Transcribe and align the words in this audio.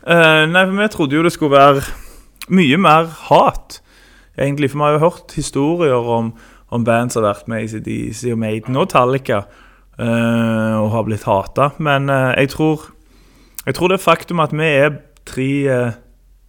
Uh, 0.00 0.46
nei, 0.48 0.64
for 0.64 0.76
vi 0.78 0.88
trodde 0.92 1.16
jo 1.18 1.24
det 1.26 1.32
skulle 1.34 1.58
være 1.58 1.82
mye 2.50 2.78
mer 2.80 3.10
hat, 3.28 3.80
egentlig. 4.38 4.70
For 4.70 4.80
vi 4.80 4.86
har 4.86 4.96
jo 4.96 5.04
hørt 5.04 5.34
historier 5.36 6.12
om, 6.18 6.32
om 6.70 6.84
band 6.86 7.12
som 7.12 7.24
har 7.24 7.34
vært 7.34 7.50
med 7.50 7.64
i 7.66 7.70
CDC 7.74 8.32
og 8.34 8.40
Maiden 8.40 8.78
og 8.80 8.88
Tallica 8.92 9.44
uh, 9.44 10.06
eh, 10.06 10.76
og 10.80 10.90
har 10.94 11.06
blitt 11.06 11.28
hata. 11.28 11.70
Men 11.78 12.08
eh, 12.08 12.30
uh, 12.30 12.34
jeg 12.40 12.56
tror 12.56 12.88
Jeg 13.66 13.74
tror 13.74 13.88
det 13.88 14.00
faktum 14.00 14.40
at 14.40 14.52
vi 14.56 14.64
er 14.64 14.94
tre, 15.28 15.50
eh, 15.68 15.92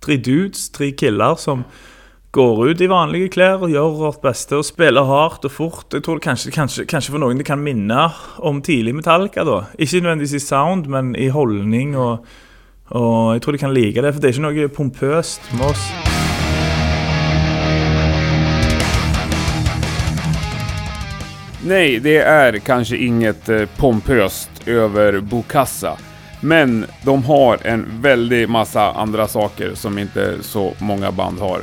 tre 0.02 0.16
dudes, 0.18 0.70
tre 0.70 0.92
killer, 0.92 1.36
som 1.36 1.66
går 2.32 2.62
ut 2.70 2.82
i 2.82 2.88
vanlige 2.88 3.30
klær 3.30 3.66
og 3.66 3.70
gjør 3.70 3.98
vårt 4.00 4.22
beste 4.24 4.56
og 4.56 4.64
spiller 4.66 5.04
hardt 5.04 5.44
og 5.46 5.52
fort. 5.52 5.92
Jeg 5.92 6.04
tror 6.04 6.16
det 6.16 6.24
kanskje, 6.24 6.52
kanskje, 6.56 6.86
kanskje 6.88 7.12
for 7.12 7.20
noen 7.20 7.38
det 7.38 7.46
kan 7.46 7.60
minne 7.60 8.08
om 8.40 8.62
tidlig 8.62 8.96
Metallica. 8.96 9.44
da. 9.44 9.66
Ikke 9.78 10.00
nødvendigvis 10.00 10.40
i 10.40 10.40
sound, 10.40 10.88
men 10.88 11.16
i 11.16 11.28
holdning. 11.28 11.98
og 11.98 12.26
og 12.92 13.34
jeg 13.34 13.42
tror 13.42 13.55
de 13.55 13.62
kan 13.62 13.73
like 13.73 14.02
det, 14.02 14.14
for 14.14 14.21
det 14.21 14.30
er 14.30 14.38
ikke 14.38 14.48
noe 14.48 14.71
pompøst 14.76 15.54
med 15.58 15.72
oss. 15.72 15.86
Nej, 21.64 22.00
det 22.00 22.17
är 22.17 22.59
kanske 22.59 22.98
inget 22.98 23.50
eh, 23.50 23.66
pompöst 23.77 24.50
över 24.66 25.20
Bokassa. 25.20 25.98
Men 26.41 26.86
de 27.04 27.23
har 27.23 27.67
en 27.67 27.86
väldig 28.02 28.50
massa 28.50 28.92
andra 28.92 29.28
saker 29.28 29.72
som 29.73 29.98
inte 29.98 30.36
så 30.42 30.73
många 30.80 31.12
band 31.12 31.39
har. 31.39 31.62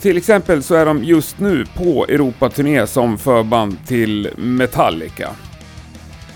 Till 0.00 0.16
exempel 0.16 0.62
så 0.62 0.74
är 0.74 0.86
de 0.86 1.04
just 1.04 1.38
nu 1.38 1.66
på 1.76 2.06
Europaturné 2.08 2.86
som 2.86 3.18
förband 3.18 3.76
till 3.86 4.28
Metallica. 4.36 5.28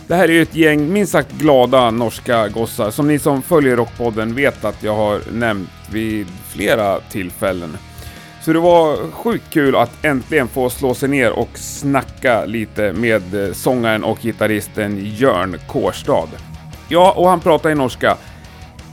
Det 0.09 0.15
här 0.15 0.29
är 0.29 0.33
ju 0.33 0.43
ett 0.43 0.55
gäng 0.55 0.93
minst 0.93 1.13
sagt 1.13 1.33
glada 1.33 1.91
norska 1.91 2.49
gossar 2.49 2.91
som 2.91 3.09
ni 3.09 3.19
som 3.19 3.43
följer 3.43 3.77
Rockpodden 3.77 4.35
vet 4.35 4.65
att 4.65 4.83
jag 4.83 4.97
har 4.97 5.21
nämnt 5.33 5.71
vid 5.91 6.27
flera 6.49 7.01
tillfällen. 7.01 7.77
Så 8.43 8.53
det 8.53 8.59
var 8.59 9.11
sjukt 9.11 9.51
kul 9.51 9.77
att 9.77 10.05
äntligen 10.05 10.49
få 10.49 10.71
slå 10.71 10.95
sig 10.95 11.09
ner 11.09 11.33
och 11.33 11.49
snacka 11.55 12.45
lite 12.45 12.93
med 12.93 13.35
eh, 13.35 13.53
sångaren 13.53 14.05
och 14.05 14.19
gitarristen 14.23 14.99
Jörn 15.03 15.57
Kårstad. 15.67 16.29
Ja, 16.89 17.13
och 17.17 17.29
han 17.29 17.41
pratar 17.41 17.71
i 17.71 17.75
norska. 17.75 18.17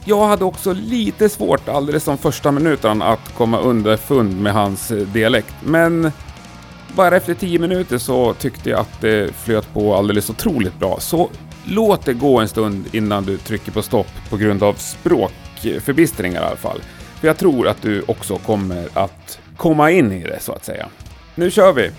Jag 0.06 0.28
hade 0.28 0.46
också 0.46 0.74
lite 0.74 1.30
svårt 1.30 1.70
alldeles 1.70 2.04
som 2.04 2.18
första 2.18 2.52
minuten 2.52 3.02
att 3.02 3.34
komma 3.38 3.60
underfund 3.60 4.42
med 4.42 4.54
hans 4.54 4.92
eh, 4.92 4.98
dialekt, 4.98 5.56
men 5.64 6.12
bara 6.96 7.18
efter 7.18 7.34
10 7.34 7.60
minuter 7.60 7.98
så 7.98 8.34
tyckte 8.34 8.70
jag 8.70 8.80
att 8.80 9.02
det 9.02 9.36
flöt 9.36 9.74
på 9.74 9.96
alldeles 9.96 10.30
otroligt 10.30 10.80
bra. 10.80 11.00
Så 11.00 11.30
låt 11.66 12.06
det 12.06 12.14
gå 12.14 12.40
en 12.40 12.48
stund 12.48 12.86
innan 12.92 13.24
du 13.26 13.38
trycker 13.38 13.72
på 13.72 13.82
stopp 13.82 14.12
på 14.30 14.38
grund 14.38 14.64
av 14.64 14.74
språkförbistringar 14.74 16.42
i 16.42 16.46
alla 16.46 16.56
fall. 16.56 16.82
För 17.20 17.28
jag 17.28 17.38
tror 17.38 17.68
att 17.68 17.82
du 17.82 18.02
också 18.08 18.38
kommer 18.38 18.88
att 18.94 19.40
komma 19.58 19.92
in 19.92 20.12
i 20.12 20.24
det 20.24 20.40
så 20.40 20.52
att 20.52 20.66
säga. 20.66 20.90
Nu 21.36 21.52
kör 21.52 21.74
vi! 21.74 21.92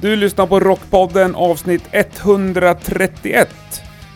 Du 0.00 0.16
lyssnar 0.16 0.46
på 0.46 0.60
Rockpodden 0.60 1.34
avsnitt 1.34 1.82
131. 1.92 3.48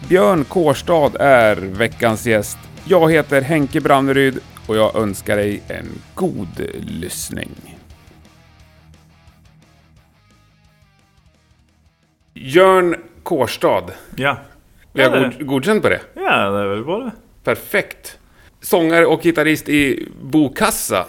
Björn 0.09 0.45
Kårstad 0.45 1.11
är 1.21 1.57
veckans 1.57 2.27
gäst. 2.27 2.59
Jag 2.85 3.13
heter 3.13 3.43
Henke 3.43 3.81
Branneryd 3.81 4.39
och 4.67 4.77
jag 4.77 4.97
önskar 4.97 5.37
dig 5.37 5.63
en 5.69 5.89
god 6.15 6.61
lyssning. 6.81 7.76
Jörn 12.39 12.95
Kårstad. 13.23 13.85
Ja. 14.17 14.37
Vi 14.93 15.03
har 15.03 15.17
Ja, 15.17 15.23
god, 15.39 15.47
godkänt 15.47 15.83
på 15.83 15.89
det. 15.89 16.01
ja, 16.15 16.51
det 16.51 16.59
är 16.61 16.67
väl 16.67 16.85
bra 16.85 16.99
det. 16.99 17.11
Perfekt. 17.45 18.19
Sångare 18.61 19.07
och 19.07 19.23
gitarrist 19.23 19.69
i 19.69 20.09
Bokassa. 20.23 21.05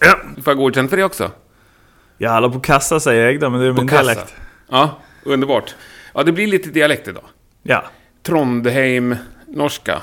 Ja. 0.00 0.14
Får 0.44 0.50
jag 0.50 0.56
godkänt 0.56 0.90
för 0.90 0.96
det 0.96 1.04
också? 1.04 1.30
Ja, 2.18 2.36
eller 2.36 2.48
på 2.48 2.60
kassa 2.60 3.00
säger 3.00 3.26
jag 3.30 3.40
det, 3.40 3.50
men 3.50 3.60
det 3.60 3.66
är 3.66 3.72
min 3.72 3.86
Bokassa. 3.86 4.02
dialekt. 4.04 4.34
Ja, 4.70 4.98
underbart. 5.24 5.74
Ja, 6.14 6.22
det 6.22 6.32
blir 6.32 6.46
lite 6.46 6.70
dialekt 6.70 7.08
idag. 7.08 7.24
Ja. 7.62 7.84
Trondheim, 8.22 9.16
norska. 9.46 10.02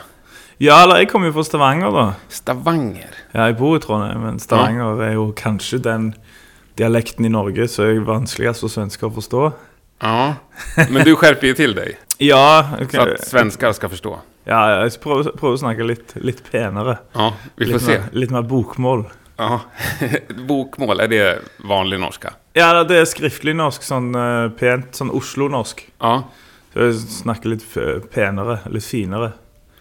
ja, 0.58 0.84
eller 0.84 0.98
jeg 0.98 1.10
kommer 1.12 1.28
jo 1.28 1.34
fra 1.34 1.44
Stavanger, 1.44 1.92
da. 1.92 2.14
Stavanger. 2.30 3.10
Ja, 3.32 3.46
jeg 3.48 3.58
bor 3.60 3.78
i 3.78 3.80
Trondheim, 3.84 4.22
men 4.24 4.40
Stavanger 4.40 5.02
er 5.04 5.14
jo 5.14 5.32
kanskje 5.36 5.78
den 5.84 6.14
dialekten 6.80 7.26
i 7.26 7.30
Norge 7.30 7.68
som 7.68 7.86
er 7.86 8.00
vanskeligst 8.08 8.64
for 8.64 8.72
svensker 8.72 9.08
å 9.08 9.14
forstå. 9.16 9.44
Ja, 10.00 10.36
men 10.90 11.06
du 11.06 11.16
skärper 11.16 11.48
ju 11.48 11.54
till 11.54 11.76
dig. 11.76 11.98
Ja, 12.18 12.70
Så 12.80 12.86
okay. 12.86 13.14
att 13.14 13.28
svenskar 13.28 13.74
ska 13.74 13.90
förstå. 13.90 14.20
ja 14.44 14.90
prøve, 15.04 15.32
prøve 15.38 15.54
å 15.54 15.58
snakke 15.58 15.84
litt, 15.84 16.14
litt 16.16 16.44
penere. 16.52 16.98
Ja, 17.14 17.34
vi 17.56 17.66
får 17.66 17.74
litt, 17.74 17.82
se. 17.82 17.92
mer, 18.00 18.10
litt 18.12 18.32
mer 18.32 18.42
bokmål. 18.42 19.06
Ja. 19.38 19.60
Bokmål, 20.48 21.00
är 21.00 21.08
det 21.08 21.40
vanlig 21.58 22.00
norska? 22.00 22.34
Ja, 22.54 22.84
det 22.84 22.96
er 23.02 23.06
skriftlig 23.06 23.56
norsk, 23.56 23.84
sånn 23.84 24.14
eh, 24.16 24.50
pent, 24.60 24.96
sånn 24.96 25.12
Oslo-norsk. 25.12 25.82
Ja. 26.00 26.22
Så 26.74 26.86
jeg 26.88 27.02
snakker 27.18 27.52
litt 27.52 27.66
f- 27.68 28.06
penere, 28.14 28.60
litt 28.72 28.86
finere. 28.86 29.32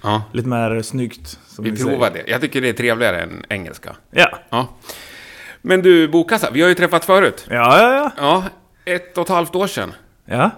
ja. 0.02 0.22
Litt 0.32 0.46
mer 0.46 0.74
snyggt. 0.82 1.38
Vi 1.58 1.70
provar 1.76 2.10
det. 2.10 2.24
Jag 2.26 2.40
tycker 2.40 2.60
det 2.60 2.68
är 2.68 2.72
trevligare 2.72 3.22
än 3.22 3.44
engelska. 3.48 3.96
Ja. 4.10 4.26
Ja. 4.50 4.66
Men 5.62 5.82
du, 5.82 6.08
Bokassa, 6.08 6.50
vi 6.50 6.62
har 6.62 6.68
ju 6.68 6.74
träffat 6.74 7.04
förut. 7.04 7.46
Ja, 7.50 7.78
ja, 7.78 7.94
ja. 7.94 8.10
Ja, 8.18 8.44
ett 8.92 9.18
och 9.18 9.22
ett 9.24 9.28
halvt 9.28 9.54
år 9.54 9.66
sedan. 9.66 9.92
Ja, 10.26 10.50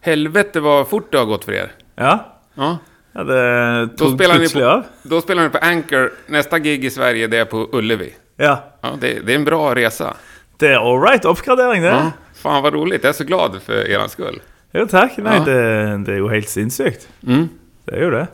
Helvete 0.00 0.60
vad 0.60 0.88
fort 0.88 1.12
det 1.12 1.18
har 1.18 1.24
gått 1.24 1.44
för 1.44 1.52
er. 1.52 1.72
ja. 1.94 2.34
Ja. 2.54 2.78
ja 3.12 3.24
det 3.24 3.86
Då 3.86 3.96
tog 3.96 4.14
spelar, 4.14 4.38
ni 4.38 4.48
på, 4.48 4.82
då 5.02 5.20
spelar 5.20 5.42
ni 5.42 5.48
på 5.50 5.58
Anchor. 5.58 6.12
Nästa 6.26 6.58
gig 6.58 6.84
i 6.84 6.90
Sverige, 6.90 7.26
det 7.26 7.36
är 7.38 7.44
på 7.44 7.68
Ullevi. 7.72 8.14
Ja. 8.36 8.64
Ja, 8.80 8.88
det, 9.00 9.26
det 9.26 9.32
är 9.32 9.36
en 9.36 9.44
bra 9.44 9.74
resa. 9.74 10.16
Det 10.56 10.66
er 10.66 10.76
all 10.76 11.02
right. 11.02 11.24
Oppgradering, 11.24 11.82
det. 11.82 11.88
Ja. 11.88 12.12
Fan 12.34 12.62
vad 12.62 12.74
roligt, 12.74 13.02
jag 13.04 13.08
är 13.08 13.14
så 13.14 13.24
glad 13.24 13.62
för 13.62 13.90
er 13.90 14.08
skull. 14.08 14.40
Jo, 14.72 14.86
takk. 14.86 15.16
Nei, 15.18 15.36
Ja. 15.36 15.44
det, 15.44 15.96
det 16.04 16.12
er 16.12 16.18
jo 16.18 16.28
helt 16.28 16.48
sinnssykt. 16.48 17.08
Mm. 17.26 17.48
Det 17.84 17.94
er 17.96 18.02
jo 18.04 18.10
det. 18.10 18.26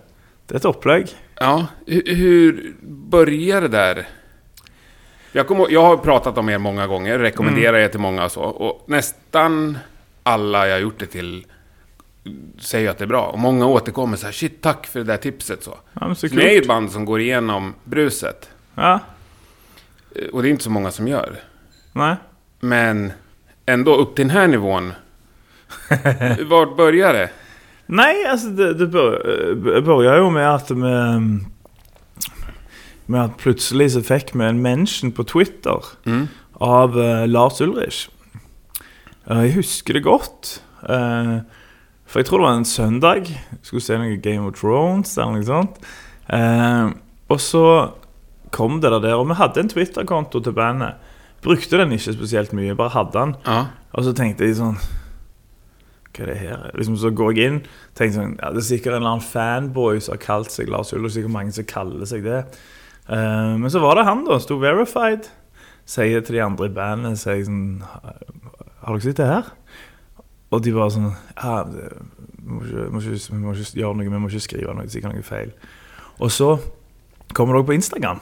Det 0.47 0.55
er 0.55 0.57
et 0.59 0.65
opplegg. 0.69 1.13
Ja, 1.41 1.67
hur, 1.87 2.15
hur 2.15 2.75
började 3.11 3.69
det 3.69 3.77
där? 3.79 4.09
Jag, 5.33 5.47
kommer, 5.47 5.67
jag 5.71 5.83
har 5.83 5.97
pratat 5.97 6.39
om 6.39 6.49
er 6.49 6.59
många 6.59 6.87
gånger, 6.87 7.19
rekommenderar 7.19 7.79
er 7.79 7.89
till 7.89 8.01
många 8.01 8.25
och 8.25 8.33
så. 8.33 8.41
Och 8.43 8.85
nästan 8.89 9.79
alla 10.25 10.69
jag 10.69 10.81
gjort 10.81 10.99
det 11.01 11.07
till 11.07 11.47
säger 12.59 12.91
att 12.91 12.99
det 12.99 13.05
är 13.05 13.09
bra. 13.09 13.27
Och 13.27 13.39
många 13.39 13.67
återkommer 13.67 14.17
så 14.17 14.27
här, 14.27 14.33
shit 14.33 14.63
tack 14.63 14.87
för 14.87 14.99
det 14.99 15.05
där 15.05 15.17
tipset 15.17 15.63
så. 15.65 15.75
Ja, 16.01 16.15
så 16.15 16.29
Så 16.29 16.35
ni 16.35 16.43
är 16.45 16.53
ju 16.53 16.59
ett 16.61 16.69
band 16.69 16.91
som 16.93 17.05
går 17.05 17.21
igenom 17.21 17.75
bruset. 17.85 18.51
Ja. 18.75 19.01
Eh, 20.17 20.29
Och 20.33 20.43
det 20.43 20.49
är 20.49 20.51
inte 20.51 20.65
så 20.65 20.71
många 20.71 20.91
som 20.91 21.09
gör. 21.09 21.37
Nei. 21.93 22.15
Men 22.61 23.13
ändå 23.67 23.97
upp 23.97 24.15
till 24.17 24.27
den 24.29 24.37
här 24.37 24.49
nivån. 24.49 24.93
Vart 26.49 26.77
börjar 26.77 27.13
det? 27.13 27.31
Nei, 27.87 28.25
altså, 28.25 28.49
det, 28.49 28.75
det 28.75 28.87
bør- 28.87 29.55
begynner 29.81 30.17
jo 30.19 30.31
med 30.31 30.55
at 30.55 30.71
vi 30.71 30.77
Med 33.07 33.21
at 33.25 33.37
plutselig 33.39 33.91
så 33.93 34.01
fikk 34.03 34.31
vi 34.35 34.45
en 34.45 34.63
mention 34.63 35.13
på 35.13 35.25
Twitter 35.25 35.85
Mm. 36.07 36.29
av 36.55 37.01
eh, 37.01 37.27
Lars 37.29 37.61
Ulrich. 37.61 38.09
Eh, 39.31 39.43
jeg 39.49 39.55
husker 39.61 39.97
det 39.97 40.05
godt. 40.05 40.61
eh, 40.89 41.39
for 42.07 42.21
jeg 42.21 42.27
tror 42.29 42.39
det 42.43 42.47
var 42.49 42.59
en 42.59 42.65
søndag. 42.69 43.29
Jeg 43.31 43.63
skulle 43.63 43.83
se 43.83 43.97
noe 43.99 44.17
Game 44.21 44.47
of 44.47 44.59
Thrones 44.61 45.17
eller 45.19 45.39
noe 45.39 45.47
sånt. 45.49 45.79
Eh, 46.29 46.91
og 47.33 47.41
så 47.41 47.93
kom 48.53 48.81
det 48.81 48.91
der, 49.03 49.15
og 49.17 49.27
vi 49.29 49.35
hadde 49.35 49.61
en 49.61 49.69
Twitter-konto 49.73 50.41
til 50.45 50.53
bandet. 50.53 50.95
Brukte 51.43 51.79
den 51.81 51.93
ikke 51.93 52.13
spesielt 52.15 52.53
mye, 52.53 52.77
bare 52.77 52.93
hadde 52.95 53.13
den. 53.17 53.35
Ja. 53.47 53.65
Og 53.93 54.05
så 54.05 54.13
tenkte 54.17 54.47
jeg 54.47 54.57
sånn 54.57 54.79
Hva 56.15 56.23
er 56.23 56.27
det 56.31 56.37
her? 56.39 56.71
Liksom 56.75 56.97
Så 56.97 57.11
går 57.11 57.33
jeg 57.35 57.47
inn 57.51 57.59
tenkte 57.95 58.15
sånn, 58.17 58.37
ja, 58.39 58.51
Det 58.51 58.59
er 58.63 58.67
sikkert 58.69 58.95
en 58.95 59.03
eller 59.03 59.11
annen 59.17 59.27
fanboy 59.27 60.01
som 60.01 60.15
har 60.15 60.23
kalt 60.23 60.51
seg 60.55 60.69
Lars 60.71 60.93
Ulrich. 60.95 61.15
Sikkert 61.17 61.35
mange 61.35 61.53
som 61.53 61.65
kaller 61.65 62.07
seg 62.07 62.23
det. 62.25 62.45
Men 63.09 63.67
så 63.71 63.81
var 63.83 63.97
det 63.99 64.05
han, 64.07 64.25
da. 64.25 64.39
Sto 64.39 64.57
verified. 64.63 65.27
Sier 65.85 66.23
til 66.25 66.37
de 66.39 66.43
andre 66.45 66.67
i 66.71 66.75
bandet 66.75 67.19
sier 67.21 67.37
jeg 67.41 67.49
sånn 67.51 67.83
Har 68.85 69.01
dere 69.01 69.17
det 69.17 69.31
her? 69.31 69.51
Og 70.53 70.63
de 70.63 70.75
bare 70.75 70.93
sånn 70.93 71.11
Ja, 71.11 71.65
vi, 71.65 71.89
må 72.45 72.61
ikke, 72.63 72.87
må 72.93 73.01
ikke, 73.01 73.19
vi 73.33 73.41
må 73.41 73.55
ikke 73.57 73.81
gjøre 73.81 73.99
noe, 73.99 74.11
vi 74.13 74.21
må 74.23 74.31
ikke 74.31 74.45
skrive 74.45 74.77
noe, 74.77 74.91
sikkert 74.93 75.17
noe 75.17 75.27
feil. 75.27 75.53
Og 76.21 76.31
så 76.31 76.55
kommer 77.35 77.57
dere 77.57 77.69
på 77.71 77.77
Instagram. 77.79 78.21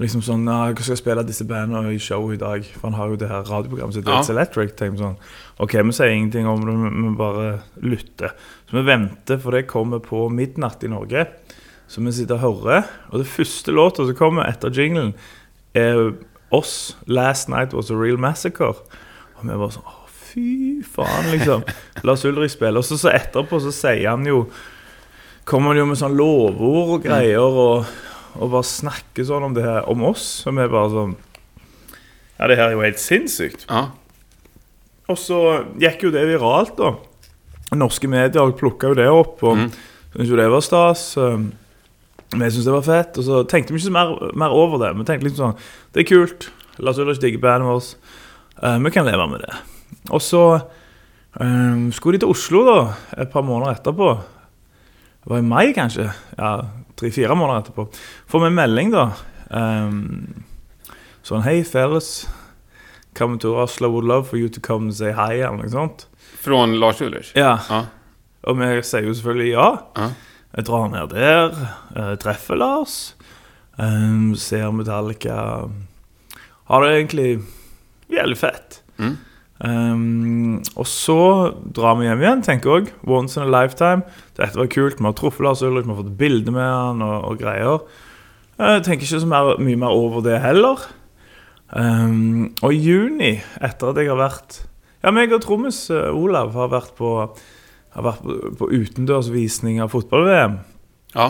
Liksom 0.00 0.24
sånn, 0.26 0.42
ja, 0.50 0.72
jeg 0.72 0.82
skal 0.88 0.98
spille 0.98 1.22
disse 1.26 1.44
bandene 1.46 1.92
i 1.94 2.00
show 2.02 2.24
i 2.34 2.38
dag 2.40 2.64
For 2.66 2.88
han 2.88 2.96
har 2.98 3.12
jo 3.12 3.18
det 3.20 3.28
her 3.30 3.44
radioprogrammet 3.46 3.94
sitt 3.94 4.08
Ja. 4.10 4.16
It's 4.18 4.30
Electric 4.32 4.72
tenker 4.74 4.98
sånn, 4.98 5.14
Ok, 5.62 5.76
vi 5.78 5.94
sier 5.94 6.10
ingenting 6.10 6.48
om 6.50 6.64
det, 6.66 6.74
vi 6.90 7.12
bare 7.20 7.44
lytter 7.78 8.34
Så 8.66 8.74
vi 8.80 8.82
venter, 8.88 9.38
for 9.38 9.54
det 9.54 9.68
kommer 9.70 10.02
på 10.02 10.24
midnatt 10.34 10.82
i 10.82 10.90
Norge 10.90 11.28
Så 11.86 12.02
vi 12.02 12.10
sitter 12.16 12.40
og 12.40 12.64
hører 12.64 12.90
Og 13.12 13.22
det 13.22 13.30
første 13.30 13.70
låta 13.70 14.08
som 14.08 14.18
kommer 14.18 14.50
etter 14.50 14.74
jinglen 14.74 15.14
Er 15.78 16.16
oss 16.50 16.96
Last 17.06 17.46
Night 17.54 17.70
Was 17.70 17.94
A 17.94 17.98
Real 18.00 18.18
Massacre 18.18 18.74
Og 19.48 19.52
vi 19.52 19.60
bare 19.64 19.74
sånn, 19.76 19.86
å 19.86 20.08
fy 20.32 20.82
faen 20.82 21.30
liksom 21.32 21.62
Lars 22.08 22.24
Ulrik 22.26 22.50
spiller 22.50 22.80
Og 22.82 22.86
så, 22.88 22.96
så 22.98 23.12
etterpå 23.14 23.60
så 23.62 23.70
sier 23.74 24.08
han 24.10 24.24
jo 24.26 24.44
Kommer 25.46 25.72
han 25.74 25.82
jo 25.82 25.86
med 25.90 26.00
sånn 26.00 26.16
lovord 26.16 26.96
og 26.98 27.04
greier 27.06 27.38
Og 27.44 27.86
og 28.34 28.50
bare 28.50 28.66
snakker 28.66 29.22
sånn 29.28 29.44
om 29.46 29.52
det 29.54 29.62
her, 29.62 29.84
om 29.86 30.00
oss. 30.08 30.24
Som 30.42 30.56
er 30.58 30.66
bare 30.66 30.88
sånn 30.90 31.12
Ja, 32.40 32.48
det 32.50 32.56
her 32.58 32.64
er 32.66 32.72
jo 32.74 32.80
helt 32.82 32.98
sinnssykt. 32.98 33.62
Ja. 33.70 33.84
Og 35.06 35.20
så 35.22 35.38
gikk 35.78 36.02
jo 36.02 36.10
det 36.10 36.24
viralt, 36.26 36.72
da. 36.80 36.96
Norske 37.78 38.10
medier 38.10 38.50
plukka 38.58 38.90
jo 38.90 38.96
det 38.98 39.06
opp, 39.06 39.38
og 39.46 39.54
Mm. 39.60 39.68
syntes 40.16 40.32
jo 40.32 40.40
det 40.40 40.48
var 40.50 40.64
stas. 40.66 41.04
Vi 41.14 42.38
syntes 42.50 42.64
det 42.66 42.74
var 42.74 42.82
fett, 42.82 43.18
og 43.22 43.24
så 43.28 43.44
tenkte 43.46 43.70
vi 43.70 43.78
ikke 43.78 43.86
så 43.86 43.94
mer, 43.94 44.10
mer 44.34 44.50
over 44.50 44.82
det. 44.82 44.90
Vi 44.98 45.04
tenkte 45.06 45.28
liksom 45.28 45.52
sånn 45.52 45.58
Det 45.94 46.02
er 46.02 46.10
kult. 46.10 46.48
Lars 46.82 46.98
Ulrich 46.98 47.20
digger 47.22 47.38
bandet 47.38 47.70
vårt. 47.70 47.94
Eh, 48.62 48.78
vi 48.78 48.90
kan 48.90 49.06
leve 49.06 49.26
med 49.26 49.40
det. 49.40 49.54
Og 50.10 50.22
så 50.22 50.60
um, 51.40 51.92
skulle 51.92 52.18
de 52.18 52.24
til 52.24 52.32
Oslo 52.34 52.64
da, 52.68 52.78
et 53.18 53.32
par 53.32 53.42
måneder 53.46 53.74
etterpå. 53.78 54.14
Det 55.24 55.32
var 55.32 55.40
i 55.40 55.46
mai, 55.48 55.72
kanskje. 55.76 56.10
Ja, 56.38 56.56
Tre-fire 56.94 57.34
måneder 57.34 57.64
etterpå. 57.64 57.88
Får 58.30 58.44
vi 58.44 58.50
en 58.52 58.58
melding, 58.58 58.92
da. 58.94 59.08
Um, 59.50 60.44
sånn 61.26 61.42
Hei, 61.46 61.62
fellas. 61.66 62.28
Coming 63.18 63.40
to 63.42 63.56
Oslo 63.58 63.90
would 63.90 64.06
love 64.06 64.28
for 64.28 64.38
you 64.38 64.48
to 64.48 64.60
come 64.60 64.90
and 64.90 64.94
say 64.94 65.14
hi, 65.14 65.40
eller 65.40 65.64
noe 65.64 65.72
sånt. 65.72 66.06
Från 66.44 66.78
Lars 66.78 67.02
Ulrich? 67.02 67.32
Ja. 67.38 67.56
Ja. 67.70 67.84
Og 68.44 68.58
vi 68.60 68.70
sier 68.84 69.08
jo 69.08 69.14
selvfølgelig 69.16 69.52
ja. 69.54 69.68
Ja. 69.96 70.08
Jeg 70.54 70.66
drar 70.68 70.90
ned 70.92 71.10
der, 71.10 71.54
eh, 71.96 72.14
treffer 72.22 72.58
Lars, 72.58 73.14
eh, 73.78 74.34
ser 74.38 74.70
Metallica. 74.70 75.70
Har 76.70 76.84
det 76.84 76.90
egentlig 76.94 77.30
jævlig 78.12 78.38
fett. 78.40 78.80
Mm. 78.98 79.14
Um, 79.64 80.56
og 80.74 80.86
så 80.90 81.18
drar 81.76 81.96
vi 81.98 82.08
hjem 82.08 82.24
igjen, 82.24 82.42
tenker 82.44 82.80
jeg. 82.80 82.92
Once 83.06 83.38
in 83.38 83.46
a 83.46 83.52
lifetime. 83.52 84.04
Dette 84.36 84.58
var 84.58 84.68
kult. 84.72 84.98
Vi 84.98 85.06
har 85.06 85.16
truffet 85.16 85.46
Lars 85.46 85.62
Ulrik, 85.62 85.86
vi 85.86 85.94
har 85.94 86.02
fått 86.02 86.18
bilde 86.18 86.54
med 86.54 86.66
han 86.66 87.02
og, 87.04 87.16
og 87.30 87.40
greier. 87.40 87.86
Jeg 88.58 88.84
tenker 88.86 89.06
ikke 89.06 89.22
så 89.22 89.30
mer, 89.30 89.56
mye 89.62 89.80
mer 89.80 89.94
over 89.94 90.22
det 90.26 90.38
heller. 90.42 90.84
Um, 91.74 92.52
og 92.62 92.74
i 92.74 92.82
juni, 92.82 93.34
etter 93.64 93.90
at 93.90 93.98
jeg 93.98 94.12
har 94.12 94.20
vært 94.20 94.60
Ja, 95.02 95.10
meg 95.12 95.32
og 95.34 95.42
trommis 95.42 95.88
eh, 95.92 96.12
Olav 96.14 96.52
har 96.54 96.70
vært 96.70 96.94
på 96.96 97.08
har 97.94 98.04
vært 98.06 98.22
på, 98.24 98.36
på 98.60 98.68
utendørsvisning 98.72 99.80
av 99.82 99.92
fotball-VM. 99.92 100.58
Ja. 101.14 101.28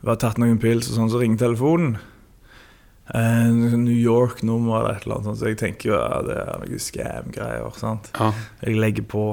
Vi 0.00 0.10
har 0.10 0.18
tatt 0.20 0.40
noen 0.40 0.58
pils, 0.60 0.90
og 0.90 0.98
sånn, 0.98 1.12
så 1.12 1.20
ringer 1.20 1.40
telefonen. 1.46 1.94
Eh, 3.12 3.50
New 3.76 3.92
York-nummer 3.92 4.78
eller 4.78 4.96
et 4.96 5.04
eller 5.04 5.18
annet 5.18 5.28
sånt, 5.28 5.38
så 5.42 5.50
jeg 5.50 5.58
tenker 5.60 5.90
jo 5.90 5.98
ja, 5.98 6.22
det 6.24 6.38
er 6.40 6.62
noen 6.62 6.80
scam-greier. 6.80 7.76
sant? 7.76 8.08
ja. 8.16 8.32
Jeg 8.64 8.80
legger 8.80 9.04
på. 9.08 9.26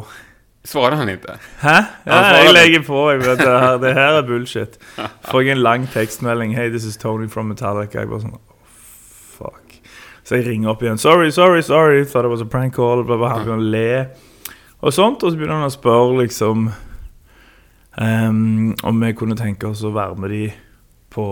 Svarar 0.63 0.95
han 1.00 1.09
inte? 1.09 1.38
Hæ? 1.62 1.77
Ja, 2.06 2.18
jeg 2.38 2.53
legger 2.53 2.83
på. 2.85 3.12
Jeg 3.12 3.19
vet, 3.23 3.39
det, 3.39 3.59
her, 3.63 3.77
det 3.81 3.94
her 3.94 4.18
er 4.19 4.27
bullshit. 4.27 4.77
Får 5.31 5.41
jeg 5.41 5.56
en 5.56 5.63
lang 5.63 5.88
tekstmelding 5.89 6.53
Hey, 6.56 6.69
this 6.69 6.83
is 6.85 6.97
Tony 6.97 7.27
from 7.27 7.47
Metallica. 7.50 8.03
Jeg 8.03 8.12
bare 8.12 8.21
sånn 8.21 8.35
oh, 8.35 8.68
Fuck. 9.38 9.79
Så 10.24 10.38
jeg 10.38 10.45
ringer 10.45 10.75
opp 10.75 10.83
igjen. 10.83 11.01
Sorry, 11.01 11.31
sorry, 11.31 11.63
sorry. 11.63 12.06
Thought 12.06 12.25
it 12.25 12.29
was 12.31 12.41
a 12.41 12.45
prank 12.45 12.75
call. 12.75 13.01
Bla, 13.03 13.17
bla, 13.17 13.31
han 13.33 13.47
begynner 13.47 13.63
å 13.63 13.71
le. 13.74 14.51
Og 14.81 14.94
sånt. 14.94 15.24
Og 15.24 15.31
så 15.31 15.39
begynner 15.39 15.63
han 15.63 15.71
å 15.71 15.74
spørre 15.74 16.19
liksom 16.21 16.69
ehm, 17.97 18.75
Om 18.83 19.01
vi 19.01 19.13
kunne 19.17 19.39
tenke 19.39 19.71
oss 19.71 19.81
å 19.81 19.95
være 19.95 20.19
med 20.21 20.35
de 20.35 20.44
på 21.12 21.25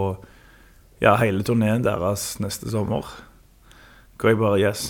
ja, 1.00 1.16
hele 1.22 1.44
turneen 1.44 1.84
deres 1.86 2.40
neste 2.40 2.70
sommer. 2.72 3.06
Hvor 4.20 4.30
jeg 4.34 4.38
bare 4.40 4.60
Yes. 4.60 4.90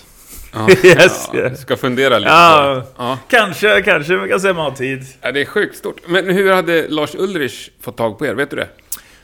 Ja. 0.54 0.66
Yes, 0.84 1.30
ja. 1.34 1.40
yes. 1.50 1.62
Ska 1.62 1.78
fundera 1.78 2.18
lite 2.20 2.32
Ja. 2.32 2.84
Ja. 2.98 3.18
Kanskje, 3.30 3.82
kanskje 3.86 4.18
vi 4.24 4.30
kan 4.30 4.40
se 4.40 4.50
om 4.50 4.56
vi 4.56 4.62
har 4.62 4.72
tid. 4.72 5.04
ja. 5.22 5.32
Det 5.32 5.42
är 5.42 5.46
sjukt 5.46 5.76
stort. 5.78 6.02
Men 6.08 6.26
hur 6.30 6.54
hade 6.54 6.88
Lars 6.90 7.16
Ulrich 7.16 7.70
fått 7.82 7.98
tag 7.98 8.18
på 8.18 8.26
er? 8.26 8.34
Vet 8.36 8.50
du 8.50 8.56
det? 8.58 8.70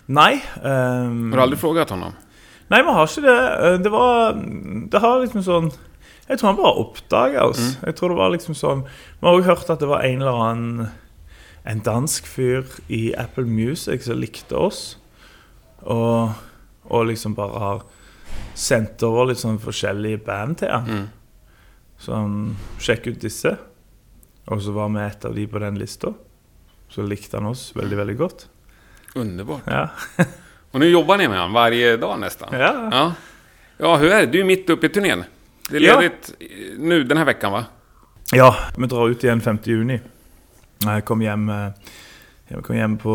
Nei. 0.06 0.42
ehm, 0.64 1.32
Har 1.32 1.38
du 1.38 1.42
aldrig 1.44 1.60
frågat 1.60 1.90
honom? 1.90 2.14
Nei, 2.70 2.82
vi 2.82 2.94
har 2.94 3.08
ikke 3.08 3.22
det. 3.22 3.40
Eh, 3.74 3.80
Det 3.82 3.90
var 3.90 4.34
Det 4.92 5.00
har 5.02 5.20
liksom 5.22 5.44
sånn 5.44 5.72
Jeg 6.30 6.40
tror 6.40 6.48
han 6.52 6.58
bare 6.58 6.80
oppdaga 6.82 7.44
oss. 7.50 7.78
Jeg 7.86 7.96
tror 7.96 8.10
det 8.10 8.18
var 8.18 8.30
liksom 8.34 8.56
sånn 8.58 8.84
Vi 8.86 9.26
har 9.28 9.34
også 9.40 9.50
hørt 9.50 9.70
at 9.70 9.80
det 9.80 9.88
var 9.90 10.02
en 10.06 10.22
eller 10.22 10.42
annen 10.46 10.90
En 11.66 11.80
dansk 11.86 12.26
fyr 12.30 12.66
i 12.90 13.14
Apple 13.18 13.46
Music 13.46 14.06
som 14.06 14.18
likte 14.22 14.54
oss. 14.56 14.98
Og, 15.82 16.30
og 16.90 17.06
liksom 17.08 17.34
bare 17.36 17.60
har 17.60 17.84
sendt 18.56 19.04
over 19.04 19.26
litt 19.32 19.40
sånn 19.42 19.60
forskjellige 19.60 20.18
band 20.26 20.58
til 20.62 20.70
han. 20.72 20.90
Mm. 20.90 21.06
Sånn 22.00 22.56
Sjekk 22.80 23.08
ut 23.08 23.22
disse. 23.22 23.56
Og 24.48 24.62
så 24.62 24.72
var 24.76 24.90
vi 24.94 25.02
et 25.06 25.26
av 25.26 25.36
de 25.36 25.48
på 25.48 25.60
den 25.60 25.80
lista. 25.80 26.12
Så 26.90 27.02
likte 27.08 27.38
han 27.40 27.48
oss 27.50 27.72
veldig, 27.76 27.98
veldig 27.98 28.18
godt. 28.18 28.48
Underbart. 29.16 29.62
Ja. 29.66 29.90
Och 30.72 30.80
nu 30.80 30.90
jobbar 30.90 31.18
ni 31.18 31.28
med 31.28 31.38
honom 31.40 31.54
varje 31.54 31.98
dag 31.98 32.20
nästan? 32.20 32.50
ja. 32.52 32.90
Ja. 32.92 33.14
Ja, 33.78 33.96
hur 33.98 34.12
är 34.12 34.20
det? 34.22 34.26
Du 34.32 34.40
är 34.40 34.44
mitt 34.44 34.70
uppe 34.70 34.86
i 34.86 34.90
turnén. 34.90 35.24
Det 35.70 35.78
är 35.78 35.82
Ja. 35.82 36.00
ledigt 36.00 36.34
nu 36.78 37.04
den 37.04 37.18
här 37.18 37.26
veckan 37.26 37.52
va? 37.52 37.66
Ja, 38.32 38.56
vi 38.78 38.88
drar 38.88 39.10
ut 39.10 39.24
igjen 39.24 39.42
5. 39.42 39.58
juni. 39.64 40.00
Jeg 40.84 41.06
kom 41.06 41.22
hjem, 41.22 41.50
eh, 41.50 41.72
jeg 42.48 42.64
kom 42.64 42.76
hjem 42.76 42.98
på 42.98 43.12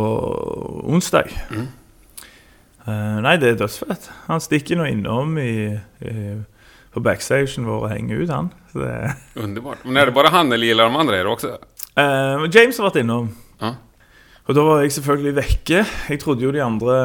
onsdag. 0.85 1.29
Mm. 1.51 1.67
Eh, 2.87 3.19
nei, 3.25 3.37
det 3.41 3.53
er 3.53 3.61
dødsfett. 3.61 4.09
Han 4.29 4.41
stikker 4.41 4.81
nå 4.81 4.87
innom 4.89 5.37
i, 5.41 5.77
i, 6.07 6.15
på 6.95 7.03
backstagen 7.05 7.69
vår 7.69 7.87
og 7.87 7.93
henger 7.93 8.23
ut, 8.23 8.33
han. 8.33 8.53
Det, 8.73 8.95
Underbart. 9.35 9.85
Men 9.85 9.97
är 9.97 10.07
det 10.07 10.13
bara 10.13 10.29
han 10.29 10.53
eller 10.53 10.67
gillar 10.67 10.85
de 10.85 10.97
andra 10.97 11.17
er 11.17 11.27
också? 11.27 11.59
Eh, 11.95 12.47
James 12.53 12.79
har 12.79 12.89
vært 12.91 13.03
innom. 13.03 13.35
Ja. 13.61 13.75
Og 14.49 14.57
da 14.57 14.65
var 14.67 14.83
jeg 14.83 14.93
selvfølgelig 14.97 15.37
vekke. 15.37 15.85
Jeg 16.09 16.21
trodde 16.23 16.45
jo 16.47 16.53
de 16.55 16.63
andre 16.65 16.97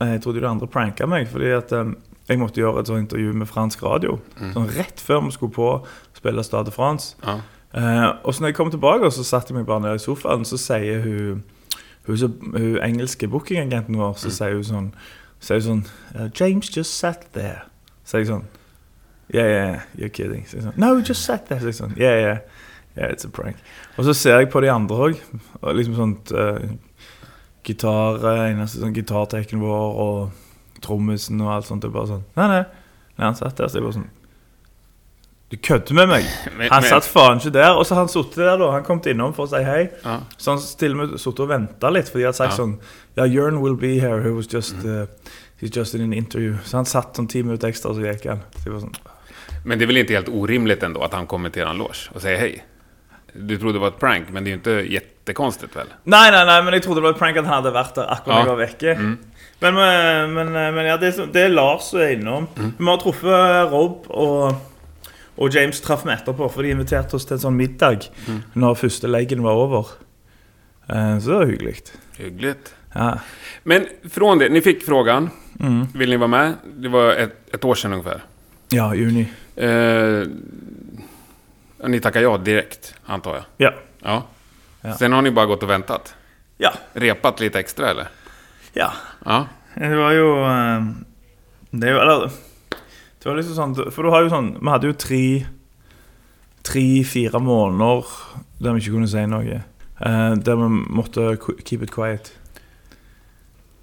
eh, 0.00 0.12
Jeg 0.14 0.22
trodde 0.22 0.40
de 0.40 0.48
andre 0.48 0.68
pranka 0.70 1.06
meg, 1.06 1.28
fordi 1.28 1.50
at 1.56 1.72
eh, 1.72 1.94
jeg 2.30 2.38
måtte 2.38 2.62
gjøre 2.62 2.80
et 2.80 2.90
sånt 2.90 3.02
intervju 3.02 3.32
med 3.34 3.48
fransk 3.50 3.82
radio. 3.82 4.18
Mm. 4.38 4.52
Sånn 4.54 4.68
rett 4.76 5.02
før 5.02 5.24
vi 5.26 5.34
skulle 5.34 5.56
på 5.56 5.70
spille 6.16 6.44
Stade 6.46 6.70
France. 6.70 7.16
Ja. 7.24 7.40
Eh, 7.74 8.08
og 8.22 8.34
så 8.34 8.42
når 8.42 8.52
jeg 8.52 8.58
kom 8.60 8.70
tilbake, 8.70 9.10
så 9.10 9.24
satte 9.26 9.50
jeg 9.50 9.60
meg 9.60 9.66
bare 9.66 9.82
ned 9.88 9.98
i 9.98 10.02
sofaen, 10.02 10.46
så 10.46 10.58
sier 10.60 11.02
hun 11.04 11.42
Hun, 12.10 12.18
så, 12.20 12.28
hun 12.56 12.78
engelske 12.82 13.28
bookingagenten 13.30 13.98
vår, 14.00 14.16
så 14.18 14.32
sier 14.34 14.58
hun 14.58 14.66
sånn 14.66 14.88
Sier 15.40 15.60
hun 15.62 15.66
sånn 15.66 15.84
"Uh, 16.12 16.26
James 16.36 16.68
just 16.74 16.98
sat 16.98 17.28
there. 17.32 17.62
Sier 18.04 18.24
jeg 18.24 18.32
sånn 18.32 18.48
Yeah, 19.30 19.46
yeah, 19.46 19.82
you're 19.96 20.10
kidding. 20.10 20.42
Jeg 20.42 20.64
sånn, 20.64 20.74
no, 20.76 20.96
just 20.98 21.22
sat 21.22 21.46
there. 21.46 21.62
Jeg 21.62 21.76
sånn, 21.78 21.94
yeah, 21.96 22.18
yeah, 22.18 22.38
yeah, 22.96 23.12
it's 23.14 23.24
a 23.24 23.30
prank. 23.30 23.60
Og 23.96 24.04
så 24.08 24.14
ser 24.18 24.40
jeg 24.40 24.50
på 24.50 24.60
de 24.64 24.70
andre 24.72 24.96
òg. 25.06 25.20
Liksom 25.78 25.94
sånt 25.94 26.32
uh, 26.34 26.58
gitar, 27.62 28.18
eh, 28.26 28.46
eneste 28.50 28.82
sånn 28.82 28.96
gitartekken 28.96 29.62
vår 29.62 30.00
og 30.02 30.80
trommisen 30.82 31.40
og 31.44 31.52
alt 31.54 31.68
sånt. 31.68 31.84
Det 31.84 31.92
er 31.92 31.94
bare 31.94 32.10
sånn 32.10 32.24
Nei, 32.40 32.48
nei. 32.56 32.64
nei 33.20 33.28
han 33.28 33.38
satt 33.38 33.54
der, 33.60 33.70
så 33.70 33.78
jeg 33.78 33.86
bare 33.86 33.98
sånn 34.00 34.08
Du 35.50 35.56
kødder 35.56 35.94
med 35.94 36.06
meg! 36.08 36.24
Men, 36.58 36.68
Han 36.70 36.82
men- 36.82 36.90
satt 36.90 37.04
faen 37.10 37.40
ikke 37.40 37.50
der. 37.56 37.72
Og 37.74 37.86
så 37.86 37.94
han 37.98 38.08
sittet 38.08 38.36
der, 38.38 38.56
da. 38.60 38.70
Han 38.70 38.84
kom 38.86 39.00
innom 39.10 39.32
for 39.34 39.48
å 39.48 39.50
si 39.50 39.62
hei. 39.66 39.88
Ja. 40.04 40.20
Så 40.38 40.54
han 40.54 40.60
til 40.78 40.94
og 40.94 41.00
med 41.00 41.14
sittet 41.18 41.40
og 41.42 41.48
venta 41.50 41.90
litt, 41.90 42.08
for 42.08 42.18
de 42.22 42.24
hadde 42.28 42.38
sagt 42.38 42.52
Ja. 42.54 42.56
sånn 42.62 42.76
Ja, 43.16 43.24
Jørn 43.26 43.58
will 43.60 43.74
be 43.76 43.98
here. 43.98 44.22
He 44.22 44.30
was 44.30 44.46
just 44.46 44.76
uh, 44.84 45.06
He's 45.60 45.70
just 45.76 45.94
in 45.94 46.00
an 46.02 46.12
interview. 46.12 46.54
Så 46.64 46.76
han 46.78 46.86
satt 46.86 47.16
sånn 47.18 47.26
ti 47.28 47.42
minutter 47.42 47.68
ekstra, 47.68 47.92
så 47.94 48.00
gikk 48.06 48.24
han. 48.30 48.40
Jeg 48.64 48.72
var 48.72 48.80
sånn 48.80 48.94
Men 49.64 49.78
det 49.78 49.84
är 49.84 49.86
väl 49.86 49.96
inte 49.96 50.14
helt 50.14 50.28
orimligt 50.28 50.82
ändå 50.82 51.02
att 51.02 51.12
han 51.12 51.26
kommer 51.26 51.50
till 51.50 51.62
eran 51.62 51.76
loge 51.78 52.08
och 52.14 52.22
säger 52.22 52.38
hej? 52.38 52.64
Du 53.34 53.58
trodde 53.58 53.72
det 53.74 53.78
var 53.78 53.88
ett 53.88 53.98
prank, 53.98 54.28
men 54.30 54.44
det 54.44 54.48
är 54.48 54.52
ju 54.52 54.56
inte 54.56 54.70
jättekonstigt 54.94 55.76
väl? 55.76 55.86
Nei, 56.04 56.30
nei, 56.30 56.44
nei, 56.46 56.62
men 56.62 56.72
jeg 56.74 56.82
trodde 56.82 57.00
det 57.00 57.02
var 57.04 57.10
et 57.10 57.18
prank 57.18 57.36
at 57.36 57.44
han 57.44 57.54
hadde 57.62 57.70
vært 57.74 57.94
der 57.94 58.08
akkurat 58.14 58.38
Ja. 58.46 58.48
var 58.54 58.56
vekke. 58.56 58.94
Mm. 58.96 59.18
Men, 59.60 59.74
men, 59.74 60.32
men, 60.52 60.74
men 60.74 60.86
ja, 60.86 60.96
det 60.96 61.12
så- 61.14 61.26
det 61.32 61.42
er 61.44 61.48
Lars 61.48 61.90
som 61.90 62.00
er 62.00 62.14
innom. 62.16 62.48
Mm. 62.56 62.72
Vi 62.78 62.84
har 62.86 62.96
truffet 62.96 63.70
Rob 63.72 64.06
og, 64.08 64.54
og 65.40 65.54
James 65.54 65.80
traff 65.80 66.04
vi 66.06 66.12
etterpå, 66.12 66.48
for 66.52 66.62
de 66.62 66.70
inviterte 66.74 67.16
oss 67.16 67.24
til 67.26 67.34
en 67.38 67.40
sånn 67.46 67.56
middag 67.56 68.06
Mm. 68.28 68.42
når 68.54 68.74
første 68.74 69.08
leggen 69.08 69.42
var 69.42 69.52
over. 69.56 69.86
Eh, 70.88 71.18
Så 71.18 71.30
det 71.30 71.36
var 71.38 71.46
hyggelig. 71.46 71.76
Hyggligt. 72.18 72.74
Ja. 72.94 73.18
Men 73.64 73.86
från 74.10 74.38
det, 74.38 74.48
ni 74.48 74.60
fick 74.60 74.82
frågan. 74.84 75.30
Mm. 75.60 75.86
Vill 75.94 76.10
ni 76.10 76.16
vara 76.16 76.28
med? 76.28 76.54
Det 76.76 76.88
var 76.88 77.12
ett, 77.12 77.54
ett 77.54 77.64
år 77.64 77.74
sedan 77.74 77.92
ungefär. 77.92 78.20
ja, 78.68 78.94
juni. 78.94 79.28
Eh, 79.56 80.26
ni 81.88 82.00
tackar 82.00 82.20
ja 82.20 82.38
direkt, 82.38 82.94
antar 83.06 83.34
jag? 83.34 83.44
Ja. 83.56 83.72
Ja. 84.02 84.22
Ja. 84.80 84.94
Sen 84.94 85.12
har 85.12 85.22
ni 85.22 85.30
bara 85.30 85.46
gått 85.46 85.62
och 85.62 85.70
väntat? 85.70 86.14
Ja. 86.58 86.72
Repat 86.92 87.40
lite 87.40 87.58
extra 87.60 87.90
eller? 87.90 88.08
ja. 88.72 88.92
Ja. 89.24 89.46
Det 89.74 89.96
var 89.96 90.12
jo 90.12 90.44
eh, 90.44 90.82
Det 91.70 91.88
Eller 91.88 92.30
Det 93.20 93.28
var 93.28 93.36
liksom 93.36 93.56
sånn 93.58 93.92
For 93.92 94.02
du 94.06 94.10
har 94.14 94.22
jo 94.24 94.30
sånn 94.32 94.46
Vi 94.62 94.70
hadde 94.72 94.88
jo 94.88 94.94
tre 94.96 95.22
Tre-fire 96.64 97.40
måneder 97.40 98.08
der 98.60 98.74
vi 98.76 98.82
ikke 98.82 98.92
kunne 98.98 99.08
si 99.08 99.22
noe. 99.28 99.62
eh, 100.04 100.34
der 100.44 100.56
vi 100.60 100.68
måtte 100.92 101.36
keep 101.64 101.82
it 101.82 101.90
quiet. 101.94 102.32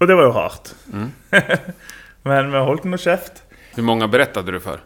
Og 0.00 0.06
det 0.06 0.14
var 0.16 0.28
jo 0.28 0.32
hardt. 0.36 0.74
Mm. 0.94 1.08
Men 2.28 2.52
vi 2.52 2.58
holdt 2.62 2.84
noe 2.86 2.98
kjeft. 3.02 3.42
Hur 3.74 3.82
många 3.82 4.06
berättade 4.08 4.52
du 4.52 4.60
för? 4.60 4.80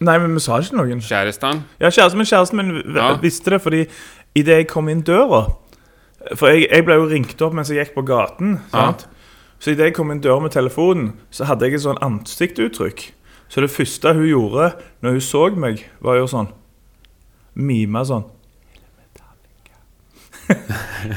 Nei, 0.00 0.18
men 0.18 0.34
vi 0.34 0.40
sa 0.42 0.58
ikke 0.60 0.76
noen. 0.76 1.00
Kärestan? 1.00 1.62
Ja, 1.80 1.88
kjæresten 1.88 2.18
min, 2.18 2.26
kjæresten 2.26 2.58
min 2.58 2.96
Ja. 2.96 3.14
visste 3.22 3.50
det 3.54 3.62
fordi 3.62 3.84
idet 4.34 4.56
jeg 4.58 4.68
kom 4.68 4.88
inn 4.92 5.00
døra 5.06 5.44
For 6.36 6.50
jeg, 6.50 6.66
jeg 6.70 6.84
ble 6.84 6.94
jo 6.98 7.06
ringt 7.08 7.40
opp 7.46 7.54
mens 7.54 7.70
jeg 7.70 7.78
gikk 7.86 7.94
på 7.94 8.04
gaten. 8.10 8.58
Ja. 8.74 8.90
Sant? 8.90 9.06
Så 9.62 9.70
idet 9.72 9.86
jeg 9.92 9.94
kom 9.94 10.10
inn 10.10 10.20
døra 10.20 10.42
med 10.42 10.50
telefonen, 10.52 11.12
så 11.30 11.46
hadde 11.46 11.64
jeg 11.70 11.78
et 11.78 11.84
sånn 11.86 12.02
ansiktsuttrykk. 12.02 13.06
Så 13.48 13.60
det 13.60 13.70
første 13.70 14.12
hun 14.14 14.26
gjorde 14.28 14.72
når 15.02 15.10
hun 15.10 15.20
så 15.20 15.50
meg, 15.56 15.84
var 16.00 16.16
jo 16.18 16.26
sånn 16.26 16.48
Mime 17.54 18.02
sånn 18.04 18.24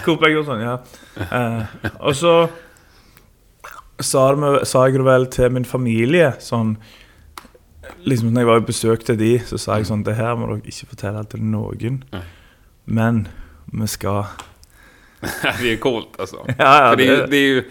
Hvorpå 0.06 0.26
jeg 0.26 0.34
gjorde 0.38 0.48
sånn, 0.50 0.62
ja. 0.64 0.78
Eh, 1.22 1.92
og 2.02 2.16
så 2.18 2.32
sa, 4.02 4.24
med- 4.36 4.64
sa 4.68 4.86
jeg 4.88 4.98
det 4.98 5.06
vel 5.06 5.28
til 5.30 5.52
min 5.54 5.66
familie 5.66 6.32
sånn 6.42 6.78
Liksom 8.06 8.30
når 8.32 8.42
jeg 8.42 8.48
var 8.48 8.58
i 8.62 8.66
besøk 8.68 9.04
til 9.04 9.18
de, 9.20 9.32
så 9.44 9.58
sa 9.60 9.76
jeg 9.78 9.88
sånn 9.90 10.04
Det 10.06 10.16
her 10.16 10.36
må 10.38 10.48
dere 10.48 10.62
ikke 10.72 10.88
fortelle 10.94 11.24
til 11.28 11.42
noen. 11.44 12.04
Men 12.86 13.28
vi 13.74 13.88
skal 13.88 14.24
det 15.62 15.74
är 15.74 15.78
coolt 15.78 16.16
alltså. 16.20 16.46
Ja, 16.58 16.90
ja, 16.90 16.96
det, 16.96 17.08
är, 17.08 17.18
det- 17.18 17.28
det 17.28 17.38
är 17.38 17.48
ju 17.48 17.64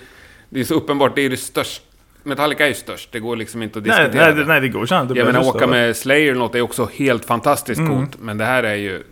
det 0.51 0.61
är 0.61 0.65
så 0.65 0.75
uppenbart, 0.75 1.15
det 1.15 1.21
är 1.21 1.23
ju 1.23 1.29
det 1.29 1.37
största. 1.37 1.85
Metallica 2.29 2.65
är 2.65 2.69
ju 2.69 2.75
störst, 2.75 3.13
det 3.13 3.21
går 3.21 3.37
liksom 3.37 3.63
inte 3.63 3.79
att 3.79 3.87
Nej, 3.87 3.99
diskutera. 4.05 4.27
nej, 4.27 4.35
det. 4.35 4.41
det, 4.43 4.49
nej, 4.49 4.61
det 4.61 4.69
går. 4.69 4.87
Det 4.87 4.95
Jag 4.95 5.07
blir 5.09 5.25
menar, 5.25 5.49
åka 5.49 5.67
med 5.67 5.97
Slayer 5.97 6.31
eller 6.31 6.39
något 6.41 6.55
är 6.55 6.61
också 6.61 6.89
helt 6.95 7.25
fantastiskt 7.25 7.79
Mm. 7.81 7.97
coolt. 7.97 8.19
Men 8.21 8.39
det 8.39 8.45
här 8.45 8.63
är 8.63 8.75
ju, 8.75 9.03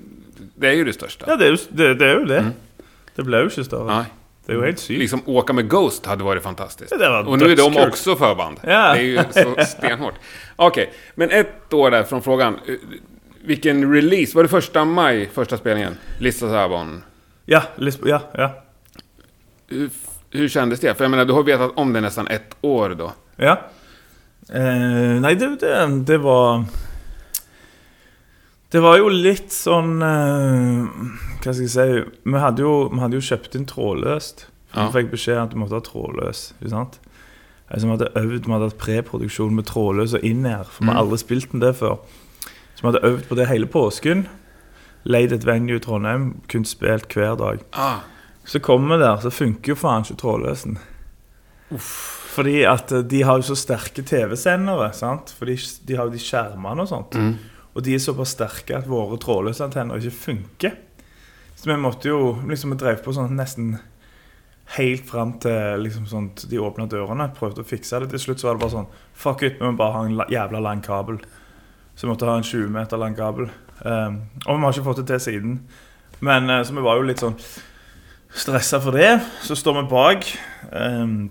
det 0.55 0.69
är 0.69 0.73
ju 0.73 0.85
det 0.85 0.93
största. 0.93 1.25
Ja, 1.29 1.37
det 1.37 1.45
er 1.47 1.51
jo 1.51 1.57
det, 1.69 1.95
det, 1.95 2.13
jo 2.13 2.25
det. 2.25 2.45
Det 3.17 3.23
ble 3.23 3.39
jo 3.41 3.47
ikke 3.49 3.65
større. 3.65 3.87
Nej. 3.97 4.05
Det 4.47 4.53
jo 4.55 4.63
helt 4.63 4.79
sykt. 4.79 4.99
Liksom 5.01 5.23
åka 5.27 5.53
med 5.53 5.69
Ghost 5.71 6.07
hade 6.07 6.25
varit 6.25 6.43
fantastiskt. 6.43 6.91
Ja, 6.93 6.99
det 6.99 7.09
var 7.09 7.29
och 7.29 7.39
nu 7.39 7.53
är 7.53 7.57
de 7.57 7.77
också 7.77 8.17
förband. 8.17 8.57
Ja. 8.63 8.93
Det 8.95 8.99
är 9.01 9.03
ju 9.03 9.19
så 9.33 9.65
stenhårt. 9.67 10.15
Okej, 10.57 10.93
men 11.15 11.31
ett 11.31 11.73
år 11.73 11.91
där 11.91 12.03
från 12.03 12.23
frågan. 12.23 12.59
Vilken 13.45 13.93
release? 13.95 14.37
Var 14.37 14.43
det 14.43 14.49
första 14.49 14.85
maj, 14.85 15.31
första 15.35 15.57
spelningen? 15.57 15.97
Lista 16.19 16.49
Sabon. 16.49 17.03
Ja, 17.45 17.63
Lisb 17.77 18.07
ja, 18.07 18.21
ja. 18.35 18.63
Hur, 20.37 20.49
kändes 20.49 20.81
det? 20.81 20.95
För 20.95 21.05
jag 21.05 21.11
menar, 21.11 21.25
du 21.25 21.33
har 21.33 21.43
vetat 21.43 21.73
om 21.77 21.93
det 21.93 22.01
nästan 22.01 22.27
ett 22.29 22.57
år 22.63 22.95
då. 22.99 23.13
ja. 23.37 23.57
Eh, 24.49 25.21
nei, 25.21 25.35
det, 25.35 25.57
det, 25.61 25.87
det 26.07 26.19
var 26.19 26.65
Det 28.71 28.79
var 28.83 28.99
jo 29.01 29.09
litt 29.11 29.51
sånn 29.55 29.97
eh, 30.03 30.85
Hva 31.43 31.51
skal 31.55 31.65
jeg 31.65 31.73
si 31.73 31.87
Vi 32.31 32.39
hadde 32.43 32.63
jo, 32.63 32.75
vi 32.93 33.01
hadde 33.03 33.19
jo 33.19 33.25
kjøpt 33.27 33.57
inn 33.59 33.67
trådløst. 33.67 34.47
Ja. 34.75 34.85
Vi 34.87 35.01
fikk 35.01 35.11
beskjed 35.15 35.41
at 35.41 35.51
du 35.55 35.59
måtte 35.59 35.79
ha 35.79 35.83
trådløs. 35.87 36.45
Ikke 36.61 36.73
sant? 36.75 36.99
Altså, 37.67 37.87
vi 37.89 37.93
hadde 37.97 38.11
øvd, 38.23 38.47
vi 38.47 38.53
hadde 38.55 38.69
hatt 38.71 38.79
preproduksjon 38.83 39.55
med 39.57 39.67
trådløs 39.67 40.15
og 40.19 40.27
inn-air. 40.27 40.67
For 40.71 40.85
vi 40.85 40.91
har 40.93 40.99
Mm. 40.99 41.03
aldri 41.07 41.19
spilt 41.23 41.55
inn 41.55 41.63
det 41.63 41.75
før. 41.79 41.97
Så 42.77 42.83
vi 42.83 42.89
hadde 42.93 43.05
øvd 43.09 43.25
på 43.31 43.35
det 43.39 43.47
hele 43.49 43.67
påsken. 43.67 44.27
Leid 45.05 45.33
et 45.33 45.47
venue 45.47 45.77
i 45.77 45.83
Trondheim. 45.83 46.29
Kun 46.49 46.65
spilt 46.65 47.09
hver 47.15 47.35
dag. 47.39 47.63
Ah, 47.73 48.01
Så 48.47 48.61
kommer 48.63 48.95
vi 48.97 49.03
der, 49.03 49.17
så 49.25 49.31
funker 49.35 49.73
jo 49.73 49.79
faen 49.81 50.05
ikke 50.07 50.21
trådløsen. 50.23 50.77
Fordi 52.37 52.61
at 52.69 52.93
eh, 52.95 53.03
de 53.11 53.23
har 53.27 53.41
jo 53.41 53.47
så 53.49 53.57
sterke 53.59 54.05
TV-sendere, 54.07 54.93
sant? 54.95 55.33
For 55.35 55.49
de, 55.51 55.57
de 55.89 55.97
har 55.99 56.07
jo 56.09 56.15
de 56.15 56.23
skjermene 56.23 56.85
og 56.87 56.91
sånt. 56.93 57.17
mm. 57.19 57.35
Og 57.77 57.83
de 57.85 57.93
er 57.93 58.01
såpass 58.01 58.31
sterke 58.33 58.73
at 58.79 58.87
våre 58.89 59.19
trådløsantenner 59.21 59.99
ikke 60.01 60.15
funker. 60.17 60.77
Så 61.57 61.69
vi 61.69 61.75
måtte 61.81 62.09
jo 62.09 62.31
liksom 62.49 62.73
Vi 62.73 62.79
drev 62.81 63.03
på 63.05 63.13
sånn 63.13 63.35
nesten 63.37 63.75
helt 64.79 65.05
fram 65.09 65.35
til 65.45 65.83
liksom 65.85 66.07
sånn, 66.09 66.31
de 66.49 66.59
åpna 66.63 66.87
dørene. 66.89 67.27
Prøvde 67.37 67.61
å 67.61 67.69
fikse 67.69 68.01
det. 68.01 68.09
Til 68.15 68.23
slutt 68.23 68.41
så 68.41 68.49
var 68.49 68.57
det 68.57 68.63
bare 68.65 68.75
sånn 68.79 68.89
Fuck 69.13 69.45
it, 69.45 69.59
vi 69.61 69.67
må 69.69 69.77
bare 69.77 69.93
ha 69.99 70.05
en 70.09 70.17
la- 70.17 70.29
jævla 70.33 70.63
lang 70.65 70.81
kabel. 70.87 71.19
Så 71.97 72.07
vi 72.07 72.13
måtte 72.15 72.27
ha 72.31 72.39
en 72.41 72.49
20 72.49 72.73
meter 72.73 72.97
lang 73.01 73.15
kabel. 73.19 73.51
Um, 73.85 74.23
og 74.47 74.57
vi 74.57 74.65
har 74.65 74.73
ikke 74.73 74.87
fått 74.89 75.03
det 75.03 75.07
til 75.13 75.21
siden. 75.27 75.59
Men 76.25 76.49
eh, 76.51 76.63
Så 76.65 76.73
vi 76.77 76.81
var 76.85 76.97
jo 76.97 77.05
litt 77.11 77.21
sånn 77.21 77.37
stressa 78.35 78.81
for 78.83 78.97
det. 78.97 79.21
Så 79.47 79.57
står 79.59 79.83
vi 79.83 79.87
bak. 79.91 80.29
Um, 80.73 81.31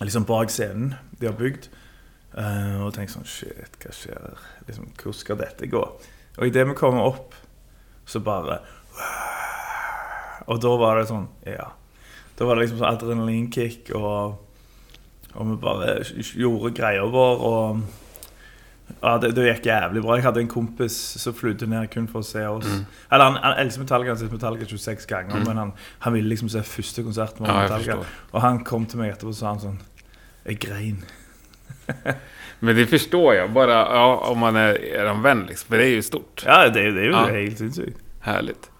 liksom 0.00 0.24
bak 0.28 0.50
scenen 0.50 0.94
de 1.20 1.26
har 1.28 1.36
bygd. 1.36 1.68
Eh, 2.30 2.76
og 2.78 2.92
tenker 2.94 3.16
sånn 3.16 3.26
Shit, 3.26 3.74
hva 3.82 3.92
skjer? 3.94 4.42
Liksom, 4.68 4.92
hvor 5.02 5.14
skal 5.16 5.40
dette 5.40 5.66
gå? 5.70 5.80
Og 6.38 6.44
idet 6.46 6.66
vi 6.68 6.76
kommer 6.78 7.08
opp, 7.08 7.34
så 8.06 8.22
bare 8.22 8.60
Og 10.50 10.60
da 10.62 10.70
var 10.78 11.00
det 11.00 11.08
sånn 11.10 11.26
Ja. 11.46 11.72
Da 12.38 12.46
var 12.46 12.56
det 12.56 12.64
liksom 12.64 12.78
sånn 12.80 12.94
adrenalinkick, 12.94 13.90
og, 13.98 14.38
og 15.34 15.48
vi 15.50 15.56
bare 15.60 15.98
gjorde 16.38 16.70
greia 16.72 17.02
vår, 17.04 17.42
og 17.44 17.82
ja, 19.02 19.18
det, 19.18 19.30
det 19.36 19.44
gikk 19.54 19.66
jævlig 19.66 20.02
bra. 20.02 20.14
Jeg 20.16 20.24
hadde 20.24 20.40
en 20.40 20.48
kompis 20.48 20.92
som 21.20 21.34
flydde 21.34 21.66
ned 21.66 21.88
kun 21.90 22.08
for 22.08 22.20
å 22.20 22.26
se 22.26 22.42
oss. 22.46 22.66
Mm. 22.66 22.84
Eller 23.12 23.24
Han, 23.24 23.36
han 23.42 23.58
elsker 23.66 23.80
Metallica, 23.82 24.10
han 24.10 24.16
har 24.16 24.24
sett 24.24 24.32
Metallica 24.32 24.66
26 24.66 25.06
ganger, 25.06 25.36
Mm. 25.36 25.44
men 25.48 25.56
han, 25.56 25.72
han 25.98 26.12
ville 26.12 26.28
liksom 26.28 26.48
se 26.48 26.62
første 26.62 27.02
konserten 27.02 27.42
med 27.46 27.50
Ja, 27.54 27.62
Metallica. 27.62 27.98
Og 28.32 28.40
han 28.42 28.64
kom 28.64 28.86
til 28.86 28.98
meg 28.98 29.12
etterpå 29.12 29.28
og 29.28 29.34
sa 29.34 29.46
han 29.54 29.60
sånn 29.60 29.78
Jeg 30.46 30.58
grein. 30.60 31.02
Men 32.60 32.76
det 32.76 32.86
förstår 32.86 33.34
jag, 33.34 33.50
bara 33.52 33.72
ja, 33.72 34.16
om 34.16 34.38
man 34.38 34.56
är 34.56 34.74
er 34.84 35.22
vän 35.22 35.46
liksom. 35.48 35.68
För 35.68 35.76
det 35.78 35.84
är 35.84 35.88
ju 35.88 36.02
stort. 36.02 36.42
Ja, 36.46 36.68
det, 36.68 36.90
det 36.90 37.00
er 37.02 37.06
jo 37.06 37.12
Ja. 37.12 37.26
helt 37.26 37.58
sinnssykt. 37.58 37.98
Härligt. 38.20 38.70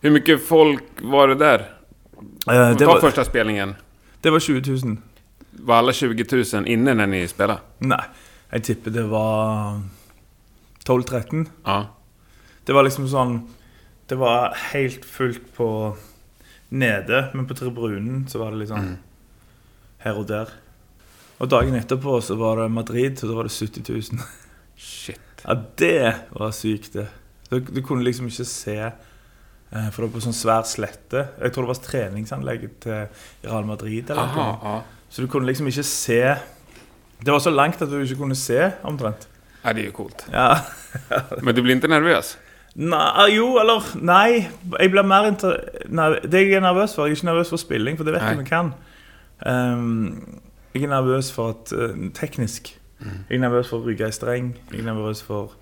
Hur 0.00 0.10
mycket 0.10 0.46
folk 0.48 0.82
var 1.02 1.28
det 1.28 1.34
där? 1.34 1.58
Eh, 2.50 2.70
det, 2.70 2.78
Ta 2.78 2.86
var, 2.86 3.00
första 3.00 3.24
spelningen. 3.24 3.74
det 4.20 4.30
var 4.30 4.40
20 4.40 4.70
000. 4.84 4.96
Var 5.50 5.76
alla 5.76 5.92
20 5.92 6.44
000 6.54 6.66
inne 6.66 6.94
när 6.94 7.06
ni 7.06 7.28
spelade? 7.28 7.60
Nei, 7.78 7.98
jeg 8.52 8.62
tipper 8.66 8.90
det 8.94 9.04
var 9.10 9.80
12-13. 10.86 11.46
Ja. 11.66 11.86
Det 12.66 12.72
var 12.76 12.84
liksom 12.86 13.08
sånn 13.10 13.36
Det 14.10 14.16
var 14.18 14.54
helt 14.72 15.04
fullt 15.06 15.52
på 15.54 15.66
nede, 16.74 17.30
men 17.34 17.46
på 17.46 17.54
tribunen 17.54 18.24
så 18.30 18.38
var 18.42 18.50
det 18.50 18.58
liksom 18.64 18.78
Mm. 18.80 18.96
her 20.02 20.18
og 20.18 20.26
der. 20.26 20.48
Og 21.40 21.48
dagen 21.48 21.74
etterpå 21.78 22.20
så 22.22 22.36
var 22.36 22.56
det 22.56 22.70
Madrid, 22.70 23.22
og 23.22 23.28
da 23.30 23.34
var 23.36 23.42
det 23.44 23.52
70 23.52 23.88
000. 23.88 24.20
Shit. 24.76 25.20
Ja, 25.46 25.54
det 25.78 26.14
var 26.32 26.50
sykt, 26.50 26.92
det. 26.94 27.06
Du, 27.50 27.60
du 27.60 27.80
kunne 27.82 28.02
liksom 28.04 28.26
ikke 28.26 28.44
se 28.44 28.76
eh, 28.78 29.90
For 29.90 30.02
det 30.02 30.10
var 30.10 30.14
på 30.18 30.24
sånn 30.26 30.34
svær 30.36 30.62
slette. 30.66 31.28
Jeg 31.40 31.52
tror 31.52 31.66
det 31.66 31.72
var 31.74 31.82
treningsanlegget 31.86 32.80
til 32.80 33.06
Real 33.44 33.64
Madrid. 33.66 34.10
eller. 34.10 34.22
Aha, 34.22 34.58
ja. 34.62 34.82
Så 35.10 35.22
du 35.22 35.28
kunne 35.28 35.46
liksom 35.46 35.66
ikke 35.66 35.82
se 35.86 36.36
Det 37.24 37.32
var 37.32 37.38
så 37.38 37.50
langt 37.50 37.82
at 37.82 37.90
du 37.90 37.98
ikke 38.00 38.16
kunne 38.16 38.36
se, 38.36 38.70
omtrent. 38.82 39.28
ja. 39.64 39.72
Det 39.72 39.80
är 39.80 39.84
ju 39.84 39.90
coolt. 39.90 40.26
Ja. 40.32 40.58
Men 41.42 41.54
du 41.54 41.62
blir 41.62 41.74
inte 41.74 41.88
nervös? 41.88 42.38
Nei, 42.74 43.26
jo, 43.34 43.58
eller 43.58 43.82
Nei. 44.00 44.48
Jeg 44.78 44.90
blir 44.90 45.02
mer 45.02 45.26
inter... 45.28 45.56
Nei, 45.88 46.12
det 46.22 46.44
jeg 46.46 46.60
er 46.60 46.64
nervøs 46.64 46.94
for 46.94 47.06
Jeg 47.06 47.12
er 47.12 47.18
ikke 47.18 47.26
nervøs 47.26 47.50
for 47.50 47.60
spilling, 47.60 47.98
for 47.98 48.06
det 48.06 48.14
vet 48.14 48.22
jeg 48.22 48.38
vi 48.38 48.46
kan. 48.46 48.72
Ehm, 49.46 50.40
jeg 50.74 50.86
er 50.86 50.92
nervøs 50.92 51.32
for 51.34 51.56
at 51.56 51.72
eh, 51.72 52.10
Teknisk. 52.14 52.76
Jeg 53.00 53.36
er 53.36 53.42
nervøs 53.42 53.68
for 53.72 53.80
å 53.80 53.88
ryke 53.88 54.08
i 54.08 54.14
streng. 54.14 54.54
Jeg 54.70 54.80
er 54.84 54.88
nervøs 54.92 55.22
for 55.24 55.56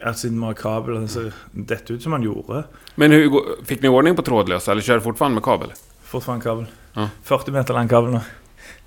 at 0.00 0.18
siden 0.18 0.40
vi 0.40 0.48
har 0.48 0.58
kabel, 0.58 0.98
så 1.06 1.28
ser 1.28 1.32
dette 1.68 1.94
ut 1.94 2.02
som 2.02 2.14
han 2.16 2.24
gjorde. 2.24 2.64
Men 2.96 3.12
hur, 3.12 3.40
fick 3.68 3.82
ni 3.82 3.90
ordning 3.90 4.16
på 4.16 4.24
trådlösa 4.26 4.72
eller 4.72 4.82
kör 4.82 4.98
du 4.98 5.04
fortfarande 5.04 5.34
med 5.34 5.44
kabel? 5.44 5.74
Fortfarande 6.02 6.44
kabel. 6.44 6.66
Ja. 6.94 7.08
40 7.22 7.52
meter 7.52 7.74
lang 7.74 7.88
kabel 7.88 8.16
nå. 8.16 8.22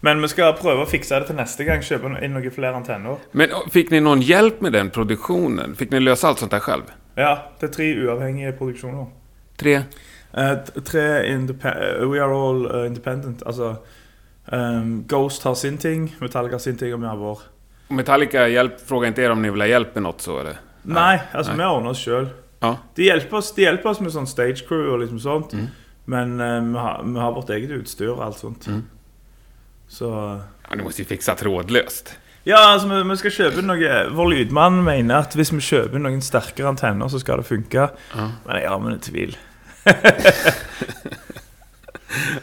Men 0.05 0.21
vi 0.21 0.27
skal 0.29 0.53
prøve 0.59 0.83
å 0.85 0.89
fikse 0.89 1.17
det 1.19 1.27
til 1.31 1.37
neste 1.39 1.65
gang. 1.65 1.81
Kjøpe 1.85 2.11
inn 2.21 2.35
noen 2.35 2.51
flere 2.53 2.77
antenner. 2.77 3.17
Men 3.33 3.49
fick 3.73 3.89
ni 3.91 3.99
någon 3.99 4.21
hjälp 4.21 4.61
med 4.61 4.73
den 4.77 4.89
produktionen? 4.93 5.75
Fick 5.75 5.91
ni 5.91 5.99
lösa 5.99 6.27
allt 6.27 6.39
sånt 6.39 6.51
där 6.51 6.59
själv? 6.59 6.91
Ja, 7.15 7.31
det 7.59 7.69
er 7.69 7.73
tre 7.73 7.87
uavhengige 8.03 8.51
produksjoner. 8.59 9.07
Tre? 9.57 9.79
T- 10.35 10.81
tre 10.85 11.05
indepe- 11.31 11.73
eh, 12.01 12.05
We 12.11 12.19
are 12.21 12.35
all 12.35 12.65
eh, 12.65 12.85
independent. 12.87 13.43
Altså 13.47 13.75
ehm, 14.51 15.03
Ghost 15.07 15.43
har 15.43 15.55
sin 15.55 15.77
ting, 15.77 16.15
Metallica 16.19 16.55
har 16.55 16.59
sin 16.59 16.77
ting, 16.77 16.93
og 16.93 17.01
vi 17.01 17.07
har 17.07 17.17
vår. 17.17 17.39
Metallica 17.89 18.47
hjälp, 18.47 18.79
fråga 18.87 19.07
inte 19.07 19.23
er 19.23 19.31
om 19.31 19.41
ni 19.41 19.49
vill 19.49 19.61
ha 19.61 19.67
hjälp 19.67 19.95
med 19.95 20.03
något 20.03 20.21
så 20.21 20.39
eller? 20.39 20.57
Nei, 20.83 21.19
altså 21.33 21.51
Nei. 21.53 21.57
vi 21.65 21.71
ordner 21.71 21.89
oss 21.89 22.03
sjøl. 22.05 22.27
Ja. 22.59 22.77
De 22.95 23.03
hjelper 23.07 23.37
oss, 23.37 23.53
de 23.55 23.61
hjelper 23.61 23.89
oss 23.89 23.99
med 24.01 24.11
sånn 24.13 24.27
stage 24.27 24.67
crew 24.67 24.91
og 24.93 24.99
liksom 25.01 25.19
sånt. 25.19 25.53
Mm. 25.53 25.67
Men 26.05 26.39
eh, 26.41 26.59
vi, 26.61 26.77
har, 26.77 27.01
vi 27.05 27.19
har 27.19 27.31
vårt 27.33 27.49
eget 27.49 27.71
utstyr 27.79 28.11
og 28.13 28.21
alt 28.25 28.37
sånt. 28.43 28.67
Mm. 28.67 28.83
Så 29.87 30.09
ja 30.69 30.75
ni 30.75 30.83
måste 30.83 31.01
ju 31.01 31.07
fixa 31.07 31.35
trådlöst. 31.35 32.15
Ja, 32.45 32.59
altså 32.73 32.87
vi, 32.89 33.01
vi 33.09 33.17
skal 33.17 33.33
kjøpe 33.33 33.61
noe 33.65 33.93
Vår 34.13 34.27
lydmann 34.29 34.83
mener 34.85 35.23
at 35.25 35.33
hvis 35.37 35.53
vi 35.53 35.63
kjøper 35.65 36.01
noen 36.01 36.21
sterkere 36.21 36.69
antenner, 36.69 37.09
så 37.09 37.19
skal 37.21 37.41
det 37.41 37.49
funke. 37.49 37.87
Ja. 38.13 38.25
Men 38.45 38.61
jeg 38.61 38.69
har 38.69 38.79
min 38.83 38.99
tvil. 39.01 39.37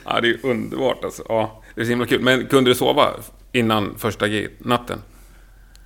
Ja, 0.05 0.21
det 0.21 0.29
är 0.29 0.33
ju 0.33 0.41
underbart 0.43 1.05
alltså. 1.05 1.23
Ja, 1.29 1.63
det 1.75 1.81
är 1.81 1.85
så 1.85 1.91
himla 1.91 2.07
kul. 2.07 2.21
Men 2.21 2.47
kunde 2.47 2.71
du 2.71 2.75
sova 2.75 3.11
innan 3.53 3.95
första 3.99 4.27
natten? 4.59 4.99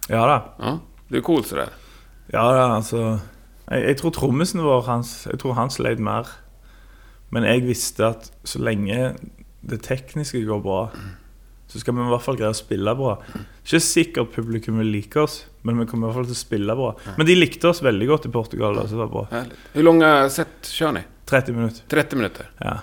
Ja 0.09 0.27
da. 0.27 0.55
Ja, 0.59 0.79
det 1.09 1.17
är 1.17 1.21
coolt 1.21 1.47
sådär. 1.47 1.69
Ja 2.27 2.53
da, 2.53 2.75
altså 2.75 3.19
Jeg, 3.71 3.83
jeg 3.83 3.99
tror 3.99 4.11
trommisen 4.11 4.63
vår 4.63 4.83
hans, 4.87 5.27
Jeg 5.27 5.39
tror 5.39 5.55
han 5.55 5.71
sleit 5.71 5.99
mer. 5.99 6.27
Men 7.31 7.45
jeg 7.45 7.67
visste 7.67 8.07
at 8.07 8.31
så 8.45 8.59
lenge 8.59 9.15
det 9.67 9.83
tekniske 9.83 10.45
går 10.47 10.61
bra, 10.63 10.91
så 11.77 11.83
skal 11.85 11.97
vi 11.97 12.05
i 12.07 12.11
hvert 12.15 12.25
fall 12.25 12.39
greie 12.41 12.55
å 12.55 12.57
spille 12.57 12.95
bra. 12.99 13.17
Ikke 13.63 13.81
sikkert 13.85 14.33
publikum 14.35 14.81
vil 14.81 14.89
like 14.95 15.21
oss, 15.21 15.43
men 15.63 15.79
vi 15.83 15.87
kommer 15.91 16.07
i 16.07 16.11
hvert 16.11 16.23
fall 16.23 16.31
til 16.31 16.39
å 16.39 16.41
spille 16.41 16.77
bra. 16.79 16.95
Men 17.19 17.29
de 17.29 17.37
likte 17.37 17.69
oss 17.71 17.83
veldig 17.85 18.09
godt 18.11 18.31
i 18.31 18.33
Portugal. 18.33 18.81
Altså 18.81 18.97
det 18.97 19.03
var 19.05 19.13
bra. 19.13 19.27
Härligt. 19.35 19.67
Hur 19.75 19.89
långa 19.91 20.13
set 20.33 20.73
kör 20.73 20.97
ni? 20.97 21.05
30 21.29 21.53
minutter. 21.53 21.85
30 21.93 22.17
minuter? 22.17 22.49
Ja. 22.63 22.79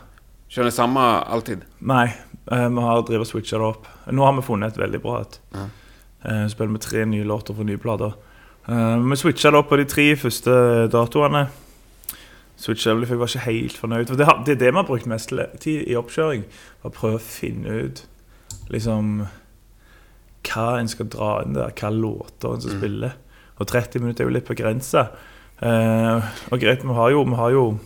Kör 0.53 0.67
ni 0.67 0.71
samma 0.71 1.07
alltid? 1.33 1.65
Nei, 1.79 2.11
Eh, 2.51 2.69
vi 2.69 2.81
har 2.81 3.01
drevet 3.01 3.27
switcha 3.27 3.57
det 3.57 3.65
opp. 3.65 3.87
Nå 4.11 4.25
har 4.25 4.33
vi 4.33 4.41
funnet 4.41 4.73
et 4.73 4.79
veldig 4.81 5.01
bra 5.01 5.21
et. 5.21 5.39
Ja. 5.53 5.65
Eh, 6.23 6.47
spiller 6.51 6.71
med 6.75 6.81
tre 6.81 7.05
nye 7.05 7.23
låter 7.23 7.55
fra 7.55 7.63
nye 7.63 7.77
plater. 7.79 8.13
Eh, 8.67 8.97
vi 8.99 9.15
switcha 9.19 9.51
det 9.51 9.59
opp 9.59 9.69
på 9.69 9.79
de 9.79 9.85
tre 9.85 10.09
første 10.15 10.55
datoene. 10.91 11.47
Switcha 12.57 12.93
det, 12.93 13.07
for 13.07 13.15
jeg 13.15 13.19
var 13.19 13.31
ikke 13.31 13.47
helt 13.47 13.77
fornøyd. 13.79 14.07
For 14.07 14.19
det, 14.19 14.27
det 14.45 14.55
er 14.55 14.59
det 14.59 14.71
vi 14.73 14.77
har 14.81 14.87
brukt 14.87 15.07
mest 15.09 15.33
tid 15.63 15.87
i 15.87 15.95
oppkjøring. 15.99 16.43
Å 16.83 16.91
prøve 16.93 17.19
å 17.19 17.23
finne 17.23 17.79
ut 17.87 18.03
liksom 18.69 19.27
hva 20.43 20.79
en 20.79 20.87
skal 20.91 21.07
dra 21.07 21.41
inn 21.43 21.53
der, 21.55 21.71
hva 21.71 21.89
låter 21.91 22.53
en 22.53 22.61
skal 22.61 22.73
Mm. 22.73 22.79
spille. 22.81 23.11
Og 23.59 23.67
30 23.67 23.99
minutter 24.01 24.23
er 24.23 24.27
jo 24.29 24.33
litt 24.33 24.47
begrensa. 24.47 25.07
Eh, 25.61 26.21
og 26.51 26.59
greit, 26.59 26.83
vi 26.83 26.93
har 26.93 27.11
jo, 27.11 27.23
vi 27.23 27.35
har 27.35 27.51
jo 27.51 27.79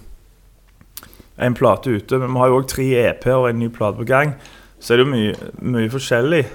en 1.38 1.54
plate 1.54 1.88
ute, 1.90 2.18
men 2.18 2.32
vi 2.34 2.40
har 2.40 2.48
jo 2.48 2.60
òg 2.62 2.68
tre 2.68 2.86
EP-er 2.96 3.36
og 3.38 3.50
en 3.50 3.60
ny 3.60 3.70
plate 3.70 3.98
på 3.98 4.06
gang. 4.08 4.34
Så 4.80 4.94
er 4.94 4.98
det 4.98 5.06
jo 5.06 5.12
mye, 5.12 5.36
mye 5.62 5.90
forskjellig. 5.90 6.46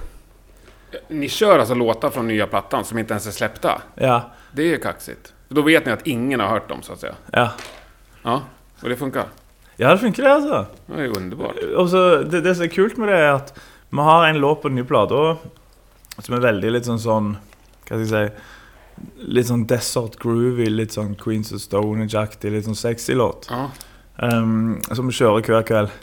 Ni 1.10 1.28
kör 1.28 1.58
alltså 1.58 1.74
låtar 1.74 2.10
från 2.10 2.26
nya 2.26 2.46
plattan 2.46 2.84
som 2.84 2.98
inte 2.98 3.12
ens 3.14 3.26
är 3.26 3.30
släppta. 3.30 3.82
Ja. 3.94 4.30
Det 4.52 4.62
är 4.62 4.66
ju 4.66 4.78
kaxigt. 4.78 5.32
Då 5.48 5.62
vet 5.62 5.86
ni 5.86 5.92
att 5.92 6.06
ingen 6.06 6.40
har 6.40 6.48
hört 6.48 6.68
dem 6.68 6.82
så 6.82 6.92
att 6.92 7.00
säga. 7.00 7.14
Ja, 7.32 7.50
Ja, 8.22 8.42
och 8.82 8.88
det 8.88 8.96
funkar. 8.96 9.24
ja 9.76 9.90
det 9.90 9.98
funker, 9.98 10.22
det, 10.22 10.32
altså. 10.34 10.66
Det 10.86 11.02
är 11.02 11.16
underbart. 11.16 11.56
Og 11.76 11.88
så 11.90 12.22
det, 12.22 12.40
det 12.40 12.54
som 12.56 12.64
er 12.64 12.68
kult 12.68 12.98
med 12.98 13.08
det, 13.08 13.16
er 13.18 13.34
at 13.34 13.52
vi 13.92 13.98
har 14.08 14.26
en 14.28 14.38
låt 14.40 14.62
på 14.62 14.68
den 14.68 14.76
nye 14.80 14.88
plata 14.88 15.36
som 16.18 16.34
er 16.36 16.40
veldig 16.44 16.70
litt 16.72 16.86
sånn 16.88 16.98
sånn 17.02 17.30
Hva 17.88 17.98
skal 17.98 18.00
jeg 18.00 18.08
si 18.10 19.24
Litt 19.34 19.48
sånn 19.48 19.64
desert 19.66 20.18
groovy, 20.20 20.66
litt 20.70 20.92
sånn 20.94 21.14
Queens 21.18 21.50
of 21.56 21.60
Stonehenge-aktig, 21.64 22.52
litt 22.52 22.66
sånn 22.68 22.76
sexy 22.78 23.14
låt. 23.16 23.48
Ja. 23.50 23.64
Um, 24.22 24.76
som 24.94 25.08
vi 25.08 25.14
kjører 25.16 25.42
hver 25.48 25.64
kveld. 25.66 25.94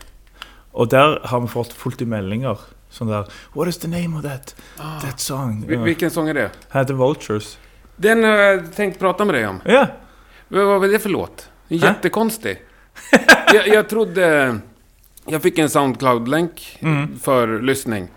Og 0.73 0.89
der 0.91 1.19
har 1.29 1.39
vi 1.45 1.47
fått 1.53 1.71
fullt 1.77 2.01
i 2.01 2.07
meldinger. 2.09 2.59
Sånn 2.91 3.07
der 3.13 3.29
What 3.53 3.69
is 3.71 3.77
the 3.77 3.87
name 3.87 4.17
of 4.17 4.23
that, 4.25 4.55
that 4.77 5.19
song? 5.21 5.61
Vi- 5.67 5.77
Vilken 5.77 6.11
sång 6.11 6.27
är 6.29 6.33
det? 6.33 6.49
Heter 6.73 6.93
Vultures. 6.99 7.57
Den 7.95 8.23
har 8.23 8.37
jag 8.37 8.73
tänkt 8.75 8.99
prata 8.99 9.25
med 9.25 9.35
dig 9.35 9.47
om. 9.47 9.61
Ja. 9.65 9.85
Vad 10.47 10.65
var 10.81 10.87
det 10.87 10.99
för 10.99 11.09
låt? 11.09 11.47
Jättekonstig. 11.67 12.57
jag, 13.53 13.67
jag 13.67 13.89
trodde... 13.89 14.59
Jag 15.25 15.41
fick 15.41 15.57
en 15.59 15.69
Soundcloud-länk 15.69 16.77
Mm. 16.81 17.19
för 17.19 17.61
lyssning. 17.61 18.07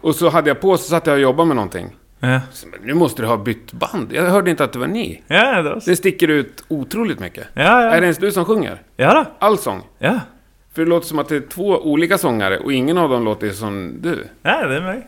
Och 0.00 0.14
så 0.14 0.28
hade 0.28 0.50
jag 0.50 0.60
på, 0.60 0.76
så 0.78 0.88
satt 0.88 1.06
jag 1.06 1.14
och 1.14 1.20
jobbade 1.20 1.46
med 1.46 1.56
någonting. 1.56 1.96
Ja, 2.20 2.40
Så, 2.52 2.66
Nu 2.82 2.94
måste 2.94 3.22
du 3.22 3.28
ha 3.28 3.36
bytt 3.36 3.72
band. 3.72 4.12
Jag 4.12 4.22
hörde 4.30 4.50
inte 4.50 4.64
att 4.64 4.72
det 4.72 4.78
var 4.78 4.86
ni. 4.86 5.22
ja 5.26 5.62
det 5.62 5.70
var 5.70 5.82
Det 5.86 5.96
sticker 5.96 6.28
ut 6.28 6.64
otroligt 6.68 7.18
mycket. 7.20 7.46
Ja, 7.54 7.62
Är 7.62 7.90
det 7.90 7.96
ja. 7.96 8.02
ens 8.02 8.18
du 8.18 8.32
som 8.32 8.44
sjunger? 8.44 8.82
Ja 8.96 9.14
da. 9.14 9.24
All 9.38 9.58
sång? 9.58 9.82
Ja. 9.98 10.20
För 10.74 10.82
det 10.84 10.88
låter 10.88 11.06
som 11.06 11.18
att 11.18 11.28
det 11.28 11.36
är 11.36 11.40
två 11.40 11.78
olika 11.78 12.18
sångare 12.18 12.58
och 12.58 12.72
ingen 12.72 12.98
av 12.98 13.10
dem 13.10 13.24
låter 13.24 13.50
som 13.50 13.92
du. 14.00 14.24
ja, 14.42 14.66
det 14.66 14.76
er 14.76 14.80
meg. 14.80 15.06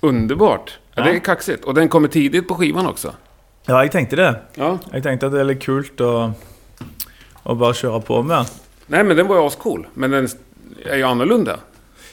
Underbart! 0.00 0.78
Ja, 0.94 1.02
Ja. 1.02 1.10
Det 1.10 1.16
är 1.16 1.18
kaxigt. 1.18 1.64
Och 1.64 1.74
den 1.74 1.88
kommer 1.88 2.08
tidigt 2.08 2.48
på 2.48 2.54
skivan 2.54 2.86
också. 2.86 3.14
Ja, 3.66 3.82
jeg 3.82 3.92
tenkte 3.92 4.16
det. 4.16 4.34
Ja. 4.54 4.78
Jeg 4.92 5.02
tenkte 5.02 5.26
at 5.26 5.32
det 5.32 5.40
er 5.40 5.44
litt 5.48 5.62
kult 5.64 6.00
å, 6.00 6.32
å 7.42 7.54
bare 7.54 7.72
kjøre 7.74 8.00
på 8.04 8.22
med. 8.22 8.46
Nej, 8.86 9.04
men 9.04 9.16
den 9.16 9.26
var 9.26 9.36
ju 9.36 9.46
ascool. 9.46 9.86
Men 9.94 10.10
den 10.10 10.28
är 10.84 10.96
ju 10.96 11.02
annorlunda. 11.02 11.60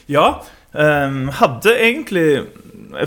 Ja, 0.06 0.44
ehm, 0.74 1.28
hadde 1.28 1.74
egentlig 1.78 2.46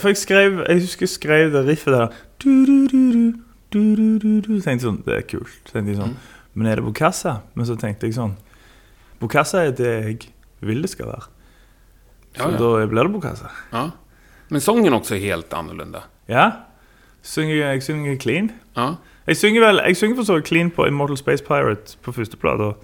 For 0.01 0.07
jeg 0.09 0.17
skrev 0.17 0.63
husker 0.81 1.03
jeg 1.05 1.09
skrev 1.09 1.51
det 1.53 1.65
riffet 1.67 1.93
der. 1.93 2.07
Du, 2.43 2.65
du, 2.65 2.87
du, 2.87 3.11
du, 3.11 3.33
du, 3.71 3.95
du, 3.95 4.19
du, 4.19 4.41
du. 4.41 4.61
Tenkte 4.61 4.85
sånn, 4.87 5.03
Det 5.05 5.13
er 5.17 5.21
kult. 5.21 5.59
Tenkte 5.71 5.91
jeg 5.93 5.99
sånn, 5.99 6.15
Men 6.53 6.67
er 6.71 6.75
det 6.79 6.83
Bokassa? 6.85 7.41
Men 7.55 7.65
så 7.65 7.75
tenkte 7.77 8.07
jeg 8.07 8.15
sånn 8.17 8.33
Bokassa 9.19 9.61
er 9.67 9.71
det 9.77 9.91
jeg 10.05 10.17
vil 10.61 10.81
det 10.81 10.89
skal 10.89 11.07
være. 11.07 11.27
Så 12.35 12.41
Ja, 12.41 12.49
ja. 12.51 12.57
da 12.57 12.85
blir 12.87 13.03
det 13.03 13.13
Bokassa. 13.13 13.51
ja. 13.71 13.91
Men 14.49 14.61
sången 14.61 14.93
också 14.93 15.15
är 15.15 15.19
helt 15.19 15.53
annorlunda. 15.53 16.03
Ja. 16.27 16.51
Synger, 17.23 17.55
jeg 17.55 17.83
synger 17.83 18.15
clean. 18.17 18.51
Ja. 18.75 18.95
Jeg 19.27 19.37
synger 19.37 19.61
vel 19.61 19.77
Jeg 19.87 19.97
synger 19.97 20.15
for 20.15 20.23
så 20.23 20.41
clean 20.45 20.69
på 20.71 20.85
Immortal 20.87 21.17
Space 21.17 21.43
Pirate 21.43 21.97
på 22.03 22.11
første 22.13 22.37
plate. 22.37 22.75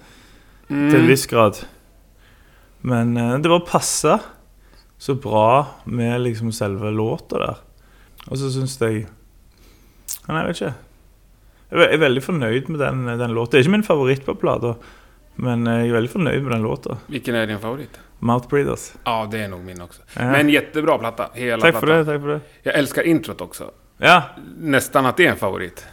Til 0.68 0.76
en 0.76 1.00
Mm. 1.02 1.06
viss 1.06 1.26
grad. 1.26 1.64
Men 2.82 3.16
eh, 3.16 3.38
det 3.38 3.48
var 3.48 3.60
passa 3.66 4.18
så 4.98 5.14
bra 5.14 5.66
med 5.84 6.20
liksom 6.20 6.52
selve 6.52 6.90
låta 6.90 7.38
der. 7.38 7.56
Og 8.30 8.38
så 8.38 8.50
syns 8.54 8.78
jeg 8.80 9.06
Nei, 10.28 10.36
jeg 10.38 10.46
vet 10.46 10.56
ikke. 10.60 10.74
Jeg 11.72 11.72
er 11.72 11.78
ve- 11.80 11.86
jeg 11.88 11.94
er 11.94 12.02
veldig 12.02 12.22
fornøyd 12.22 12.68
med 12.68 12.78
den, 12.80 13.06
den 13.18 13.32
låta. 13.34 13.50
Det 13.50 13.58
er 13.58 13.64
ikke 13.64 13.72
min 13.72 13.82
favoritt 13.86 14.24
på 14.26 14.34
plata, 14.38 14.74
men 15.36 15.64
jeg 15.66 15.88
er 15.88 15.94
veldig 15.96 16.10
fornøyd 16.12 16.42
med 16.44 16.52
den 16.52 16.62
låta. 16.62 16.96
Vilken 17.08 17.34
är 17.34 17.46
din 17.46 17.58
favorit? 17.58 17.98
Mouth 18.20 18.48
Breathers. 18.48 18.92
Ja, 19.04 19.28
det 19.30 19.38
är 19.40 19.48
nog 19.48 19.60
min 19.64 19.80
också. 19.82 20.02
Ja. 20.16 20.30
Men 20.30 20.48
jättebra 20.48 20.98
platta. 20.98 21.30
Hela 21.34 21.60
for 21.62 21.70
plattan. 21.72 21.88
det. 21.88 22.04
takk 22.04 22.20
for 22.20 22.28
det 22.28 22.40
Jag 22.62 22.74
älskar 22.74 23.02
introt 23.02 23.40
också. 23.40 23.70
Ja, 23.98 24.22
Nästan 24.58 25.06
att 25.06 25.16
det 25.16 25.26
är 25.26 25.30
en 25.30 25.36
favorit. 25.36 25.86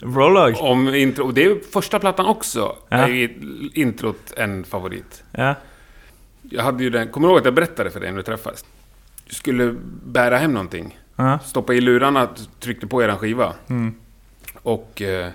Prolog. 0.00 0.54
Om 0.60 0.88
intro, 0.94 1.24
och 1.26 1.34
det 1.34 1.44
är 1.44 1.70
första 1.72 1.98
plattan 1.98 2.26
också. 2.26 2.76
Ja. 2.88 2.96
Är 3.08 3.30
introt 3.78 4.32
en 4.36 4.64
favorit. 4.64 5.24
Ja. 5.32 5.54
Jag 6.50 6.62
hade 6.62 6.82
ju 6.82 6.90
den, 6.90 7.08
kommer 7.08 7.28
du 7.28 7.32
ihåg 7.32 7.38
att 7.38 7.44
jag 7.44 7.54
berättade 7.54 7.90
för 7.90 8.00
dig 8.00 8.10
när 8.10 8.16
vi 8.16 8.22
träffades? 8.22 8.64
Du 9.26 9.34
skulle 9.34 9.76
bära 10.04 10.36
hem 10.36 10.52
någonting. 10.52 10.98
Ja. 11.16 11.38
Stoppa 11.38 11.74
i 11.74 11.80
lurarna, 11.80 12.28
tryckte 12.60 12.86
på 12.86 13.02
eran 13.02 13.18
skiva. 13.18 13.54
Mm. 13.68 13.94
Och 14.62 15.02
eh, 15.02 15.28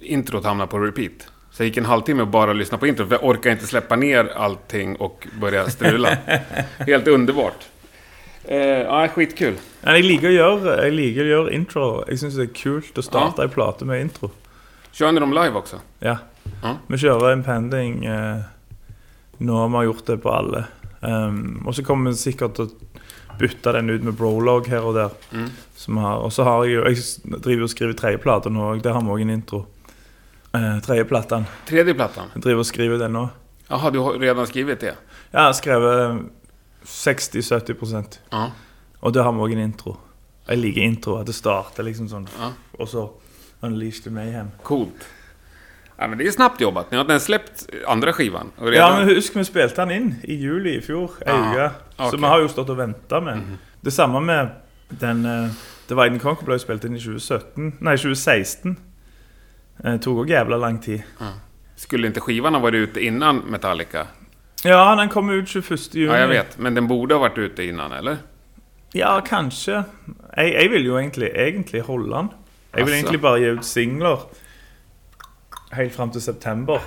introt 0.00 0.44
hamnade 0.44 0.70
på 0.70 0.78
repeat. 0.78 1.28
Så 1.50 1.62
jag 1.62 1.66
gick 1.66 1.76
en 1.76 1.84
halvtimme 1.84 2.22
och 2.22 2.28
bara 2.28 2.52
lyssnade 2.52 2.80
på 2.80 2.86
introt, 2.86 3.08
för 3.08 3.14
jag 3.14 3.24
orkade 3.24 3.52
inte 3.52 3.66
släppa 3.66 3.96
ner 3.96 4.32
allting 4.36 4.96
och 4.96 5.26
börja 5.40 5.70
strula. 5.70 6.08
Helt 6.78 7.08
underbart. 7.08 7.66
Eh, 8.44 8.58
ja, 8.58 9.08
skitkul. 9.08 9.56
Men 9.80 9.96
jeg 9.98 10.04
liker 10.06 10.28
å 10.28 10.34
gjøre, 10.34 10.74
jeg 10.84 10.94
liker 10.94 11.24
å 11.24 11.30
gjøre 11.30 11.54
intro. 11.56 11.86
Jeg 12.10 12.20
syns 12.20 12.36
det 12.38 12.44
er 12.48 12.52
kult 12.54 12.98
å 13.00 13.04
starte 13.04 13.46
ei 13.46 13.50
plate 13.50 13.88
med 13.88 14.04
intro. 14.04 14.30
Kör 14.92 15.12
ni 15.12 15.20
dem 15.20 15.32
live 15.32 15.58
också? 15.58 15.80
Ja. 15.98 16.18
Ja. 16.62 16.76
Vi 16.86 16.98
kjører 16.98 17.32
impending 17.32 18.04
eh, 18.04 18.44
nå 19.38 19.56
har 19.60 19.70
vi 19.72 19.86
gjort 19.86 20.06
det 20.06 20.18
på 20.22 20.32
alle. 20.32 20.66
Um, 21.00 21.62
og 21.66 21.74
så 21.76 21.84
kommer 21.84 22.10
vi 22.10 22.20
sikkert 22.20 22.56
til 22.56 22.68
å 22.68 23.36
bytte 23.36 23.72
den 23.76 23.90
ut 23.92 24.04
med 24.06 24.16
brolog 24.16 24.68
her 24.72 24.86
og 24.86 24.96
der. 24.96 25.16
Mm. 25.32 25.50
Og 25.94 26.30
så 26.32 26.46
har 26.46 26.64
jeg 26.64 26.74
jo 26.74 26.84
Jeg 26.88 27.40
driver 27.44 27.66
og 27.66 27.70
skriver 27.70 27.98
tredje 27.98 28.20
plate 28.22 28.50
nå 28.50 28.70
òg. 28.72 28.82
Der 28.82 28.96
har 28.96 29.04
vi 29.04 29.12
òg 29.12 29.24
en 29.26 29.34
intro. 29.36 29.66
Uh, 30.56 30.78
tredje 30.84 31.04
platene. 31.04 31.46
Tredje 31.68 31.94
plattan? 31.94 32.32
Jeg 32.34 32.46
driver 32.46 32.64
og 32.64 32.70
skriver 32.70 32.98
den 33.02 33.12
nå. 33.12 33.26
Jaha, 33.68 33.90
du 33.90 34.00
har 34.02 34.18
redan 34.22 34.46
skrivit 34.46 34.80
det? 34.80 34.94
Jeg 35.32 35.40
har 35.42 35.52
skrevet 35.52 36.30
60-70 36.86 38.18
Ja. 38.32 38.50
Og 39.00 39.12
der 39.12 39.22
har 39.22 39.32
vi 39.32 39.44
òg 39.44 39.52
en 39.52 39.64
intro. 39.68 39.96
Jeg 40.48 40.58
liker 40.58 40.82
intro. 40.82 41.18
At 41.20 41.26
det 41.26 41.34
starter 41.34 41.84
liksom 41.84 42.08
sånn, 42.08 42.28
ja. 42.38 42.52
og 42.78 42.88
så 42.88 43.08
Unleash 43.66 44.02
the 44.02 44.10
Mayhem. 44.10 44.50
Coolt. 44.62 45.06
Ja, 45.98 46.06
men 46.08 46.18
det 46.18 46.26
är 46.26 46.30
snabbt 46.30 46.60
jobbat. 46.60 46.90
Ni 46.90 46.96
har 46.96 47.04
inte 47.04 47.20
släppt 47.20 47.66
andra 47.86 48.12
skivan. 48.12 48.50
Och 48.56 48.66
Ja, 48.66 48.70
redan... 48.70 48.98
men 49.06 49.08
husk 49.14 49.36
vi 49.36 49.44
spilte 49.44 49.80
den 49.84 49.90
inn 49.90 50.14
i 50.22 50.34
juli 50.34 50.76
i 50.76 50.80
fjor. 50.80 51.10
Ei 51.26 51.32
Ah, 51.32 51.52
uke. 51.52 51.70
Så 52.10 52.16
vi 52.16 52.24
har 52.26 52.40
jo 52.40 52.48
stått 52.48 52.68
og 52.70 52.76
venta 52.78 53.20
med 53.20 53.34
den. 53.34 53.58
Det 53.80 53.90
samme 53.90 54.20
med 54.20 54.48
den 54.88 55.26
uh, 55.26 55.48
Divide 55.88 56.10
and 56.12 56.20
Conquer 56.22 56.44
ble 56.46 56.54
jo 56.58 56.58
spilt 56.66 56.84
inn 56.84 56.96
i 56.96 57.00
2017 57.00 57.72
Nei, 57.80 57.96
2016. 57.96 58.76
Det 59.82 59.96
tok 60.04 60.18
òg 60.24 60.30
jævla 60.30 60.56
lang 60.60 60.78
tid. 60.82 61.02
Skulle 61.76 62.06
inte 62.06 62.20
skivan 62.20 62.54
ha 62.54 62.60
varit 62.60 62.88
ute 62.90 63.00
innan 63.04 63.36
Metallica? 63.50 64.06
Ja, 64.64 64.94
den 64.96 65.08
kom 65.08 65.30
ut 65.30 65.48
21. 65.48 65.94
juni. 65.94 66.12
Ja, 66.12 66.18
jag 66.18 66.28
vet. 66.28 66.58
Men 66.58 66.74
den 66.74 66.86
borde 66.88 67.14
ha 67.14 67.20
varit 67.20 67.38
ute 67.38 67.64
innan, 67.64 67.92
eller? 67.92 68.16
Ja, 68.92 69.20
kanskje. 69.26 69.84
Jeg, 70.36 70.52
jeg 70.54 70.70
vil 70.70 70.84
jo 70.86 70.96
egentlig, 70.98 71.28
egentlig 71.34 71.82
holde 71.82 72.12
den. 72.16 72.28
Jeg 72.76 72.84
vil 72.86 72.92
Asså. 72.92 73.00
egentlig 73.02 73.20
bare 73.20 73.40
gi 73.40 73.50
ut 73.58 73.64
singler 73.64 74.18
helt 75.72 75.94
fram 75.94 76.12
til 76.14 76.22
september. 76.22 76.82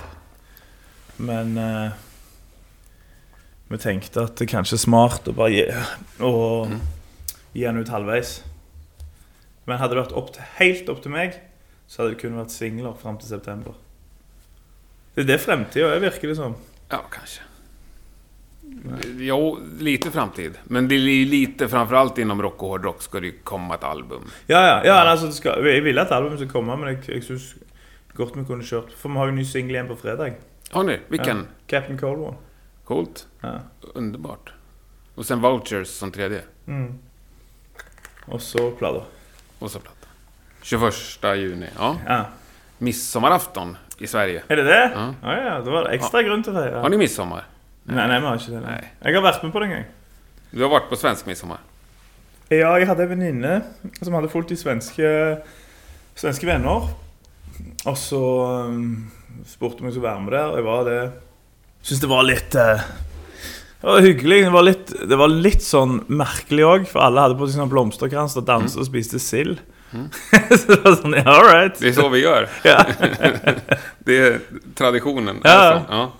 Men 1.20 1.58
eh, 1.58 1.98
vi 3.68 3.78
tenkte 3.78 4.24
at 4.26 4.38
det 4.40 4.48
kanskje 4.50 4.78
er 4.78 4.84
smart 4.84 5.28
å 5.28 5.36
bare 5.36 5.52
gi, 5.52 5.66
å, 6.24 6.32
gi 7.52 7.66
den 7.66 7.82
ut 7.82 7.92
halvveis. 7.92 8.40
Men 9.68 9.78
hadde 9.78 9.94
det 9.94 10.02
vært 10.04 10.16
opp 10.18 10.32
til, 10.34 10.48
helt 10.56 10.88
opp 10.90 11.04
til 11.04 11.14
meg, 11.14 11.36
så 11.86 12.02
hadde 12.02 12.16
det 12.16 12.22
kun 12.22 12.40
vært 12.40 12.54
singler 12.54 12.96
fram 12.98 13.20
til 13.20 13.30
september. 13.30 13.76
Det 15.14 15.26
er 15.26 15.32
det 15.34 15.40
fremtida 15.42 15.92
er, 15.92 16.02
virker 16.02 16.32
det 16.32 16.38
som. 16.38 16.56
Ja, 16.90 17.02
kanske. 17.12 17.46
Jo, 19.18 19.58
lite 19.78 20.10
framtid. 20.10 20.58
Men 20.64 20.88
det 20.88 20.94
är 20.94 21.26
lite, 21.26 21.68
framförallt 21.68 22.18
inom 22.18 22.42
rock 22.42 22.62
och 22.62 22.68
hårdrock, 22.68 23.02
ska 23.02 23.20
det 23.20 23.26
ju 23.26 23.32
komma 23.44 23.74
ett 23.74 23.84
album. 23.84 24.30
Ja, 24.46 24.66
ja. 24.66 24.84
ja 24.84 24.94
altså, 24.94 25.26
det 25.26 25.32
skal, 25.32 25.66
jeg 25.66 25.82
ville 25.84 26.02
at 26.02 26.12
albumet 26.12 26.38
skulle 26.38 26.52
komme, 26.52 26.76
men 26.76 26.98
jeg 27.06 27.24
syns 27.26 27.54
godt 28.16 28.36
vi 28.36 28.44
kunne 28.44 28.66
kjørt. 28.66 28.92
For 28.96 29.12
vi 29.12 29.20
har 29.20 29.30
jo 29.30 29.36
ny 29.36 29.44
singel 29.44 29.76
igjen 29.76 29.90
på 29.90 29.98
fredag. 30.00 30.38
Har 30.70 30.86
ni? 30.86 30.98
Vilken? 31.08 31.44
Ja. 31.44 31.66
Captain 31.66 31.98
Cold 31.98 32.24
One. 32.28 32.36
Coolt. 32.84 33.26
Ja. 33.42 33.60
Underbart. 33.94 34.52
Och 35.14 35.26
sen 35.26 35.40
Vouchers 35.40 35.88
som 35.88 36.12
tredje. 36.12 36.42
Mm. 36.66 36.98
Og 38.26 38.42
så 38.42 38.70
plater. 38.70 39.04
Och 39.58 39.70
så 39.70 39.78
platta. 39.78 40.06
21 40.62 41.36
juni. 41.36 41.66
Ja. 41.78 41.96
Ja. 42.06 42.24
Midsommarafton 42.78 43.76
i 43.98 44.06
Sverige. 44.06 44.42
Er 44.48 44.56
det 44.56 44.64
det? 44.64 44.90
Ja. 44.94 45.14
Ja, 45.22 45.42
ja. 45.42 45.60
Da 45.60 45.70
var 45.70 45.84
det 45.84 45.98
ekstra 45.98 46.22
grunn 46.22 46.42
til 46.42 46.54
å 46.54 46.60
feire. 46.60 46.80
Har 46.80 46.92
ni 46.92 47.00
midsommar? 47.00 47.48
Nei, 47.90 48.06
nei, 48.06 48.20
vi 48.20 48.26
har 48.26 48.38
ikke 48.38 48.54
det. 48.54 48.60
Nej. 48.64 48.86
Jeg 49.04 49.16
har 49.16 49.24
vært 49.24 49.42
med 49.44 49.52
på 49.52 49.60
det 49.60 49.68
en 49.68 49.74
gang. 49.74 49.84
Du 50.50 50.62
har 50.62 50.70
varit 50.72 50.88
på 50.90 50.98
svensk 50.98 51.26
midsommar? 51.28 51.60
Ja, 52.50 52.72
jeg 52.80 52.88
hadde 52.88 53.04
en 53.06 53.12
venninne 53.12 53.52
som 54.00 54.14
hadde 54.16 54.30
fulgt 54.32 54.50
de 54.50 54.56
svenske, 54.58 55.10
svenske 56.18 56.48
venner. 56.48 56.88
Og 57.88 57.96
så 57.98 58.22
um, 58.68 59.10
spurte 59.48 59.80
om 59.80 59.88
jeg 59.88 59.96
skulle 59.96 60.08
være 60.08 60.24
med 60.24 60.32
der, 60.36 60.50
og 60.50 60.58
jeg 60.60 60.66
var 60.66 60.88
det. 60.88 61.00
Syns 61.82 62.02
det 62.02 62.10
var 62.10 62.26
litt 62.28 62.54
eh, 62.60 62.82
Det 63.80 63.88
var 63.88 64.04
hyggelig. 64.04 64.40
Det 64.44 64.52
var 64.52 64.66
litt, 64.66 64.94
det 65.08 65.18
var 65.22 65.32
litt 65.32 65.64
sånn 65.64 66.00
merkelig 66.12 66.66
òg, 66.68 66.88
for 66.90 67.04
alle 67.06 67.24
hadde 67.24 67.38
på 67.40 67.48
seg 67.48 67.62
sånn 67.62 67.72
blomsterkrans 67.72 68.36
og 68.36 68.48
danset 68.48 68.82
og 68.82 68.88
spiste 68.90 69.22
sild. 69.22 69.62
så 70.58 70.66
det 70.70 70.80
var 70.84 70.98
sånn, 71.00 71.16
ja, 71.18 71.24
all 71.26 71.46
right. 71.48 71.78
Det 71.80 71.88
är 71.88 71.92
så 71.92 72.08
vi 72.08 72.18
gör. 72.18 72.48
Ja, 72.62 72.84
Det 73.98 74.18
är 74.18 74.40
traditionen. 74.74 75.40
Ja. 75.44 75.50
Alltså. 75.50 75.92
ja. 75.92 76.12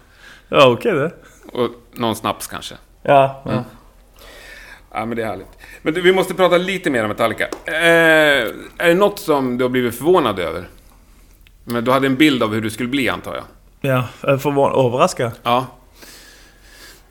det 0.48 0.56
var 0.56 0.72
ok, 0.72 0.82
det. 0.82 1.12
Och 1.52 1.70
någon 1.92 2.16
snaps 2.16 2.46
kanske. 2.46 2.74
Ja, 3.02 3.42
ja. 3.44 3.64
Ja, 4.92 5.04
men 5.04 5.16
det 5.16 5.22
är 5.22 5.26
härligt. 5.26 5.58
Men 5.82 5.94
du, 5.94 6.00
vi 6.00 6.12
måste 6.12 6.34
prata 6.34 6.58
lite 6.58 6.90
mer 6.90 7.02
om 7.02 7.08
Metallica. 7.08 7.48
Eh, 7.64 7.74
är 8.78 8.88
det 8.88 8.94
något 8.94 9.18
som 9.18 9.58
du 9.58 9.64
har 9.64 9.68
blivit 9.68 9.94
förvånad 9.94 10.38
över? 10.38 10.68
Men 11.70 11.84
du 11.84 11.90
hade 11.92 12.06
en 12.06 12.16
bild 12.16 12.42
av 12.42 12.52
hur 12.54 12.60
du 12.60 12.70
skulle 12.70 12.88
bli, 12.88 13.08
antar 13.08 13.34
jag? 13.34 13.44
ja 13.80 14.08
Forvån- 14.22 14.72
Overraska? 14.74 15.32
Ja. 15.42 15.66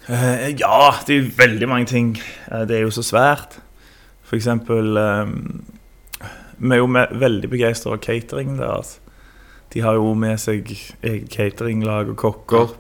Eh, 0.08 0.50
ja, 0.60 0.96
det 1.08 1.14
er 1.16 1.20
jo 1.24 1.32
veldig 1.38 1.68
mange 1.70 1.86
ting. 1.90 2.14
Eh, 2.52 2.64
det 2.70 2.78
er 2.80 2.86
jo 2.88 2.92
så 2.94 3.04
svært. 3.06 3.60
For 4.26 4.38
eksempel 4.38 4.98
eh, 4.98 5.32
Vi 6.60 6.74
er 6.76 6.82
jo 6.82 6.88
med, 6.92 7.14
veldig 7.22 7.50
begeistra 7.50 7.94
av 7.96 8.02
cateringen 8.04 8.58
deres. 8.60 8.98
De 9.74 9.80
har 9.86 9.96
jo 10.00 10.14
med 10.18 10.40
seg 10.42 10.66
eget 11.06 11.30
cateringlag 11.32 12.10
og 12.10 12.18
kokker. 12.18 12.72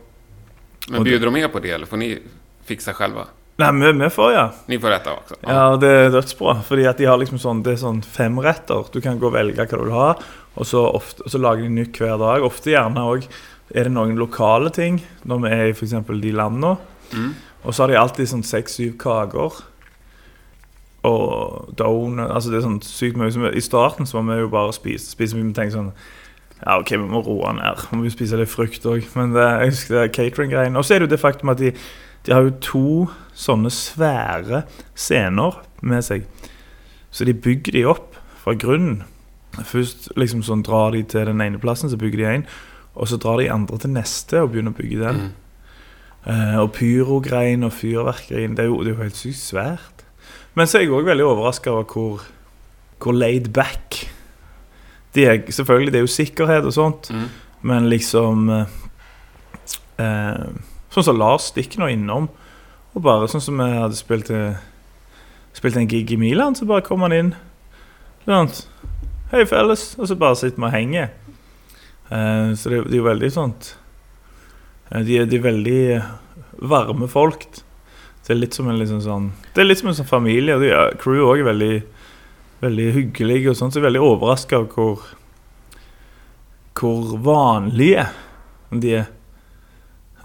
Men 0.89 0.99
Och 0.99 1.05
det- 1.05 1.11
bjuder 1.11 1.25
de 1.25 1.33
med 1.33 1.51
på 1.53 1.59
det, 1.61 1.71
eller 1.71 1.85
får 1.85 1.97
ni 1.97 2.17
fixa 2.65 2.93
själva? 2.93 3.27
Nei, 3.59 3.71
vi, 3.71 3.91
vi 3.91 4.09
får, 4.09 4.31
ja. 4.33 4.51
Ni 4.67 4.79
får 4.79 4.89
rätta 4.89 5.13
också? 5.13 5.35
Ja, 5.41 5.75
det 5.77 5.87
er 5.89 6.09
dødsbra. 6.09 6.61
Fordi 6.63 6.85
at 6.87 6.97
de 6.97 7.05
har 7.05 7.17
liksom 7.17 7.37
sånn 7.39 7.63
Det 7.63 7.73
er 7.73 7.77
sånn 7.81 8.01
femretter. 8.01 8.85
Du 8.91 9.01
kan 9.01 9.19
gå 9.19 9.27
og 9.27 9.33
velge 9.33 9.55
hva 9.65 9.77
du 9.77 9.83
vil 9.83 9.91
ha, 9.93 10.13
og 10.59 10.65
så, 10.67 10.81
ofte, 10.93 11.23
så 11.31 11.39
lager 11.41 11.63
de 11.63 11.69
nytt 11.79 11.97
hver 12.01 12.17
dag. 12.19 12.43
Ofte 12.43 12.73
gjerne 12.73 12.99
òg 13.07 13.25
er 13.73 13.85
det 13.87 13.93
noen 13.93 14.17
lokale 14.19 14.69
ting, 14.75 14.99
når 15.23 15.41
vi 15.45 15.49
er 15.55 15.65
i 15.69 15.73
f.eks. 15.77 15.93
de 16.21 16.31
landene. 16.35 16.75
Mm. 17.13 17.33
Og 17.63 17.73
så 17.73 17.83
har 17.83 17.91
de 17.93 17.99
alltid 17.99 18.27
sånn 18.31 18.43
seks-syv 18.45 18.97
kaker. 19.01 19.59
Og 21.07 21.69
donut 21.79 22.27
Altså 22.31 22.51
det 22.51 22.59
er 22.59 22.65
sånn 22.67 22.81
sykt 22.83 23.15
mye. 23.17 23.31
som- 23.31 23.45
I 23.45 23.59
starten 23.63 24.05
så 24.05 24.19
var 24.19 24.35
vi 24.35 24.41
jo 24.41 24.47
bare 24.49 24.69
å 24.69 24.73
spise, 24.75 25.09
spise. 25.15 25.33
Vi 25.35 25.41
tenkte 25.53 25.71
sånn 25.77 25.93
Ja, 26.65 26.77
OK, 26.79 26.89
vi 26.89 26.97
må 26.97 27.23
roe 27.23 27.53
ned. 27.53 27.77
Vi 27.89 27.97
må 27.97 28.11
spise 28.11 28.35
litt 28.37 28.49
frukt 28.49 28.83
òg. 28.83 29.05
Men 29.15 29.31
det, 29.31 29.45
jeg 29.61 29.69
husker 29.69 30.01
det 30.01 30.11
catering-greiene. 30.11 30.75
Og 30.75 30.83
så 30.83 30.95
er 30.95 30.99
det 30.99 31.09
jo 31.09 31.15
det 31.15 31.21
faktum 31.21 31.49
at 31.51 31.57
de, 31.57 31.71
de 32.25 32.33
har 32.33 32.41
jo 32.43 32.49
to 32.59 33.09
sånne 33.33 33.71
svære 33.71 34.65
scener 34.93 35.55
med 35.81 36.03
seg. 36.03 36.25
Så 37.11 37.23
de 37.25 37.31
bygger 37.33 37.71
de 37.71 37.85
opp 37.85 38.13
fra 38.43 38.53
grunnen. 38.55 39.05
Først 39.53 40.09
liksom 40.15 40.43
sånn 40.45 40.63
drar 40.63 40.91
de 40.91 41.01
til 41.03 41.25
den 41.25 41.41
ene 41.41 41.59
plassen, 41.59 41.89
så 41.89 41.97
bygger 41.97 42.17
de 42.17 42.25
en. 42.35 42.45
Og 42.95 43.07
så 43.07 43.17
drar 43.17 43.37
de 43.41 43.49
andre 43.51 43.77
til 43.77 43.89
neste 43.89 44.41
og 44.41 44.51
begynner 44.51 44.71
å 44.71 44.77
bygge 44.77 44.99
den. 44.99 45.15
Mm. 45.19 45.31
Eh, 46.29 46.57
og 46.59 46.73
pyrogrein 46.73 47.63
og 47.63 47.71
fyrverkeri 47.73 48.47
det, 48.55 48.59
er 48.59 48.65
jo- 48.69 48.83
det 48.83 48.91
er 48.91 48.95
jo 48.97 49.03
helt 49.03 49.15
sykt 49.15 49.39
svært. 49.39 50.03
Men 50.55 50.67
så 50.67 50.77
er 50.77 50.81
jeg 50.81 50.91
òg 50.91 51.05
veldig 51.05 51.25
overraska 51.25 51.71
over 51.71 51.83
hvor, 51.83 52.21
hvor 52.99 53.13
laid 53.13 53.53
back 53.53 54.09
de 55.15 55.25
er. 55.25 55.37
Selvfølgelig, 55.49 55.91
det 55.93 55.95
er 55.99 56.07
jo 56.07 56.07
sikkerhet 56.07 56.65
og 56.65 56.73
sånt, 56.73 57.09
Mm. 57.11 57.29
men 57.61 57.89
liksom 57.89 58.49
eh, 58.49 58.65
eh, 59.99 60.45
Sånn 60.91 61.03
som 61.03 61.17
Lars 61.17 61.51
stikker 61.51 61.77
nå 61.79 61.87
innom. 61.93 62.29
Og 62.95 63.03
bare 63.03 63.27
sånn 63.27 63.41
som 63.41 63.57
vi 63.57 63.63
hadde 63.63 63.95
spilt, 63.95 64.31
spilt 65.53 65.77
en 65.77 65.87
gig 65.87 66.11
i 66.11 66.15
Milan, 66.17 66.55
så 66.55 66.65
bare 66.65 66.81
kom 66.81 67.01
han 67.01 67.11
inn. 67.13 67.35
Sånn, 68.25 68.49
Hei, 69.31 69.43
felles. 69.45 69.83
Og 69.99 70.07
så 70.09 70.15
bare 70.17 70.37
sitter 70.39 70.57
vi 70.61 70.65
og 70.67 70.73
henger. 70.73 71.09
Eh, 72.09 72.53
så 72.57 72.71
det, 72.73 72.79
det 72.89 72.97
jo 72.97 73.05
veldig 73.05 73.29
sånt 73.33 73.75
eh, 74.89 75.03
de, 75.05 75.19
er, 75.21 75.27
de 75.29 75.37
er 75.37 75.43
veldig 75.45 75.81
varme 76.71 77.07
folk. 77.11 77.45
Det 78.25 78.33
er 78.35 78.39
litt 78.43 78.53
som 78.57 78.67
en 78.69 78.77
liksom 78.77 78.99
sånn 79.01 79.27
Det 79.55 79.61
er 79.63 79.65
litt 79.69 79.79
som 79.81 79.89
en 79.91 79.95
sånn 79.97 80.09
familie. 80.09 80.53
og 80.57 80.61
De, 80.65 80.71
er- 80.73 80.97
crew 81.01 81.23
òg 81.25 81.41
er 81.43 81.47
veldig, 81.49 81.75
veldig 82.61 82.87
hyggelige 82.97 83.53
og 83.53 83.57
sånn, 83.57 83.71
så 83.73 83.79
jeg 83.79 83.85
er 83.85 83.89
veldig 83.89 84.03
overraska 84.05 84.59
over 84.59 84.73
hvor 84.75 85.07
Hvor 86.79 87.15
vanlige 87.25 88.05
de 88.71 88.91
er. 89.01 89.07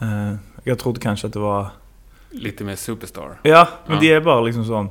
Eh, 0.01 0.35
jeg 0.65 0.73
har 0.75 0.81
trodd 0.81 1.01
kanskje 1.03 1.29
at 1.31 1.37
det 1.37 1.43
var 1.45 1.73
Lite 2.35 2.65
mer 2.67 2.75
superstar. 2.81 3.37
Ja, 3.47 3.61
men 3.87 3.97
Ja. 3.97 4.01
de 4.01 4.09
er 4.17 4.21
bare 4.27 4.43
liksom 4.49 4.65
sånn 4.67 4.89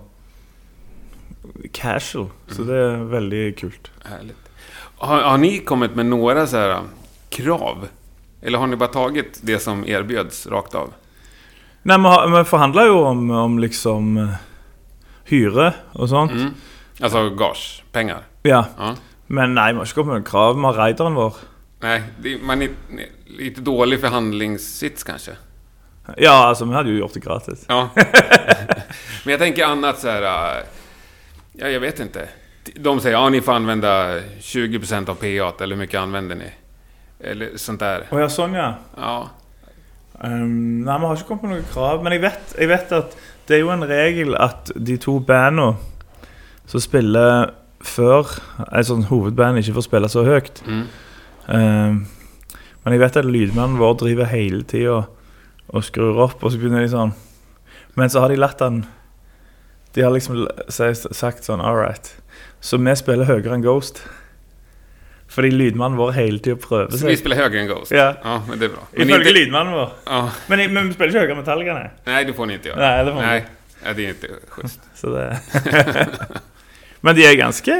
casual. 1.71 2.27
Så 2.47 2.63
det 2.63 2.75
er 2.77 3.03
veldig 3.11 3.57
kult. 3.59 3.91
Härligt. 4.05 4.37
Har, 4.97 5.21
har 5.21 5.37
ni 5.37 5.57
kommit 5.59 5.95
med 5.95 6.05
några 6.05 6.47
så 6.47 6.57
här 6.57 6.79
krav? 7.29 7.87
Eller 8.41 8.57
har 8.59 8.67
ni 8.67 8.75
bara 8.75 8.89
tagit 8.89 9.39
det 9.41 9.59
som 9.59 9.85
erbjöds 9.87 10.47
rakt 10.47 10.75
av? 10.75 10.93
Vi, 11.81 11.91
har- 11.93 12.37
vi 12.37 12.43
forhandla 12.43 12.85
jo 12.85 12.99
om, 13.03 13.31
om 13.31 13.59
liksom 13.59 14.17
eh, 14.17 14.29
hyre 15.25 15.73
og 15.91 16.09
sånt. 16.09 16.31
Mm. 16.31 16.53
Alltså 17.01 17.29
gage, 17.29 17.83
pengar. 17.91 18.21
Ja. 18.43 18.65
Ja. 18.77 18.95
Men 19.27 19.55
nei, 19.55 19.71
vi 19.73 19.77
har 19.77 19.85
ikke 19.85 19.95
kommet 19.95 20.13
med 20.21 20.27
krav. 20.27 20.55
Vi 20.55 20.61
har 20.61 20.73
raideren 20.73 21.13
vår. 21.15 21.33
Nej, 21.79 22.03
man 22.43 22.61
är 22.61 22.69
lite 23.25 23.61
dålig 23.61 23.99
förhandlingssits 24.01 25.03
kanske. 25.03 25.31
Ja, 26.17 26.31
alltså 26.47 26.65
vi 26.65 26.73
hadde 26.73 26.89
jo 26.89 26.97
gjort 26.97 27.13
det 27.13 27.19
gratis. 27.19 27.65
Ja. 27.67 27.89
Men 29.23 29.31
jag 29.31 29.39
tänker 29.39 29.65
annat 29.65 29.99
så 29.99 30.07
här... 30.09 30.63
Ja, 31.53 31.69
jag 31.69 31.79
vet 31.79 31.99
inte. 31.99 32.29
De 32.75 32.99
säger 32.99 33.15
ja, 33.15 33.29
ni 33.29 33.41
får 33.41 33.53
använda 33.53 34.19
20% 34.39 35.09
av 35.09 35.15
PA, 35.15 35.63
eller 35.63 35.75
hur 35.75 35.81
mycket 35.81 35.99
använder 35.99 36.35
ni? 36.35 36.51
Eller 37.19 37.49
sånt 37.55 37.79
där. 37.79 38.07
Å 38.11 38.19
ja, 38.19 38.29
sånn, 38.29 38.55
ja. 38.57 38.73
Ja. 38.97 39.29
Um, 40.23 40.81
nei, 40.85 40.95
vi 40.99 41.05
har 41.05 41.19
ikke 41.19 41.27
kommet 41.27 41.43
med 41.43 41.53
noen 41.57 41.69
krav. 41.71 42.01
Men 42.03 42.15
jeg 42.15 42.23
vet, 42.23 42.55
jeg 42.57 42.69
vet 42.71 42.95
at 42.95 43.15
det 43.47 43.57
er 43.57 43.61
jo 43.61 43.71
en 43.73 43.85
regel 43.87 44.37
at 44.39 44.71
de 44.75 44.97
to 45.01 45.17
bandene 45.23 45.75
som 46.69 46.81
spiller 46.81 47.51
før 47.83 48.29
Et 48.71 48.87
sånt 48.87 49.09
hovedband 49.09 49.59
ikke 49.59 49.73
får 49.75 49.85
spille 49.89 50.09
så 50.09 50.23
høyt. 50.23 50.61
Mm. 50.63 50.83
Um, 51.51 51.97
men 52.83 52.95
jeg 52.95 53.01
vet 53.03 53.17
at 53.19 53.27
lydmannen 53.27 53.79
vår 53.79 53.97
driver 53.99 54.31
hele 54.31 54.63
tida 54.63 55.01
og 55.67 55.83
skrur 55.83 56.21
opp, 56.23 56.39
og 56.43 56.51
så 56.51 56.59
begynner 56.59 56.83
de 56.83 56.91
sånn 56.91 57.11
Men 57.99 58.11
så 58.11 58.23
har 58.23 58.31
de 58.31 58.39
latt 58.39 58.63
han 58.63 58.85
De 59.93 60.01
har 60.01 60.11
liksom 60.11 60.47
sagt 61.13 61.43
sånn 61.45 61.61
All 61.61 61.75
right. 61.77 62.15
Så 62.63 62.77
vi 62.81 62.95
spiller 62.95 63.25
høyere 63.29 63.53
enn 63.57 63.61
Ghost. 63.65 64.01
Fordi 65.33 65.49
lydmannen 65.49 65.97
vår 65.97 66.11
hele 66.13 66.37
tida 66.39 66.55
prøver 66.61 66.91
Så 66.93 67.07
vi 67.07 67.15
seg. 67.15 67.23
spelar 67.23 67.39
högre 67.41 67.59
än 67.63 67.67
Ghost? 67.67 67.91
Ja. 67.91 68.11
Ja, 68.23 68.35
men 68.47 68.59
det 68.59 68.65
är 68.65 68.69
bra. 68.69 68.83
Men 68.91 69.07
Ifølge 69.09 69.29
inte, 69.29 69.39
lydmannen 69.39 69.73
vår. 69.73 69.89
ja, 70.05 70.29
Men, 70.47 70.73
men 70.73 70.87
vi 70.87 70.93
spiller 70.93 71.09
ikke 71.09 71.19
høyere 71.23 71.31
enn 71.33 71.39
Metallica, 71.41 71.73
nei. 71.73 71.89
nej, 72.05 72.25
det 72.25 72.33
får 72.37 72.45
ni 72.45 72.53
inte 72.53 72.69
göra. 72.69 72.79
Nej, 72.79 73.05
det 73.05 73.13
får 73.13 73.21
Nej, 73.21 73.45
ja, 73.85 73.93
det 73.93 74.05
är 74.05 74.09
inte 74.09 74.27
schysst. 74.49 74.79
Så 74.99 75.09
det 75.09 75.39
Men 77.01 77.15
de 77.15 77.25
er 77.27 77.35
ganske 77.35 77.73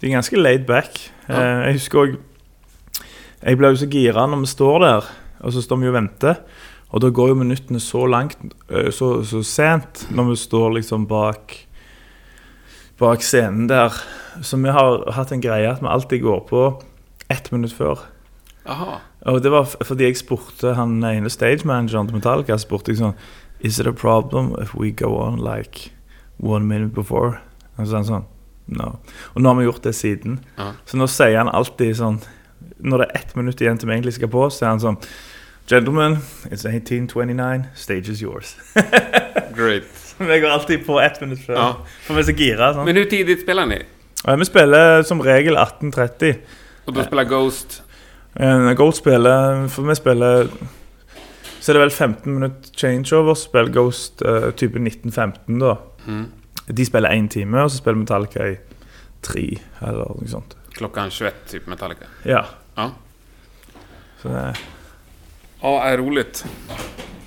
De 0.00 0.06
er 0.08 0.14
ganske 0.16 0.36
laid 0.40 0.64
back. 0.66 1.10
Ja. 1.28 1.34
Eh, 1.34 1.66
Jeg 1.66 1.72
husker 1.80 1.98
òg 1.98 2.16
Jeg 3.42 3.58
ble 3.60 3.68
jo 3.74 3.76
så 3.76 3.86
gira 3.92 4.24
når 4.26 4.40
vi 4.42 4.46
står 4.50 4.78
der, 4.82 5.04
og 5.44 5.52
så 5.52 5.60
står 5.62 5.76
vi 5.82 5.88
og 5.88 5.94
venter. 5.94 6.38
Og 6.94 7.00
da 7.02 7.08
går 7.10 7.28
jo 7.32 7.34
minuttene 7.40 7.80
så 7.82 8.04
langt, 8.06 8.36
eh, 8.70 8.90
så, 8.94 9.22
så 9.26 9.40
sent, 9.44 10.06
når 10.14 10.30
vi 10.30 10.36
står 10.36 10.76
liksom 10.78 11.06
bak 11.10 11.56
Bak 12.98 13.20
scenen 13.20 13.66
der. 13.68 13.92
Så 14.42 14.56
vi 14.56 14.70
har 14.72 15.02
hatt 15.12 15.32
en 15.32 15.40
greie 15.44 15.68
at 15.68 15.82
vi 15.82 15.88
alltid 15.92 16.22
går 16.22 16.40
på 16.48 16.62
ett 17.28 17.50
minutt 17.52 17.74
før. 17.76 17.98
Jaha. 18.66 18.94
Og 19.26 19.42
det 19.42 19.50
var 19.52 19.66
f- 19.68 19.76
fordi 19.84 20.06
jeg 20.08 20.16
spurte 20.16 20.72
han 20.78 20.94
ene 21.04 21.28
stagemanageren 21.30 22.08
til 22.08 22.16
Metallica 22.16 22.56
spurte 22.58 22.92
jeg 22.94 23.00
sånn 23.02 23.12
Is 23.60 23.78
it 23.80 23.86
a 23.86 23.92
problem 23.92 24.54
if 24.62 24.74
we 24.74 24.90
go 24.92 25.16
on 25.20 25.36
like 25.44 25.90
one 26.40 26.64
minute 26.68 26.94
before? 26.94 27.38
Og 27.76 27.86
så 27.86 27.96
han 28.00 28.08
sånn 28.08 28.24
No. 28.66 28.96
Og 29.36 29.42
nå 29.44 29.48
har 29.52 29.60
vi 29.60 29.64
gjort 29.68 29.84
det 29.84 29.92
siden. 29.94 30.40
Ja. 30.58 30.72
Så 30.90 30.96
nå 30.98 31.06
sier 31.06 31.36
han 31.38 31.48
alltid 31.54 31.92
sånn 32.00 32.16
Når 32.82 32.98
det 32.98 33.06
er 33.12 33.20
ett 33.20 33.36
minutt 33.38 33.60
igjen 33.62 33.78
til 33.78 33.88
vi 33.88 33.94
egentlig 33.94 34.16
skal 34.16 34.32
på, 34.32 34.48
så 34.50 34.64
er 34.64 34.72
han 34.72 34.80
sånn 34.82 34.98
Gentlemen, 35.66 36.18
it's 36.44 36.64
1829. 36.64 37.64
Stage 37.74 38.08
is 38.08 38.22
yours. 38.22 38.56
Great. 39.56 39.82
vi 40.18 40.40
går 40.40 40.48
alltid 40.48 40.86
på 40.86 41.00
ett 41.00 41.20
minutt 41.20 41.40
før. 41.46 41.54
Ja. 41.54 41.72
For 42.06 42.14
vi 42.14 42.22
er 42.22 42.26
så 42.28 42.34
gira. 42.38 42.68
Sånn. 42.76 42.86
Men 42.86 43.00
hur 43.00 43.08
tidigt 43.10 43.42
spelar 43.42 43.66
ni? 43.66 43.80
Ja, 44.22 44.36
vi 44.38 44.46
spiller 44.46 45.02
som 45.02 45.22
regel 45.22 45.56
18.30. 45.58 46.36
Och 46.84 46.92
då 46.92 47.02
spelar 47.04 47.24
Ghost? 47.24 47.82
En 48.32 48.74
Gold 48.76 48.94
spiller 48.94 49.68
For 49.68 49.82
vi 49.82 49.94
spiller 49.94 50.48
Så 51.60 51.72
er 51.72 51.74
det 51.74 51.80
vel 51.80 51.90
15 51.90 52.34
minutter 52.34 52.70
changeover. 52.76 53.34
Så 53.34 53.48
spiller 53.48 53.72
Ghost 53.74 54.22
eh, 54.22 54.50
type 54.50 54.78
1915, 54.78 55.58
da. 55.58 55.74
Mm. 56.06 56.24
De 56.66 56.86
spiller 56.86 57.10
én 57.10 57.28
time, 57.28 57.62
og 57.62 57.70
så 57.70 57.82
spiller 57.82 57.98
Metallica 57.98 58.46
i 58.52 58.54
tre, 59.22 59.44
eller 59.82 60.14
noe 60.14 60.30
sånt. 60.30 60.54
Klockan 60.78 61.10
21, 61.10 61.42
typ 61.50 61.66
Metallica. 61.66 62.06
Ja. 62.22 62.44
Ja. 62.76 62.90
Så 64.22 64.30
det, 64.30 64.46
Ja, 65.66 65.82
är 65.82 65.98
roligt. 65.98 66.44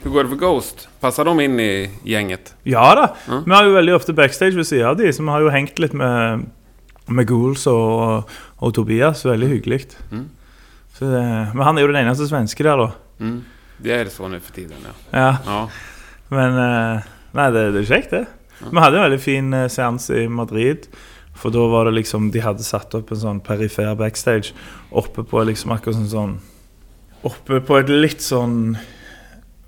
Hur 0.03 0.11
går 0.11 0.23
det 0.23 0.29
för 0.29 0.35
Ghost? 0.35 0.89
Passar 0.99 1.25
de 1.25 1.39
in 1.39 1.59
i 1.59 1.89
gänget? 2.03 2.55
Ja 2.63 2.95
da. 2.95 3.15
Ja. 3.27 3.43
Vi 3.45 3.51
har 3.51 3.63
jo 3.63 3.71
veldig 3.73 3.95
ofte 3.95 4.13
backstage 4.13 4.55
ved 4.55 4.67
siden 4.67 4.87
av 4.87 4.97
de, 4.97 5.13
så 5.13 5.23
vi 5.23 5.29
har 5.29 5.41
jo 5.43 5.49
hengt 5.51 5.79
litt 5.79 5.91
med, 5.93 6.45
med 7.05 7.27
Ghouls 7.27 7.65
og, 7.67 8.29
og 8.63 8.71
Tobias. 8.73 9.25
Veldig 9.27 9.47
hyggelig. 9.47 9.81
Mm. 10.11 10.29
Så 10.95 11.09
det, 11.11 11.23
men 11.51 11.65
han 11.67 11.77
er 11.77 11.83
jo 11.83 11.89
den 11.91 11.99
eneste 11.99 12.29
svenske 12.29 12.63
der, 12.63 12.79
da. 12.79 12.91
Mm. 13.19 13.41
Det 13.77 13.93
är 13.93 14.05
så 14.05 14.27
nu 14.27 14.39
för 14.39 14.53
tiden, 14.53 14.77
ja. 14.87 15.19
Ja, 15.19 15.37
ja. 15.45 15.69
men 16.27 16.57
eh, 16.57 17.01
Nei, 17.35 17.51
det, 17.51 17.71
det 17.75 17.81
er 17.81 17.89
kjekt, 17.91 18.15
det. 18.15 18.25
Vi 18.61 18.79
hadde 18.79 19.01
en 19.01 19.03
veldig 19.09 19.19
fin 19.19 19.53
uh, 19.53 19.65
seanse 19.67 20.23
i 20.23 20.29
Madrid. 20.31 20.87
For 21.35 21.51
da 21.51 21.67
var 21.67 21.91
det 21.91 21.97
liksom 21.97 22.31
De 22.31 22.39
hadde 22.39 22.63
satt 22.63 22.95
opp 22.95 23.11
en 23.11 23.19
sånn 23.19 23.43
perifer 23.43 23.91
backstage 23.99 24.55
oppe 24.95 25.27
på 25.27 25.43
liksom 25.43 25.75
akkurat 25.75 25.99
sånn 25.99 26.13
sånn 26.13 26.39
Oppe 27.27 27.59
på 27.67 27.77
et 27.81 27.89
litt 27.91 28.21
sånn 28.23 28.77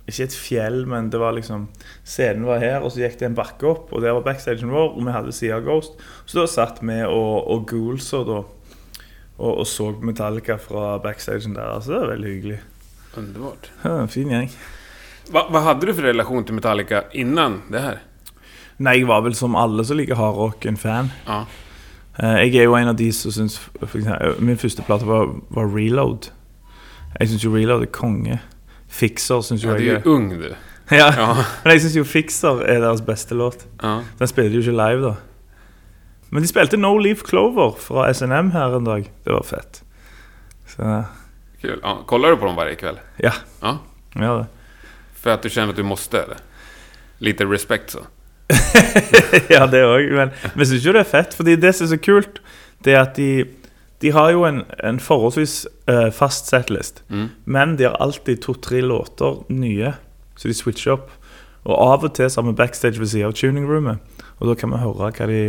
Ikke 0.07 0.23
et 0.23 0.35
fjell, 0.35 0.85
men 0.89 1.09
det 1.11 1.19
var 1.19 1.33
liksom 1.35 1.65
Scenen 2.07 2.45
var 2.47 2.59
her, 2.63 2.79
og 2.83 2.91
så 2.93 3.03
gikk 3.03 3.17
det 3.19 3.27
en 3.29 3.35
bakke 3.37 3.67
opp, 3.69 3.91
og 3.93 4.01
der 4.03 4.15
var 4.17 4.23
backstagen 4.25 4.71
vår, 4.73 4.95
og 4.97 5.05
vi 5.05 5.11
hadde 5.13 5.31
sida 5.35 5.59
av 5.59 5.65
Ghost. 5.67 5.93
Så 6.25 6.41
da 6.41 6.47
satt 6.49 6.81
vi 6.83 6.97
og, 7.05 7.47
og 7.51 7.65
Ghouls 7.69 8.07
og 8.17 8.25
da 8.27 8.39
og, 9.41 9.53
og 9.61 9.65
så 9.65 9.87
Metallica 10.05 10.57
fra 10.61 10.97
backstagen 11.01 11.55
der. 11.55 11.71
Altså, 11.77 11.93
det 11.95 11.99
var 12.03 12.11
veldig 12.13 12.29
hyggelig. 12.35 12.57
Underbart. 13.17 13.69
Ja, 13.83 13.93
en 14.03 14.11
fin 14.11 14.29
gjeng. 14.29 14.49
Va, 15.33 15.47
vad 15.49 15.63
hade 15.63 15.85
du 15.87 15.93
för 15.93 16.01
relation 16.03 16.43
till 16.45 16.53
Metallica 16.55 17.03
innan 17.11 17.61
det 17.71 17.79
här? 17.79 17.99
Nei, 18.77 18.97
jeg 18.99 19.07
var 19.07 19.21
vel 19.21 19.35
som 19.37 19.55
alle 19.55 19.83
som 19.85 19.97
liker 19.97 20.15
hardrock, 20.17 20.65
en 20.65 20.77
fan. 20.77 21.09
Ja. 21.27 21.43
Eh, 22.17 22.37
Jeg 22.47 22.55
er 22.55 22.63
jo 22.69 22.75
en 22.75 22.87
av 22.89 22.95
de 22.97 23.11
som 23.13 23.31
syns 23.31 23.57
for 23.59 24.41
Min 24.41 24.57
første 24.57 24.81
plate 24.85 25.05
var, 25.05 25.29
var 25.49 25.69
Reload. 25.75 26.31
Jeg 27.19 27.29
syns 27.29 27.43
jo 27.45 27.51
Reload 27.55 27.81
er 27.85 27.91
konge. 27.91 28.39
Fixer 28.91 29.41
syns 29.41 29.63
jo 29.63 29.69
ja, 29.71 29.75
du 29.77 29.83
är 29.83 29.85
jeg 29.87 30.03
ju 30.05 30.11
er 30.11 30.15
ung 30.15 30.29
du. 30.29 30.47
ja. 30.91 31.09
Ja. 31.17 31.27
Men 31.63 31.71
jeg 31.73 31.81
syns 31.81 31.95
jo 31.95 32.03
Fixer 32.03 32.61
er 32.67 32.79
deres 32.83 33.01
beste 33.01 33.35
låt. 33.35 33.65
ja. 33.83 34.01
Den 34.19 34.27
spiller 34.27 34.49
de 34.49 34.55
jo 34.55 34.61
ikke 34.61 34.77
live, 34.77 35.01
da. 35.01 35.13
Men 36.31 36.43
de 36.43 36.47
spilte 36.47 36.77
No 36.79 36.97
Leaf 36.97 37.23
Clover 37.27 37.73
fra 37.79 38.07
SNM 38.13 38.51
her 38.51 38.77
en 38.77 38.85
dag. 38.87 39.11
Det 39.25 39.33
var 39.33 39.43
fett. 39.43 39.83
Så 40.67 41.03
Kul. 41.61 41.79
Ja. 41.83 41.97
Kollar 42.07 42.29
du 42.31 42.37
på 42.37 42.45
dem 42.45 42.55
varje 42.55 42.75
kväll? 42.75 42.99
ja, 43.19 43.31
Ja. 43.61 43.77
gjør 44.15 44.37
det. 44.37 44.45
För 45.15 45.29
att 45.29 45.43
du 45.43 45.49
känner 45.49 45.69
att 45.69 45.75
du 45.75 45.83
måste, 45.83 46.21
eller? 46.23 46.37
Lite 47.17 47.45
respekt 47.45 47.89
så. 47.91 47.99
ja, 49.49 49.67
det 49.67 49.83
òg. 49.85 50.11
Men 50.11 50.29
vi 50.55 50.65
syns 50.65 50.83
jo 50.85 50.93
det 50.95 51.03
er 51.05 51.09
fett, 51.11 51.33
fordi 51.37 51.55
det 51.55 51.73
som 51.75 51.85
er 51.85 51.91
så 51.93 51.97
kult, 52.01 52.39
det 52.83 52.93
er 52.95 53.01
at 53.03 53.15
de 53.15 53.45
de 54.01 54.09
har 54.11 54.31
jo 54.31 54.43
en, 54.45 54.63
en 54.83 54.99
forholdsvis 54.99 55.67
eh, 55.87 56.09
fast 56.11 56.45
setlist, 56.49 57.03
Mm. 57.09 57.27
men 57.45 57.75
de 57.77 57.83
har 57.83 57.97
alltid 58.01 58.41
to-tre 58.41 58.81
låter 58.81 59.43
nye, 59.49 59.93
så 60.35 60.47
de 60.47 60.53
switcher 60.53 60.91
opp. 60.93 61.09
Og 61.63 61.75
av 61.77 62.03
og 62.03 62.13
til 62.17 62.29
så 62.29 62.41
har 62.41 62.47
vi 62.49 62.55
backstage 62.57 62.97
ved 62.99 63.07
siden 63.11 63.27
av 63.27 63.33
tuningroomet, 63.37 63.99
og 64.39 64.47
da 64.47 64.55
kan 64.55 64.71
vi 64.73 64.77
høre 64.81 65.11
hva 65.11 65.27
de, 65.29 65.41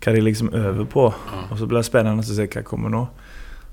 hva 0.00 0.12
de 0.14 0.20
liksom 0.24 0.48
øver 0.54 0.84
på. 0.88 1.10
Ja. 1.12 1.42
Og 1.50 1.58
så 1.58 1.66
blir 1.68 1.78
det 1.82 1.86
spennende 1.90 2.22
å 2.24 2.24
se 2.24 2.46
hva 2.46 2.62
kommer 2.64 2.88
nå. 2.90 3.02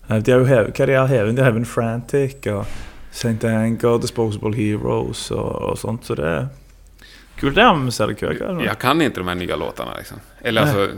Eh, 0.09 0.19
De 0.19 0.31
har 0.31 0.39
jo 0.39 0.45
hevet, 0.45 0.73
hva 0.75 0.85
de 0.85 0.93
har 0.99 1.07
hevet? 1.07 1.35
De 1.35 1.41
har 1.41 1.51
hevet 1.53 1.67
Frantic 1.67 2.47
og 2.51 2.65
St. 3.11 3.47
Anger, 3.47 3.97
Disposable 4.03 4.53
Heroes 4.55 5.31
og, 5.31 5.55
og 5.71 5.77
sånt, 5.79 6.03
så 6.05 6.15
det 6.19 6.25
er 6.25 6.49
kult 7.39 7.55
det 7.55 7.65
om 7.65 7.85
vi 7.85 7.91
ser 7.91 8.07
det 8.11 8.19
hver 8.19 8.35
kveld. 8.37 8.61
Jag 8.65 8.79
kan 8.79 9.01
inte 9.01 9.19
de 9.19 9.27
här 9.27 9.35
nya 9.35 9.55
låtarna 9.55 9.93
liksom. 9.97 10.17
Eller 10.41 10.65
Nej. 10.65 10.69
alltså, 10.81 10.97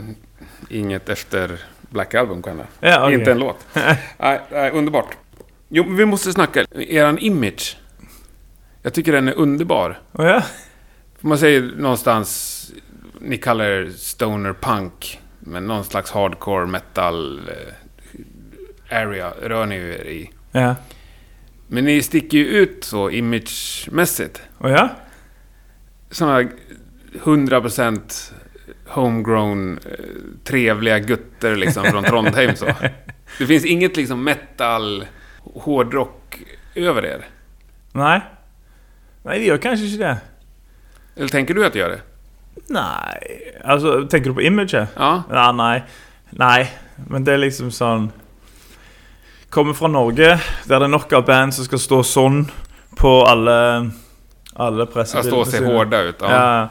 inget 0.70 1.10
efter 1.10 1.60
Black 1.90 2.14
Album 2.14 2.42
kan 2.42 2.58
jag. 2.58 2.92
Ja, 2.92 3.04
okej. 3.04 3.14
Inte 3.14 3.32
en 3.32 3.40
låt. 3.40 3.68
nej, 4.18 4.42
nej, 4.52 4.72
underbart. 4.72 5.18
Jo, 5.70 5.86
vi 5.90 6.06
måste 6.06 6.34
snacka. 6.34 6.66
Eran 6.72 7.18
image. 7.18 7.78
Jag 8.82 8.94
tycker 8.94 9.12
den 9.12 9.28
är 9.28 9.34
underbar. 9.38 10.00
Å 10.12 10.24
ja? 10.24 10.44
Man 11.20 11.38
säger 11.38 11.62
någonstans, 11.62 12.72
ni 13.20 13.38
kallar 13.38 13.66
er 13.66 13.90
stoner 13.90 14.54
punk, 14.54 15.20
men 15.40 15.68
någon 15.68 15.84
slags 15.84 16.12
hardcore 16.12 16.66
metal 16.66 17.50
eh, 17.50 18.98
area 19.02 19.34
rör 19.42 19.66
ni 19.66 19.76
er 19.76 20.08
i. 20.08 20.32
Ja. 20.52 20.76
Men 21.68 21.86
ni 21.86 22.02
sticker 22.02 22.38
ju 22.38 22.46
ut 22.46 22.84
så 22.84 23.10
imagemässigt. 23.10 24.42
Å 24.58 24.70
ja? 24.70 24.90
Sådana 26.12 26.50
100% 27.14 28.32
homegrown, 28.96 29.80
eh, 29.86 30.06
trevliga 30.44 31.00
gutter 31.00 31.56
liksom 31.56 31.86
från 31.86 32.04
Trondheim 32.04 32.56
så. 32.56 32.66
Det 33.38 33.46
finns 33.46 33.66
inget 33.66 33.98
liksom 33.98 34.24
metal, 34.24 35.06
hårdrock 35.56 36.40
över 36.76 37.06
er. 37.06 37.26
Nei. 37.94 38.20
Nei, 39.24 39.40
de 39.40 39.46
gjør 39.46 39.58
kanskje 39.62 39.86
ikke 39.86 40.04
det. 40.04 40.18
Eller 41.16 41.30
tänker 41.30 41.54
du 41.54 41.66
att 41.66 41.74
det 41.74 41.80
gör 41.80 41.90
det? 41.90 42.02
Nei 42.68 43.20
Altså, 43.64 44.08
tenker 44.08 44.30
du 44.30 44.36
på 44.36 44.42
imaget? 44.42 44.88
Ja. 44.96 45.24
Ja, 45.30 45.52
nei. 45.52 45.82
Nei. 46.30 46.70
Men 47.10 47.24
det 47.24 47.34
er 47.34 47.42
liksom 47.44 47.72
sånn 47.72 48.10
Kommer 49.50 49.74
fra 49.74 49.88
Norge, 49.90 50.36
der 50.70 50.80
det 50.80 50.90
nok 50.92 51.14
av 51.14 51.26
band 51.26 51.54
som 51.56 51.66
skal 51.66 51.80
stå 51.82 52.02
sånn 52.06 52.44
på 53.00 53.14
alle 53.26 53.56
Alle 54.56 54.84
Att 54.84 54.94
pressebilder. 54.94 55.30
stå 55.32 55.40
och 55.40 55.48
se 55.48 55.66
hårda 55.66 56.02
ut. 56.02 56.22
Ja. 56.22 56.30
Ja. 56.32 56.70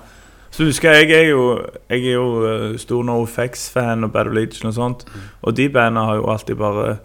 Så 0.51 0.65
husker 0.65 0.97
jeg, 0.97 1.11
jeg 1.11 1.29
er 1.29 1.31
jo, 1.31 1.45
jeg 1.91 2.07
er 2.07 2.17
jo 2.17 2.29
eh, 2.49 2.79
stor 2.81 3.05
NoFX-fan 3.05 4.05
og 4.05 4.13
Bad 4.13 4.31
Religion 4.33 4.71
og 4.71 4.75
sånt. 4.75 5.05
Mm. 5.07 5.29
Og 5.43 5.57
de 5.57 5.69
bandene 5.69 6.07
har 6.09 6.21
jo 6.21 6.27
alltid 6.33 6.59
bare 6.59 6.99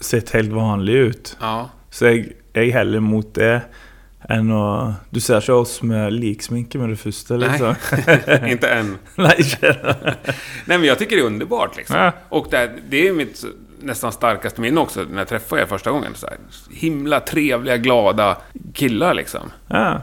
sett 0.00 0.34
helt 0.34 0.52
vanlige 0.52 1.08
ut. 1.10 1.36
ja. 1.40 1.56
Så 1.94 2.08
jeg, 2.10 2.32
jeg 2.54 2.72
heller 2.74 2.98
mot 2.98 3.28
det 3.36 3.60
enn 4.34 4.48
å 4.50 4.64
Du 5.14 5.20
ser 5.22 5.42
ikke 5.42 5.54
oss 5.62 5.76
med 5.86 6.12
liksminke 6.16 6.78
med 6.80 6.96
det 6.96 7.36
Nej. 7.36 7.48
liksom. 7.48 7.74
Inte 8.50 8.68
än. 8.68 8.98
Ikke 9.38 9.60
det. 9.60 10.16
Nej, 10.64 10.78
men 10.78 10.84
jag 10.84 10.98
tycker 10.98 11.16
det 11.16 11.22
är 11.22 11.26
underbart 11.26 11.76
liksom. 11.76 11.96
Ja. 11.96 12.12
Och 12.28 12.46
det, 12.50 12.70
det 12.88 13.08
är 13.08 13.12
mitt 13.12 13.44
nästan 13.80 14.12
starkaste 14.12 14.60
minne 14.60 14.80
också 14.80 15.06
när 15.10 15.18
jag 15.18 15.28
träffade 15.28 15.62
er 15.62 15.66
första 15.66 15.90
gången. 15.90 16.14
Så 16.14 16.26
här, 16.26 16.36
himla 16.70 17.20
trevliga, 17.20 17.76
glada 17.76 18.36
killar 18.74 19.14
liksom. 19.14 19.52
Ja, 19.68 20.00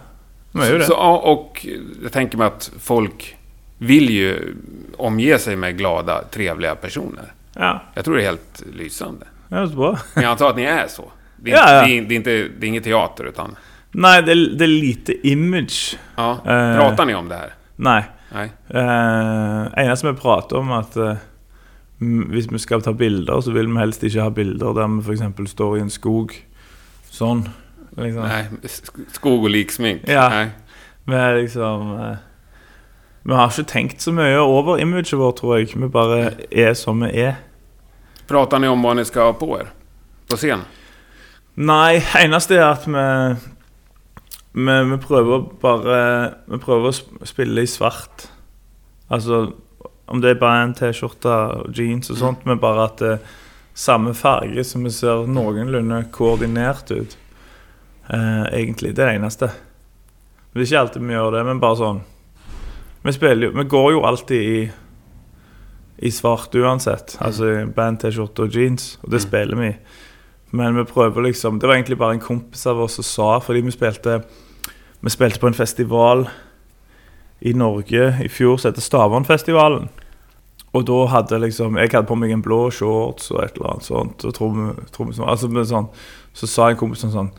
det. 0.52 0.86
Så, 0.86 0.94
ja, 0.94 1.18
och 1.18 1.66
jag 2.04 2.12
tänker 2.12 2.38
mig 2.38 2.48
att 2.48 2.72
folk 2.80 3.38
vill 3.78 4.10
ju 4.10 4.56
omge 4.98 5.38
sig 5.40 5.56
med 5.56 5.78
glada, 5.78 6.24
trevliga 6.24 6.76
personer. 6.76 7.34
Ja, 7.54 7.82
Jag 7.94 8.06
tror 8.06 8.16
det 8.16 8.22
är 8.22 8.26
helt 8.26 8.64
lysande. 8.74 9.26
er 9.50 9.66
så 9.68 9.76
bra. 9.76 10.00
Men 10.14 10.24
jag 10.24 10.32
antar 10.32 10.50
att 10.50 10.56
ni 10.56 10.64
är 10.64 10.88
så. 10.88 11.12
Det 11.38 11.52
är, 11.52 11.56
Ja, 11.56 11.74
ja. 11.74 11.86
Det 11.86 11.98
är, 11.98 12.02
det 12.02 12.14
är, 12.14 12.16
inte, 12.16 12.32
det 12.60 12.66
är 12.66 12.68
inget 12.68 12.84
teater, 12.84 13.24
utan... 13.24 13.56
Nei, 13.92 14.22
det 14.22 14.32
er, 14.32 14.42
det 14.56 14.64
er 14.64 14.68
lite 14.72 15.28
image. 15.28 15.98
Ja. 16.16 16.32
Eh. 16.32 16.78
Pratar 16.80 17.06
ni 17.06 17.14
om 17.16 17.28
det 17.30 17.36
här? 17.36 17.54
Nei. 17.76 18.04
Nej. 18.34 18.52
Eh, 18.70 19.84
eneste 19.86 20.08
vi 20.12 20.18
prater 20.18 20.58
om, 20.58 20.72
at 20.72 20.96
eh, 20.98 21.16
mm, 22.02 22.30
hvis 22.32 22.48
vi 22.52 22.60
skal 22.60 22.82
ta 22.82 22.94
bilder, 22.94 23.42
så 23.42 23.52
vil 23.52 23.68
vi 23.68 23.78
helst 23.82 24.04
ikke 24.08 24.22
ha 24.24 24.30
bilder 24.32 24.74
der 24.74 24.88
vi 24.88 25.18
f.eks. 25.18 25.52
står 25.52 25.78
i 25.78 25.82
en 25.82 25.90
skog. 25.92 26.32
Sånn. 27.12 27.44
Liksom. 27.97 28.21
Nej. 28.23 28.47
sk- 28.63 29.06
Skog 29.13 29.43
och 29.43 29.49
liksmink? 29.49 30.01
Ja. 30.08 30.30
Nej. 30.30 30.49
Er 31.08 31.41
liksom 31.41 31.99
eh, 31.99 32.15
Vi 33.23 33.34
har 33.34 33.49
ikke 33.51 33.63
tenkt 33.69 34.01
så 34.01 34.12
mye 34.12 34.38
over 34.39 34.80
imaget 34.80 35.13
vårt, 35.13 35.36
tror 35.38 35.58
jeg. 35.58 35.67
Vi 35.75 35.88
bare 35.88 36.32
er 36.51 36.73
som 36.73 37.01
vi 37.04 37.10
er. 37.21 37.36
Pratar 38.27 38.60
ni 38.60 38.67
om 38.67 38.82
vad 38.82 38.95
ni 38.95 39.06
ska 39.06 39.23
ha 39.23 39.34
på 39.34 39.58
er? 39.60 39.67
På 40.30 40.38
scen? 40.38 40.62
Nei, 41.56 41.99
eneste 42.17 42.56
er 42.56 42.65
at 42.71 42.88
vi 42.88 43.36
vi, 44.54 44.77
vi 44.91 44.97
prøver 44.97 45.43
bare 45.62 45.99
Vi 46.47 46.58
prøver 46.58 46.89
å 46.89 46.95
sp- 46.95 47.25
spille 47.25 47.62
i 47.62 47.67
svart. 47.69 48.30
Altså 49.10 49.51
om 50.08 50.19
det 50.21 50.30
er 50.34 50.39
bare 50.39 50.63
en 50.63 50.73
T-skjorte 50.75 51.32
og 51.32 51.77
jeans 51.77 52.10
og 52.12 52.17
sånt, 52.19 52.45
men 52.45 52.60
bare 52.60 52.84
at 52.84 52.97
det 52.99 53.12
er 53.13 53.19
samme 53.73 54.12
farge, 54.13 54.63
så 54.67 54.80
vi 54.84 54.89
ser 54.91 55.27
noenlunde 55.27 56.01
koordinert 56.12 56.91
ut. 56.91 57.13
Eh, 58.12 58.43
egentlig. 58.60 58.95
Det 58.95 59.06
det 59.06 59.15
eneste. 59.15 59.47
Det 60.54 60.60
er 60.62 60.65
ikke 60.67 60.80
alltid 60.80 61.02
vi 61.08 61.13
gjør 61.15 61.32
det, 61.38 61.45
men 61.47 61.60
bare 61.63 61.78
sånn 61.80 62.02
Vi 63.04 63.12
spiller 63.15 63.47
jo 63.47 63.52
Vi 63.56 63.63
går 63.71 63.91
jo 63.93 64.02
alltid 64.06 64.41
i 64.41 64.71
i 66.04 66.10
svart 66.10 66.56
uansett. 66.58 67.13
Altså 67.21 67.45
i 67.62 67.65
band-T-skjorte 67.65 68.41
og 68.47 68.56
jeans, 68.56 68.97
og 69.04 69.12
det 69.12 69.19
Mm. 69.21 69.28
spiller 69.28 69.56
vi. 69.56 69.76
Men 70.52 70.76
vi 70.76 70.84
prøver 70.84 71.21
liksom 71.21 71.60
Det 71.60 71.67
var 71.67 71.76
egentlig 71.76 71.97
bare 72.00 72.13
en 72.13 72.19
kompis 72.19 72.65
av 72.67 72.80
oss 72.82 72.93
som 72.93 73.04
sa, 73.04 73.39
fordi 73.39 73.62
vi 73.62 73.71
spilte 73.71 74.24
Vi 75.04 75.10
spilte 75.10 75.39
på 75.39 75.47
en 75.47 75.54
festival 75.54 76.28
i 77.41 77.54
Norge 77.54 78.24
i 78.24 78.28
fjor 78.28 78.58
som 78.60 78.71
heter 78.71 78.82
Stavernfestivalen. 78.82 79.89
Og 80.74 80.86
da 80.86 81.06
hadde 81.06 81.39
liksom 81.39 81.78
Jeg 81.78 81.91
hadde 81.91 82.08
på 82.08 82.15
meg 82.17 82.32
en 82.32 82.41
blå 82.41 82.71
shorts 82.71 83.32
og 83.32 83.43
et 83.43 83.56
eller 83.56 83.69
annet 83.69 83.84
sånt. 83.84 84.26
Og 84.26 84.34
tromme, 84.34 84.76
tromme, 84.91 85.13
altså, 85.28 85.47
men 85.50 85.65
sånn, 85.65 85.89
så 86.34 86.47
sa 86.47 86.69
en 86.69 86.78
kompis 86.78 87.02
sånn 87.06 87.32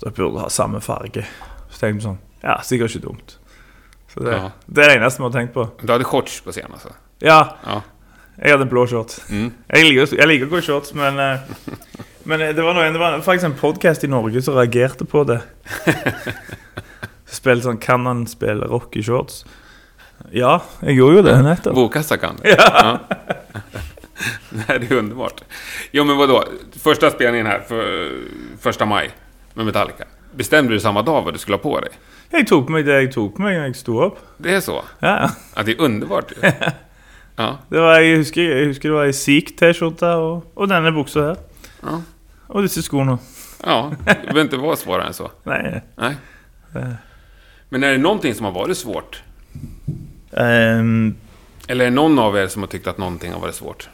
Så 0.00 0.08
jeg 0.08 0.14
burde 0.16 0.40
ha 0.40 0.48
samme 0.48 0.80
farge. 0.80 1.26
Så 1.70 1.80
tenkte 1.82 1.98
vi 2.00 2.04
sånn 2.08 2.18
Ja, 2.42 2.54
sikkert 2.64 2.94
ikke 2.96 3.06
dumt. 3.10 3.36
Så 4.14 4.24
det, 4.24 4.32
Ja. 4.32 4.50
det 4.66 4.84
er 4.84 4.88
det 4.88 4.96
eneste 4.96 5.20
vi 5.20 5.28
har 5.28 5.32
tenkt 5.36 5.52
på. 5.54 5.66
Du 5.84 5.92
hade 5.92 6.04
shorts 6.08 6.40
på 6.40 6.52
scen 6.52 6.72
alltså? 6.72 6.88
Ja, 7.20 7.56
Ja. 7.66 7.80
jeg 8.42 8.50
hadde 8.54 8.62
en 8.64 8.68
blå 8.72 8.86
shorts. 8.88 9.20
Mm. 9.30 9.52
Jeg 9.68 9.84
liker, 9.84 10.16
jeg 10.16 10.28
liker 10.28 10.46
å 10.46 10.50
gå 10.50 10.58
i 10.58 10.66
shorts, 10.66 10.94
men 10.94 11.18
eh, 11.18 11.38
Men 12.24 12.40
eh, 12.40 12.52
det 12.52 12.62
var, 12.62 12.74
noen, 12.74 12.92
det 12.92 13.00
var 13.00 13.20
faktisk 13.24 13.44
en 13.44 13.54
podkast 13.60 14.04
i 14.04 14.08
Norge 14.08 14.42
som 14.42 14.54
reagerte 14.54 15.04
på 15.08 15.22
det. 15.24 15.40
Spilte 17.30 17.64
sånn 17.68 17.78
Kan 17.80 18.04
han 18.06 18.26
spille 18.26 18.66
rock 18.68 18.96
i 18.96 19.02
shorts? 19.02 19.44
Ja, 20.36 20.58
jeg 20.84 20.96
gjorde 20.98 21.16
jo 21.16 21.22
det 21.24 21.36
nettopp. 21.42 21.74
Bokassa 21.78 22.18
kan 22.20 22.36
det. 22.42 22.56
Ja. 22.58 22.98
Nej, 24.50 24.78
det 24.80 24.90
är 24.90 24.98
underbart. 24.98 25.40
Jo, 25.92 26.04
men 26.04 26.16
vadå? 26.16 26.44
Första 26.82 27.10
spelningen 27.10 27.46
här, 27.46 27.60
för, 27.60 28.10
första 28.60 28.86
maj, 28.86 29.10
med 29.54 29.66
Metallica. 29.66 30.04
Bestämde 30.34 30.72
du 30.72 30.80
samma 30.80 31.02
dag 31.02 31.22
vad 31.22 31.34
du 31.34 31.38
skulle 31.38 31.56
ha 31.56 31.62
på 31.62 31.80
dig? 31.80 31.90
Jeg 32.30 32.46
tok 32.46 32.66
på 32.66 32.72
meg 32.72 32.84
det 32.86 32.94
jeg 33.00 33.12
tok 33.14 33.32
på 33.36 33.42
meg 33.42 33.56
når 33.58 33.64
jeg 33.66 33.76
sto 33.76 33.96
opp. 34.04 34.18
Det 34.38 34.54
är 34.54 34.60
så? 34.60 34.82
Ja, 35.00 35.30
Ja, 35.56 35.62
det 35.62 35.72
är 35.72 35.80
underbart 35.80 36.32
ju. 36.32 36.50
Ja, 37.36 37.58
det 37.68 37.80
var, 37.80 37.98
jeg, 38.00 38.16
husker, 38.18 38.64
husker 38.66 38.88
det 38.88 38.94
var 38.94 39.04
ei 39.08 39.12
Seek-T-skjorte 39.16 40.08
og, 40.20 40.42
og 40.54 40.68
denne 40.68 40.90
buksa 40.92 41.20
her. 41.20 41.36
ja. 41.82 42.00
Og 42.48 42.62
disse 42.62 42.82
skoene. 42.82 43.18
ja. 43.64 43.92
Det 44.04 44.14
behöver 44.22 44.40
inte 44.40 44.56
vara 44.56 44.76
svårare 44.76 45.06
än 45.06 45.14
så. 45.14 45.30
Nei. 45.44 45.80
Nej. 45.96 46.16
Eh. 46.74 46.92
Men 47.68 47.84
är 47.84 47.92
det 47.92 47.98
någonting 47.98 48.34
som 48.34 48.44
har 48.44 48.52
varit 48.52 48.76
svårt? 48.78 49.22
ehm, 50.36 51.14
Eller 51.68 51.84
är 51.84 51.90
det 51.90 51.94
någon 51.94 52.18
av 52.18 52.36
er 52.38 52.46
som 52.46 52.62
har 52.62 52.66
tyckt 52.68 52.86
att 52.86 52.98
någonting 52.98 53.32
har 53.32 53.40
varit 53.40 53.54
svårt? 53.54 53.88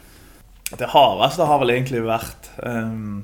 Det 0.77 0.85
hardeste 0.85 1.41
har 1.43 1.59
vel 1.59 1.69
egentlig 1.69 2.01
vært 2.03 2.49
um, 2.57 3.23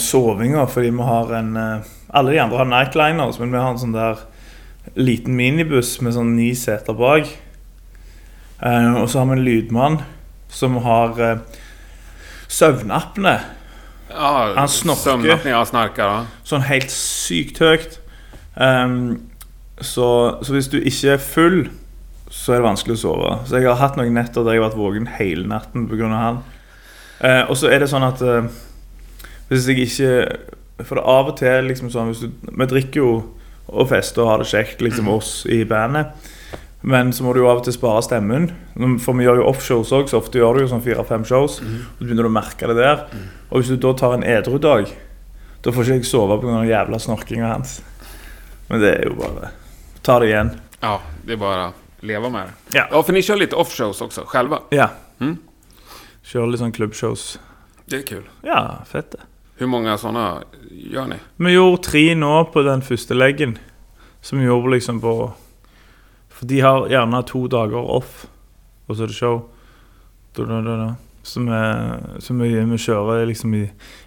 sovinga, 0.00 0.66
fordi 0.66 0.90
vi 0.90 1.02
har 1.04 1.32
en 1.36 1.56
eh, 1.56 1.92
Alle 2.16 2.32
de 2.32 2.38
andre 2.40 2.58
har 2.58 2.68
nightliners, 2.70 3.38
men 3.38 3.52
vi 3.52 3.58
har 3.58 3.70
en 3.70 3.78
sånn 3.78 3.92
der 3.92 4.22
liten 4.94 5.34
minibuss 5.36 5.98
med 6.00 6.14
sånn 6.14 6.36
ni 6.36 6.54
seter 6.56 6.94
bak. 6.96 7.28
Eh, 8.62 8.94
og 8.94 9.10
så 9.10 9.20
har 9.20 9.26
vi 9.28 9.36
en 9.36 9.44
lydmann 9.44 9.98
som 10.48 10.78
har 10.80 11.18
uh, 11.20 11.60
søvnapne. 12.48 13.34
Ja, 14.08 14.54
Han. 14.56 14.68
Sömnapné, 14.68 15.50
ja, 15.50 15.64
snarkar. 15.66 16.12
Ja. 16.12 16.42
Sånn 16.46 16.64
helt 16.64 16.92
sykt 16.94 17.58
høyt. 17.60 17.98
Ehm, 18.56 19.26
så, 19.80 20.06
så 20.40 20.54
hvis 20.54 20.70
du 20.72 20.78
ikke 20.78 21.16
er 21.16 21.20
full, 21.20 21.58
så 22.32 22.54
er 22.54 22.62
det 22.62 22.68
vanskelig 22.68 22.96
å 22.96 23.02
sove. 23.02 23.32
Så 23.50 23.58
jeg 23.58 23.68
har 23.68 23.80
hatt 23.82 23.98
noen 23.98 24.14
netter 24.16 24.46
der 24.46 24.56
jeg 24.56 24.62
har 24.62 24.70
vært 24.70 24.78
våken 24.78 25.10
hele 25.18 25.44
natten 25.50 25.88
pga. 25.90 26.08
han. 26.14 26.40
Eh, 27.20 27.42
og 27.50 27.58
så 27.58 27.68
er 27.72 27.82
det 27.82 27.90
sånn 27.90 28.06
at 28.06 28.22
eh, 28.24 28.48
hvis 29.48 29.66
jeg 29.68 29.78
ikke 29.86 30.38
For 30.84 30.98
det 30.98 31.04
av 31.08 31.28
og 31.30 31.36
til 31.38 31.64
liksom 31.70 31.88
sånn 31.90 32.10
hvis 32.10 32.20
du, 32.20 32.30
Vi 32.52 32.66
drikker 32.68 33.00
jo 33.00 33.10
og 33.66 33.88
fester 33.88 34.22
og 34.22 34.28
har 34.28 34.38
det 34.42 34.46
kjekt, 34.50 34.82
liksom 34.84 35.08
oss 35.10 35.46
i 35.50 35.64
bandet. 35.64 36.12
Men 36.86 37.08
så 37.12 37.24
må 37.24 37.32
du 37.34 37.40
jo 37.40 37.48
av 37.50 37.58
og 37.58 37.64
til 37.66 37.74
spare 37.74 38.02
stemmen. 38.04 38.44
For 39.02 39.16
vi 39.18 39.24
gjør 39.24 39.40
jo 39.40 39.46
offshows 39.50 39.90
òg, 39.96 40.06
så 40.06 40.20
ofte 40.20 40.38
gjør 40.38 40.54
du 40.54 40.60
jo 40.62 40.68
sånn 40.70 40.84
fire-fem 40.84 41.24
shows. 41.26 41.56
Og 41.64 41.98
så 41.98 42.04
begynner 42.04 42.28
du 42.28 42.30
å 42.30 42.36
merke 42.36 42.68
det 42.70 42.76
der. 42.78 43.02
Og 43.50 43.58
hvis 43.58 43.72
du 43.72 43.76
da 43.82 43.90
tar 43.98 44.14
en 44.14 44.22
edru 44.22 44.60
dag, 44.62 44.86
da 45.64 45.72
får 45.74 45.82
ikke 45.88 45.96
jeg 45.98 46.06
sove 46.06 46.36
pga. 46.44 46.60
jævla 46.68 46.98
snorkinga 47.02 47.48
hans. 47.56 47.80
Men 48.68 48.80
det 48.84 48.92
er 49.00 49.08
jo 49.08 49.16
bare 49.18 49.50
Ta 50.02 50.18
det 50.20 50.28
igjen. 50.30 50.50
ja, 50.80 51.00
det 51.24 51.32
är 51.32 51.36
bara 51.36 51.72
leva 52.00 52.28
med 52.28 52.46
det. 52.46 52.78
Ja. 52.78 52.86
Ja, 52.90 53.02
för 53.02 53.12
ni 53.12 53.22
kör 53.22 53.36
lite 53.36 53.56
offshows 53.56 54.00
också, 54.00 54.22
själva. 54.26 54.60
Ja. 54.70 54.90
Mm. 55.20 55.38
Kjører 56.22 56.46
litt 56.52 56.60
sånn 56.60 56.72
klubbshows. 56.72 57.40
Det 57.86 57.96
är 57.96 58.02
kul. 58.02 58.22
Ja, 58.42 58.84
fett 58.86 59.10
det. 59.10 59.18
Hur 59.58 59.66
många 59.66 59.98
sådana 59.98 60.42
gör 60.70 61.06
ni? 61.06 61.16
Vi 61.36 61.52
gjorde 61.52 61.82
tre 61.82 62.14
nå 62.14 62.44
på 62.44 62.62
den 62.62 62.82
første 62.82 63.14
leggen. 63.14 63.58
Som 64.20 64.38
vi 64.38 64.44
gjorde 64.44 64.70
liksom 64.70 65.00
på 65.00 65.32
For 66.28 66.46
de 66.46 66.60
har 66.60 66.88
gjerne 66.88 67.22
to 67.22 67.46
dager 67.48 67.80
off, 67.80 68.26
og 68.86 68.96
så 68.96 69.02
er 69.02 69.08
det 69.08 69.16
show. 69.16 69.38
Da, 70.36 70.44
da, 70.44 70.60
da. 70.60 70.94
Så, 71.22 71.40
vi, 71.40 71.60
så 72.20 72.34
vi, 72.34 72.50
vi 72.70 72.78
kjører 72.78 73.24
liksom 73.26 73.54
i, 73.56 73.62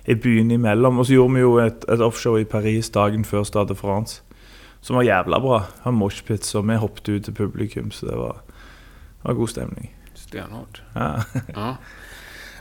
i 0.05 0.13
byen 0.13 0.51
imellom. 0.51 0.99
Og 0.99 1.07
så 1.09 1.13
gjorde 1.13 1.33
vi 1.33 1.41
jo 1.41 1.55
et, 1.57 1.87
et 1.89 2.03
offshow 2.05 2.37
i 2.37 2.45
Paris 2.45 2.89
dagen 2.93 3.25
før 3.25 3.43
Stade 3.43 3.73
de 3.73 3.75
France. 3.75 4.21
Som 4.81 4.95
var 4.95 5.07
jævla 5.07 5.39
bra. 5.41 5.63
Han 5.83 5.97
moshpits, 5.97 6.53
og 6.55 6.67
vi 6.69 6.77
hoppet 6.77 7.09
ut 7.09 7.25
til 7.25 7.33
publikum, 7.33 7.89
så 7.91 8.05
det 8.05 8.19
var, 8.21 8.43
det 8.45 9.25
var 9.25 9.39
god 9.41 9.47
stemning. 9.47 9.89
Stenhårt. 10.13 10.83
Ja. 10.95 11.09
Ja. 11.55 11.73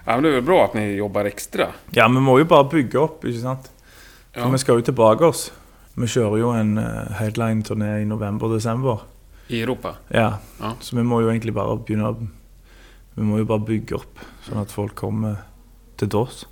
Ja, 0.08 0.14
men 0.14 0.22
det 0.22 0.28
är 0.28 0.32
väl 0.32 0.42
bra 0.42 0.64
att 0.64 0.74
ni 0.74 0.94
jobbar 0.94 1.24
extra. 1.24 1.66
ja, 1.90 2.08
vi 2.08 2.20
må 2.20 2.38
jo 2.38 2.44
bare 2.44 2.64
bygge 2.70 2.98
opp, 2.98 3.24
ikke 3.24 3.40
sant? 3.40 3.70
For 4.32 4.40
Ja. 4.40 4.48
vi 4.48 4.58
skal 4.58 4.74
jo 4.80 4.82
tilbake 4.82 5.24
oss. 5.24 5.52
Vi 5.94 6.06
kjører 6.06 6.38
jo 6.38 6.50
en 6.54 6.78
uh, 6.78 7.10
headline-turné 7.18 8.02
i 8.02 8.04
november-desember. 8.04 8.98
I 9.48 9.62
Europa. 9.62 9.94
Ja. 10.08 10.38
Ja. 10.60 10.72
Så 10.80 10.96
vi 10.96 11.02
må 11.02 11.20
jo 11.20 11.28
egentlig 11.30 11.54
bare 11.54 11.76
begynne 11.76 12.08
å 12.08 12.16
Vi 13.18 13.24
må 13.26 13.38
jo 13.38 13.44
bare 13.44 13.58
bygge 13.66 13.96
opp, 13.96 14.18
sånn 14.46 14.60
at 14.62 14.70
folk 14.70 14.94
kommer 14.94 15.36
til 15.98 16.14
oss. 16.16 16.46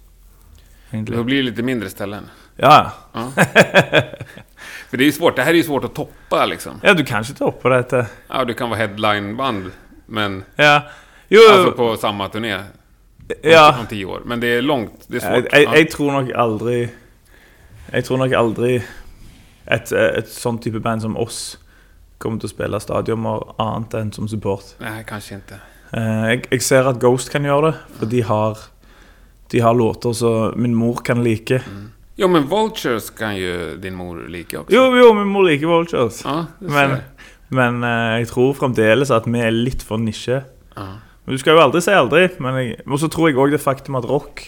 Då 0.91 0.97
Egentlig. 0.97 1.25
blir 1.25 1.37
det 1.37 1.43
lite 1.51 1.63
mindre 1.63 1.91
ställen. 1.91 2.27
Ja. 2.57 2.91
Ja. 3.13 3.31
För 4.91 4.97
det 4.97 5.05
är 5.05 5.07
ju 5.07 5.13
svårt. 5.13 5.37
Det 5.37 5.43
här 5.43 5.51
är 5.51 5.57
ju 5.57 5.63
svårt 5.63 5.85
att 5.85 5.95
toppa 5.95 6.47
liksom. 6.47 6.81
ja, 6.83 6.95
du 6.95 7.05
kan 7.05 7.23
ikke 7.23 7.35
ta 7.39 7.45
opp 7.45 7.63
på 7.63 7.69
dette. 7.69 8.07
Ja, 8.29 8.45
du 8.45 8.55
kan 8.55 8.71
vara 8.71 8.79
headlineband, 8.79 9.71
men 10.07 10.45
Ja. 10.57 10.83
Jo, 11.29 11.41
alltså 11.53 11.73
på 11.73 11.97
samma 11.97 12.29
turné 12.29 12.59
ja. 13.43 13.77
om 13.81 13.87
tio 13.87 14.05
år. 14.05 14.23
Men 14.25 14.41
det 14.41 14.47
är 14.47 14.63
långt. 14.63 15.05
Det 15.09 15.17
är 15.17 15.21
svårt. 15.21 15.53
jeg, 15.53 15.65
Ja. 15.65 15.75
jeg 15.77 15.91
tror 15.91 16.13
nok 16.13 16.31
aldri 16.35 16.89
Jeg 17.93 18.05
tror 18.05 18.19
nok 18.19 18.33
aldri 18.33 18.83
et, 19.67 19.93
et 19.93 20.29
sånn 20.29 20.59
type 20.59 20.81
band 20.83 21.03
som 21.03 21.17
oss 21.17 21.59
kommer 22.19 22.43
å 22.43 22.49
spille 22.51 22.81
stadioner 22.81 23.43
annet 23.63 23.95
enn 23.95 24.13
som 24.13 24.29
support. 24.29 24.75
Nej, 24.81 25.05
kanske 25.07 25.35
inte. 25.35 25.59
Eh, 25.93 26.25
jeg, 26.31 26.43
jeg 26.51 26.63
ser 26.63 26.89
at 26.91 26.99
Ghost 27.03 27.31
kan 27.31 27.45
gjøre 27.47 27.71
det, 27.71 27.79
for 27.99 28.07
de 28.11 28.23
har, 28.27 28.59
de 29.53 29.61
har 29.63 29.75
låter 29.75 30.13
som 30.13 30.53
min 30.57 30.75
mor 30.75 31.03
kan 31.05 31.23
like. 31.23 31.61
Jo, 32.17 32.29
men 32.29 32.47
Vultures 32.51 33.11
kan 33.11 33.37
ju 33.37 33.77
din 33.77 33.95
mor 33.95 34.25
lika 34.29 34.61
också. 34.61 34.75
Jo, 34.75 34.97
jo, 34.97 35.13
min 35.15 35.29
mor 35.29 35.45
liker 35.45 35.67
Vultures. 35.67 36.23
Ja, 36.25 36.47
Men, 36.59 36.97
men 37.49 37.83
eh, 37.85 38.19
jeg 38.23 38.29
tror 38.33 38.55
fremdeles 38.55 39.11
at 39.15 39.27
vi 39.31 39.39
er 39.45 39.51
litt 39.55 39.83
for 39.87 39.99
nisje. 40.03 40.43
Ja. 40.75 40.87
Du 41.27 41.39
skal 41.39 41.57
jo 41.57 41.63
aldri 41.65 41.83
si 41.83 41.95
aldri. 41.95 42.29
Men 42.43 42.59
jeg, 42.61 42.77
og 42.87 43.01
så 43.03 43.11
tror 43.11 43.31
jeg 43.31 43.41
òg 43.41 43.55
det 43.55 43.63
faktum 43.63 43.99
at 43.99 44.07
rock 44.09 44.45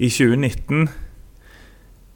i 0.00 0.08
2019 0.08 0.88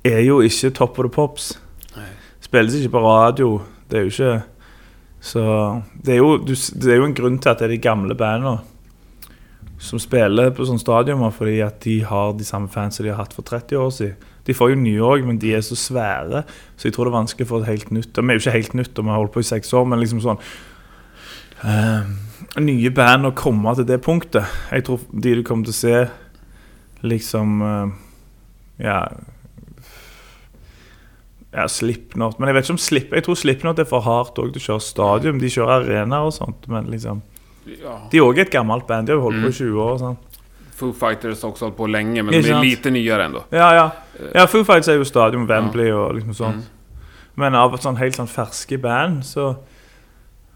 er 0.05 0.21
jo 0.27 0.41
ikke 0.45 0.75
top 0.77 0.99
of 0.99 1.07
the 1.07 1.13
pops. 1.13 1.55
Nej. 1.97 2.11
Spilles 2.45 2.77
ikke 2.77 2.97
på 2.97 3.05
radio. 3.07 3.63
Det 3.91 3.99
er 3.99 4.05
jo 4.09 4.13
ikke 4.13 4.43
Så 5.25 5.41
det 6.05 6.15
er 6.15 6.19
jo, 6.19 6.37
det 6.45 6.91
er 6.93 6.99
jo 7.01 7.05
en 7.09 7.17
grunn 7.17 7.39
til 7.39 7.49
at 7.49 7.59
det 7.59 7.65
er 7.65 7.73
de 7.73 7.79
gamle 7.81 8.15
bandene 8.15 8.59
som 9.81 9.99
spiller 9.99 10.53
på 10.55 10.67
sånne 10.69 10.83
stadioner, 10.83 11.33
fordi 11.35 11.59
at 11.65 11.81
de 11.85 11.99
har 12.05 12.35
de 12.37 12.45
samme 12.47 12.69
fansa 12.73 13.03
de 13.05 13.13
har 13.13 13.23
hatt 13.23 13.33
for 13.37 13.43
30 13.47 13.81
år 13.81 13.91
siden. 13.93 14.31
De 14.45 14.55
får 14.57 14.75
jo 14.75 14.81
nye 14.81 15.01
òg, 15.01 15.25
men 15.25 15.41
de 15.41 15.55
er 15.57 15.65
så 15.65 15.77
svære, 15.77 16.45
så 16.77 16.89
jeg 16.89 16.95
tror 16.95 17.09
det 17.09 17.15
er 17.15 17.19
vanskelig 17.19 17.49
for 17.49 17.65
et 17.65 17.71
helt 17.73 17.91
nytt. 17.97 18.13
Vi 18.13 18.21
er 18.21 18.37
jo 18.37 18.43
ikke 18.45 18.57
helt 18.59 18.77
nytt, 18.77 18.99
og 18.99 19.05
vi 19.05 19.13
har 19.13 19.21
holdt 19.23 19.33
på 19.33 19.41
i 19.41 19.49
seks 19.49 19.73
år, 19.73 19.87
men 19.89 20.03
liksom 20.03 20.21
sånn 20.25 20.41
eh, 21.65 22.13
Nye 22.61 22.91
band 22.95 23.27
å 23.27 23.35
komme 23.35 23.73
til 23.75 23.87
det 23.89 24.01
punktet. 24.05 24.47
Jeg 24.71 24.85
tror 24.87 25.01
de 25.11 25.35
du 25.35 25.43
kommer 25.43 25.67
til 25.67 25.75
å 25.75 25.81
se 25.81 26.03
liksom 27.03 27.63
eh, 27.63 27.95
Ja 28.85 28.99
ja, 31.55 31.69
Slipknot. 31.69 32.39
Men 32.39 32.51
jeg 32.51 32.57
vet 32.57 32.67
ikke 32.67 32.75
om 32.75 32.83
Slip, 32.83 33.13
jeg 33.15 33.25
tror 33.27 33.39
Slipknot 33.39 33.79
er 33.79 33.87
for 33.87 34.03
hardt 34.03 34.39
òg 34.43 34.51
til 34.55 34.63
å 34.63 34.65
kjøre 34.65 34.83
stadium. 34.83 35.39
De 35.39 35.51
kjører 35.53 35.85
arena 35.85 36.25
og 36.27 36.35
sånt, 36.35 36.67
men 36.71 36.91
liksom 36.91 37.23
Ja. 37.65 37.95
De 38.11 38.19
er 38.19 38.23
òg 38.27 38.39
et 38.43 38.51
gammelt 38.51 38.87
band. 38.87 39.07
De 39.07 39.15
har 39.15 39.23
holdt 39.23 39.41
på 39.41 39.49
i 39.49 39.53
20 39.53 39.81
år. 39.81 39.93
og 39.93 40.01
sånn. 40.01 40.17
Foo 40.75 40.93
Fighters 40.93 41.43
har 41.43 41.51
också 41.51 41.65
hållit 41.65 41.77
på 41.77 41.87
länge, 41.87 42.23
men 42.23 42.33
Det 42.33 42.39
är 42.39 42.43
de 42.43 42.51
är 42.51 42.61
lite 42.61 42.91
nyare 42.91 43.25
ändå. 43.25 43.45
Ja, 43.51 43.75
ja. 43.75 43.91
ja 44.35 44.47
Foo 44.47 44.65
Fighters 44.65 44.89
er 44.89 44.95
jo 44.95 45.05
stadium, 45.05 45.47
Wembley 45.47 45.93
og 45.93 46.15
liksom 46.15 46.35
sånt. 46.35 46.55
Mm. 46.55 46.65
Men 47.35 47.55
av 47.55 47.75
et 47.75 47.83
sånn 47.83 47.97
helt 47.97 48.17
sånn 48.17 48.29
ferske 48.29 48.79
band, 48.79 49.25
så, 49.25 49.57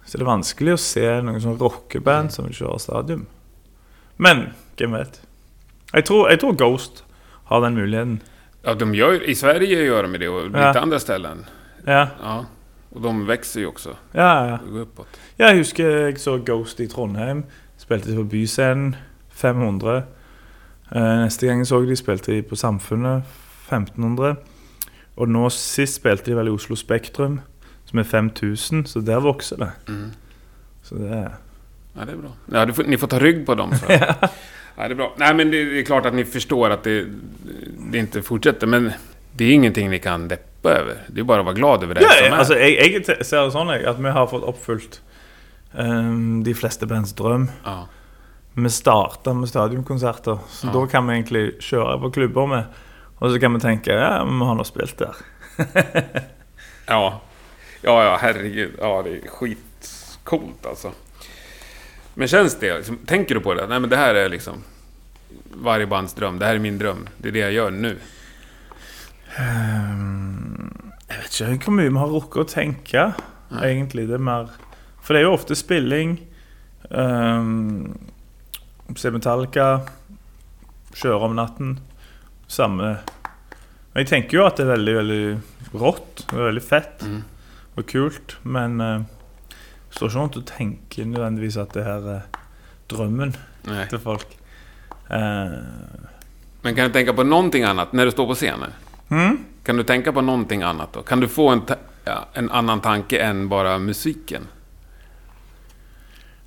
så 0.08 0.16
er 0.16 0.22
det 0.22 0.28
vanskelig 0.30 0.72
å 0.72 0.80
se 0.80 1.02
noen 1.22 1.42
sånn 1.44 1.58
rockeband 1.60 2.32
som 2.32 2.46
vil 2.48 2.56
kjøre 2.56 2.80
stadium. 2.80 3.26
Men 4.16 4.46
hvem 4.80 4.94
vet? 4.96 5.20
Jeg 5.92 6.04
tror, 6.08 6.30
jeg 6.32 6.40
tror 6.40 6.56
Ghost 6.56 7.02
har 7.50 7.60
den 7.64 7.76
muligheten. 7.76 8.22
Ja, 8.64 8.74
de 8.74 8.88
gör, 8.94 9.20
I 9.28 9.34
Sverige 9.34 9.84
gör 9.84 10.02
de 10.02 10.18
det 10.18 10.28
och 10.28 10.46
lite 10.46 10.58
Ja. 10.58 10.80
andra 10.80 10.98
ställen. 10.98 11.44
Ja, 11.86 12.08
Ja. 12.22 12.44
Och 12.90 13.00
de 13.00 13.26
växer 13.26 13.60
ju 13.60 13.66
också. 13.66 13.96
ja, 14.12 14.48
ja. 14.48 14.58
Går 14.70 14.80
uppåt. 14.80 15.06
Ja, 15.36 15.46
jeg 15.52 15.56
husker 15.58 15.84
jeg 16.06 16.18
så 16.20 16.38
Ghost 16.38 16.80
i 16.80 16.86
Trondheim. 16.88 17.44
Spilte 17.78 18.10
de 18.10 18.16
på 18.16 18.24
Byscenen 18.24 18.96
500. 19.30 20.02
Eh, 20.94 21.02
neste 21.24 21.46
gang 21.46 21.58
jeg 21.58 21.66
så 21.66 21.80
de, 21.86 21.96
spilte 21.96 22.32
de 22.32 22.42
på 22.42 22.56
Samfunnet 22.56 23.22
1500. 23.70 24.36
Og 25.16 25.28
nå 25.28 25.48
sist 25.50 25.94
spilte 26.00 26.24
de 26.30 26.36
vel 26.36 26.46
i 26.46 26.50
Oslo 26.50 26.76
Spektrum, 26.76 27.40
som 27.88 27.98
er 27.98 28.04
5000, 28.04 28.84
så 28.86 29.00
der 29.00 29.20
vokser 29.24 29.56
det. 29.64 29.70
Mm. 29.88 30.10
Så 30.82 30.94
det 31.00 31.08
er 31.12 31.30
Ja, 31.98 32.04
det 32.04 32.12
är 32.12 32.16
bra. 32.16 32.30
Ja, 32.52 32.64
du 32.64 32.72
får, 32.72 32.84
ni 32.84 32.96
får 32.98 33.06
ta 33.10 33.18
rygg 33.18 33.46
på 33.46 33.54
dem. 33.54 33.72
Så. 33.78 33.86
ja. 33.92 34.14
det 34.76 34.82
är 34.82 34.94
bra. 34.94 35.12
Nej, 35.16 35.34
men 35.34 35.50
det, 35.50 35.64
det 35.64 35.80
är 35.80 35.84
klart 35.84 36.06
att 36.06 36.14
ni 36.14 36.24
förstår 36.24 36.70
att 36.70 36.84
det, 36.84 37.06
det 37.90 37.98
inte 37.98 38.22
fortsätter. 38.22 38.66
Men 38.66 38.92
det 39.32 39.44
är 39.44 39.52
ingenting 39.54 39.90
ni 39.90 39.98
kan 39.98 40.28
deppa 40.28 40.70
över. 40.70 40.94
Det 41.08 41.20
är 41.20 41.24
bara 41.24 41.38
att 41.40 41.44
vara 41.46 41.54
glad 41.54 41.82
över 41.82 41.94
det 41.94 42.00
Ja, 42.02 42.08
som 42.10 42.26
ja, 42.26 42.34
är. 42.34 42.38
altså, 42.38 42.54
jeg, 42.58 42.92
jeg 42.92 43.04
te- 43.06 43.24
ser 43.24 43.50
sånn 43.50 43.68
jeg, 43.74 43.84
at 43.84 43.98
vi 43.98 44.10
har 44.14 44.26
fått 44.30 44.42
oppfylt 44.46 45.00
ehm, 45.74 46.44
de 46.44 46.54
fleste 46.54 46.86
bands 46.86 47.12
drøm. 47.18 47.48
ja. 47.64 47.86
vi 48.54 48.70
starter 48.70 49.34
med 49.34 49.48
stadionkonserter. 49.48 50.38
Så 50.48 50.66
Ja. 50.66 50.72
da 50.72 50.86
kan 50.86 51.06
vi 51.06 51.14
egentlig 51.14 51.44
kjøre 51.62 51.98
på 52.00 52.10
klubber 52.10 52.46
med. 52.46 52.64
Og 53.20 53.30
så 53.32 53.38
kan 53.40 53.54
vi 53.54 53.60
tenke 53.60 53.90
ja, 53.92 54.24
men 54.24 54.38
vi 54.38 54.44
har 54.46 54.54
nå 54.54 54.64
spilt 54.64 54.98
der. 54.98 55.14
Ja. 56.86 57.20
Ja, 57.82 58.04
ja, 58.04 58.18
herregud. 58.20 58.74
Ja, 58.80 59.02
det 59.02 59.10
är 59.10 59.28
skitcoolt 59.28 60.66
alltså. 60.66 60.92
Men 62.14 62.28
känns 62.28 62.58
det? 62.58 62.76
Liksom, 62.76 62.98
tänker 63.06 63.34
du 63.34 63.40
på 63.40 63.54
det? 63.54 63.66
Nej, 63.66 63.80
men 63.80 63.90
det 63.90 63.96
här 63.96 64.14
är 64.14 64.28
liksom 64.28 64.62
varje 65.54 65.86
bands 65.86 66.14
dröm. 66.14 66.38
Det 66.38 66.46
här 66.46 66.54
är 66.54 66.58
min 66.58 66.78
dröm. 66.78 67.08
Det 67.18 67.28
är 67.28 67.32
det 67.32 67.38
jag 67.38 67.52
gör 67.52 67.70
nu. 67.70 67.98
Ehm, 69.38 70.92
jeg 71.08 71.18
vet 71.22 71.40
ikke 71.40 71.68
hvor 71.70 71.76
mye 71.78 71.90
vi 71.92 72.00
har 72.00 72.12
rukket 72.12 72.42
å 72.42 72.48
tenke, 72.50 73.04
egentlig. 73.62 74.08
Det 74.08 74.18
er 74.18 74.24
mer 74.24 74.50
For 75.02 75.14
det 75.14 75.22
er 75.22 75.28
jo 75.28 75.36
ofte 75.36 75.56
spilling. 75.56 76.18
Um, 76.90 77.94
se 78.96 79.10
Metallica. 79.10 79.86
Kjøre 80.94 81.28
om 81.30 81.36
natten. 81.36 81.78
Samme 82.48 82.98
Men 83.92 84.04
jeg 84.04 84.08
tenker 84.08 84.38
jo 84.38 84.44
at 84.46 84.56
det 84.56 84.64
er 84.66 84.72
veldig, 84.74 84.94
veldig 84.98 85.80
rått. 85.80 86.24
Det 86.28 86.36
er 86.36 86.48
veldig 86.50 86.64
fett 86.64 87.02
Mm. 87.02 87.22
Og 87.78 87.86
kult. 87.90 88.36
Men 88.42 88.78
det 88.78 89.94
står 89.96 90.08
ikke 90.10 90.18
rundt 90.18 90.36
og 90.36 90.46
tenker 90.46 91.04
nødvendigvis 91.08 91.56
at 91.56 91.72
det 91.74 91.84
her 91.84 92.08
er 92.16 92.20
drømmen 92.90 93.34
Nej. 93.68 93.86
til 93.88 93.98
folk. 93.98 94.36
Eh, 95.10 95.58
Men 96.62 96.74
kan 96.74 96.86
du 96.86 96.92
tänka 96.92 97.12
på 97.12 97.22
någonting 97.22 97.64
annat 97.64 97.92
när 97.92 98.04
du 98.04 98.10
står 98.10 98.26
på 98.26 98.34
scenen? 98.34 98.72
mm? 99.08 99.38
Kan 99.64 99.76
du 99.76 99.82
tänka 99.84 100.12
på 100.12 100.20
någonting 100.20 100.62
annat 100.62 100.92
då? 100.92 101.02
Kan 101.02 101.20
du 101.20 101.28
få 101.28 101.48
en, 101.48 101.62
ja, 102.04 102.28
en 102.32 102.50
annan 102.50 102.80
tanke 102.80 103.18
än 103.18 103.48
bara 103.48 103.78
musiken? 103.78 104.46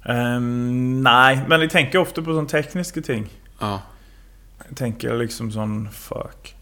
Ehm, 0.06 1.02
nei, 1.04 1.42
men 1.48 1.62
jeg 1.62 1.70
tenker 1.72 2.02
ofte 2.02 2.24
på 2.26 2.34
sånne 2.34 2.50
tekniske 2.50 3.02
ting. 3.06 3.28
Ja. 3.62 3.82
Jeg 4.66 4.78
tenker 4.80 5.18
liksom 5.20 5.52
sånn 5.54 5.88
Fuck. 5.94 6.56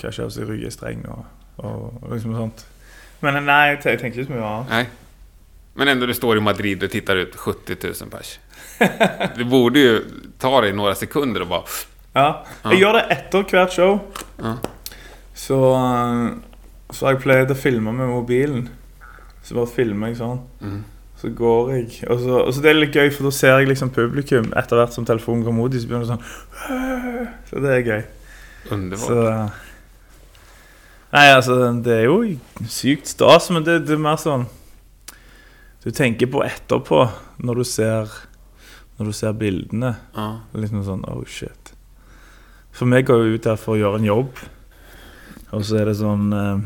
Skjer 0.00 0.24
hvis 0.30 0.38
jeg 0.40 0.48
rygger 0.48 0.70
i 0.70 0.72
streng 0.72 1.02
og, 1.12 1.24
og 1.60 2.06
liksom 2.14 2.32
sånt. 2.36 2.64
Men 3.20 3.40
nei, 3.46 3.60
jeg, 3.74 3.80
te- 3.82 3.90
jeg 3.94 4.00
tenker 4.00 4.20
ikke 4.22 4.30
så 4.30 4.36
mye 4.36 4.48
annet. 4.48 4.70
Nej. 4.70 4.86
Men 5.74 5.88
ändå 5.88 6.06
du 6.06 6.14
står 6.14 6.36
i 6.36 6.40
Madrid 6.40 6.82
och 6.84 6.90
tittar 6.90 7.16
ut 7.16 7.36
70 7.36 7.76
000 7.82 8.10
pers. 8.10 8.38
Det 9.36 9.44
borde 9.44 9.78
ju 9.80 10.00
ta 10.38 10.60
dig 10.60 10.72
några 10.72 10.94
sekunder 10.94 11.40
och 11.40 11.46
bara... 11.48 11.62
Ja. 12.12 12.44
Ja. 12.62 12.70
Jeg 12.72 12.80
gjør 12.80 12.92
det 12.98 13.02
etter 13.14 13.44
hvert 13.46 13.72
show. 13.72 14.00
Ja. 14.42 14.56
Så, 15.34 15.58
eh, 15.74 16.30
så 16.90 17.06
har 17.06 17.12
jeg 17.14 17.22
pleid 17.22 17.52
å 17.54 17.56
filme 17.56 17.92
med 17.94 18.08
mobilen. 18.10 18.64
Så 19.46 19.54
bare 19.56 19.70
filmer 19.70 20.10
jeg 20.10 20.18
sånn. 20.18 20.40
Mm. 20.60 20.80
Så 21.20 21.30
går 21.38 21.70
jeg. 21.76 21.86
Og 22.10 22.20
så, 22.24 22.40
og 22.48 22.50
så 22.56 22.64
det 22.64 22.72
er 22.72 22.80
litt 22.80 22.96
gøy, 22.96 23.10
for 23.14 23.28
da 23.28 23.32
ser 23.36 23.54
jeg 23.60 23.70
liksom 23.70 23.92
publikum 23.94 24.50
etter 24.58 24.80
hvert 24.80 24.96
som 24.96 25.06
telefonen 25.06 25.44
kommer 25.46 25.68
ut. 25.70 25.76
Så 25.78 25.86
begynner 25.86 26.08
det 26.08 26.16
sånn 26.16 27.28
Så 27.52 27.62
det 27.62 27.76
er 27.76 27.86
gøy. 27.86 28.02
Underbart. 28.74 29.06
Så 29.06 29.69
Nei, 31.10 31.26
altså, 31.34 31.56
det 31.82 31.94
er 31.96 32.04
jo 32.06 32.20
sykt 32.70 33.10
stas, 33.10 33.48
men 33.50 33.64
det, 33.66 33.80
det 33.88 33.96
er 33.96 34.02
mer 34.02 34.18
sånn 34.20 34.46
Du 35.82 35.90
tenker 35.90 36.30
på 36.30 36.44
etterpå, 36.46 37.02
når 37.42 37.62
du 37.62 37.66
ser 37.66 38.12
Når 39.00 39.10
du 39.10 39.16
ser 39.16 39.34
bildene. 39.34 39.94
Ja. 40.14 40.30
Liksom 40.54 40.84
sånn 40.86 41.06
Oh, 41.10 41.24
shit. 41.26 41.72
For 42.70 42.86
vi 42.86 43.02
går 43.02 43.24
jo 43.24 43.34
ut 43.34 43.46
der 43.48 43.58
for 43.58 43.74
å 43.74 43.80
gjøre 43.80 43.98
en 43.98 44.06
jobb, 44.06 44.38
og 45.50 45.64
så 45.66 45.80
er 45.80 45.90
det 45.90 45.96
sånn 45.98 46.30
eh, 46.36 46.62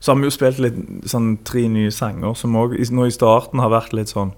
Så 0.00 0.10
har 0.10 0.18
vi 0.18 0.26
jo 0.26 0.34
spilt 0.34 0.58
litt 0.64 0.80
sånn 1.08 1.36
tre 1.46 1.68
nye 1.70 1.92
sanger 1.94 2.34
som 2.34 2.58
òg 2.58 2.74
nå 2.90 3.06
i 3.06 3.14
starten 3.14 3.62
har 3.62 3.70
vært 3.70 3.94
litt 3.94 4.10
sånn 4.10 4.32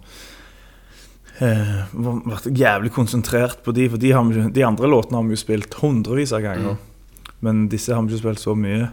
eh, 1.40 1.78
Vært 1.96 2.50
jævlig 2.52 2.92
konsentrert 2.92 3.64
på 3.64 3.72
de, 3.72 3.88
for 3.88 4.02
de, 4.02 4.12
har 4.12 4.50
de 4.58 4.66
andre 4.68 4.90
låtene 4.92 5.22
har 5.22 5.30
vi 5.30 5.38
jo 5.38 5.46
spilt 5.46 5.78
hundrevis 5.80 6.34
av 6.36 6.44
ganger. 6.44 6.76
Men 7.44 7.66
disse 7.72 7.92
har 7.94 8.02
vi 8.04 8.14
ikke 8.14 8.24
spilt 8.24 8.42
så 8.42 8.54
mye. 8.58 8.88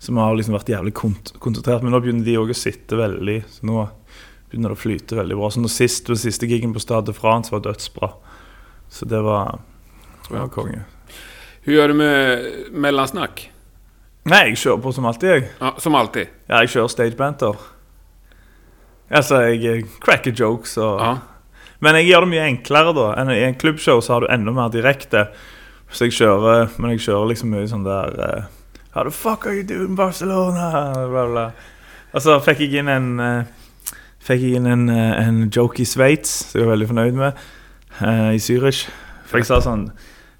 Så 0.00 0.12
vi 0.12 0.20
har 0.20 0.36
liksom 0.36 0.56
vært 0.56 0.72
jævlig 0.72 0.94
kont 0.96 1.34
konsentrert. 1.42 1.84
Men 1.84 1.94
nå 1.94 2.00
begynner 2.04 2.26
de 2.26 2.38
òg 2.40 2.52
å 2.52 2.56
sitte 2.58 2.98
veldig. 2.98 3.38
Så 3.50 3.68
nå 3.68 3.84
begynner 4.50 4.72
det 4.72 4.78
å 4.78 4.82
flyte 4.82 5.18
veldig 5.18 5.38
bra. 5.38 5.50
Så 5.52 5.62
nå 5.62 5.70
sist, 5.72 6.08
den 6.08 6.20
siste 6.20 6.48
gigen 6.50 6.74
på 6.74 6.82
Stade 6.82 7.12
de 7.12 7.16
France 7.16 7.52
var 7.54 7.64
dødsbra. 7.64 8.10
Så 8.92 9.08
det 9.10 9.20
var, 9.24 9.58
det 10.28 10.36
var 10.36 10.50
konge. 10.54 10.84
Hur 11.64 11.72
gör 11.72 11.88
du 11.88 11.94
med 11.94 12.50
mellansnack? 12.72 13.50
Nei, 14.28 14.40
jeg 14.50 14.60
kjører 14.60 14.82
på 14.84 14.92
som 14.96 15.06
alltid, 15.08 15.30
jeg. 15.30 15.46
Ja, 15.60 15.70
som 15.80 15.96
alltid. 15.96 16.32
Ja, 16.48 16.60
jeg 16.64 16.72
kjører 16.74 16.92
stagebanter. 16.92 17.64
Altså, 19.14 19.40
jeg 19.52 19.84
cracker 20.00 20.32
jokes 20.32 20.78
og 20.80 21.00
Ja. 21.00 21.14
Men 21.84 21.98
jeg 21.98 22.06
gjør 22.08 22.24
det 22.24 22.30
mye 22.30 22.44
enklere, 22.48 22.92
da. 22.96 23.06
I 23.34 23.42
en 23.44 23.58
klubbshow 23.60 24.00
så 24.00 24.14
har 24.14 24.24
du 24.24 24.30
enda 24.32 24.52
mer 24.56 24.70
direkte. 24.72 25.26
Så 25.90 26.08
jeg 26.08 26.16
kjører 26.18 26.62
eh, 26.62 26.76
Men 26.78 26.94
jeg 26.94 27.04
kjører 27.06 27.32
liksom 27.32 27.54
mye 27.54 27.68
sånn 27.70 27.86
der 27.86 28.18
eh, 28.24 28.50
How 28.94 29.04
the 29.04 29.10
fuck 29.10 29.46
are 29.46 29.54
you 29.54 29.66
doing, 29.66 29.96
Barcelona? 29.98 30.92
Bla, 31.10 31.24
bla. 31.26 31.44
Og 32.14 32.22
så 32.22 32.38
fikk 32.44 32.62
jeg 32.62 32.82
inn 32.82 32.90
en 32.92 33.08
eh, 33.20 33.52
Fick 34.24 34.38
Fikk 34.38 34.46
jeg 34.46 34.60
inn 34.60 34.68
en, 34.70 34.88
en 34.88 35.40
joke 35.52 35.82
i 35.82 35.84
Sveits, 35.84 36.30
som 36.48 36.60
jeg 36.60 36.64
var 36.64 36.78
veldig 36.78 36.86
fornøyd 36.88 37.16
med, 37.18 37.40
i 38.32 38.38
Zürich. 38.40 38.86
For 39.28 39.42
jeg 39.42 39.50
sa 39.50 39.58
sånn 39.60 39.82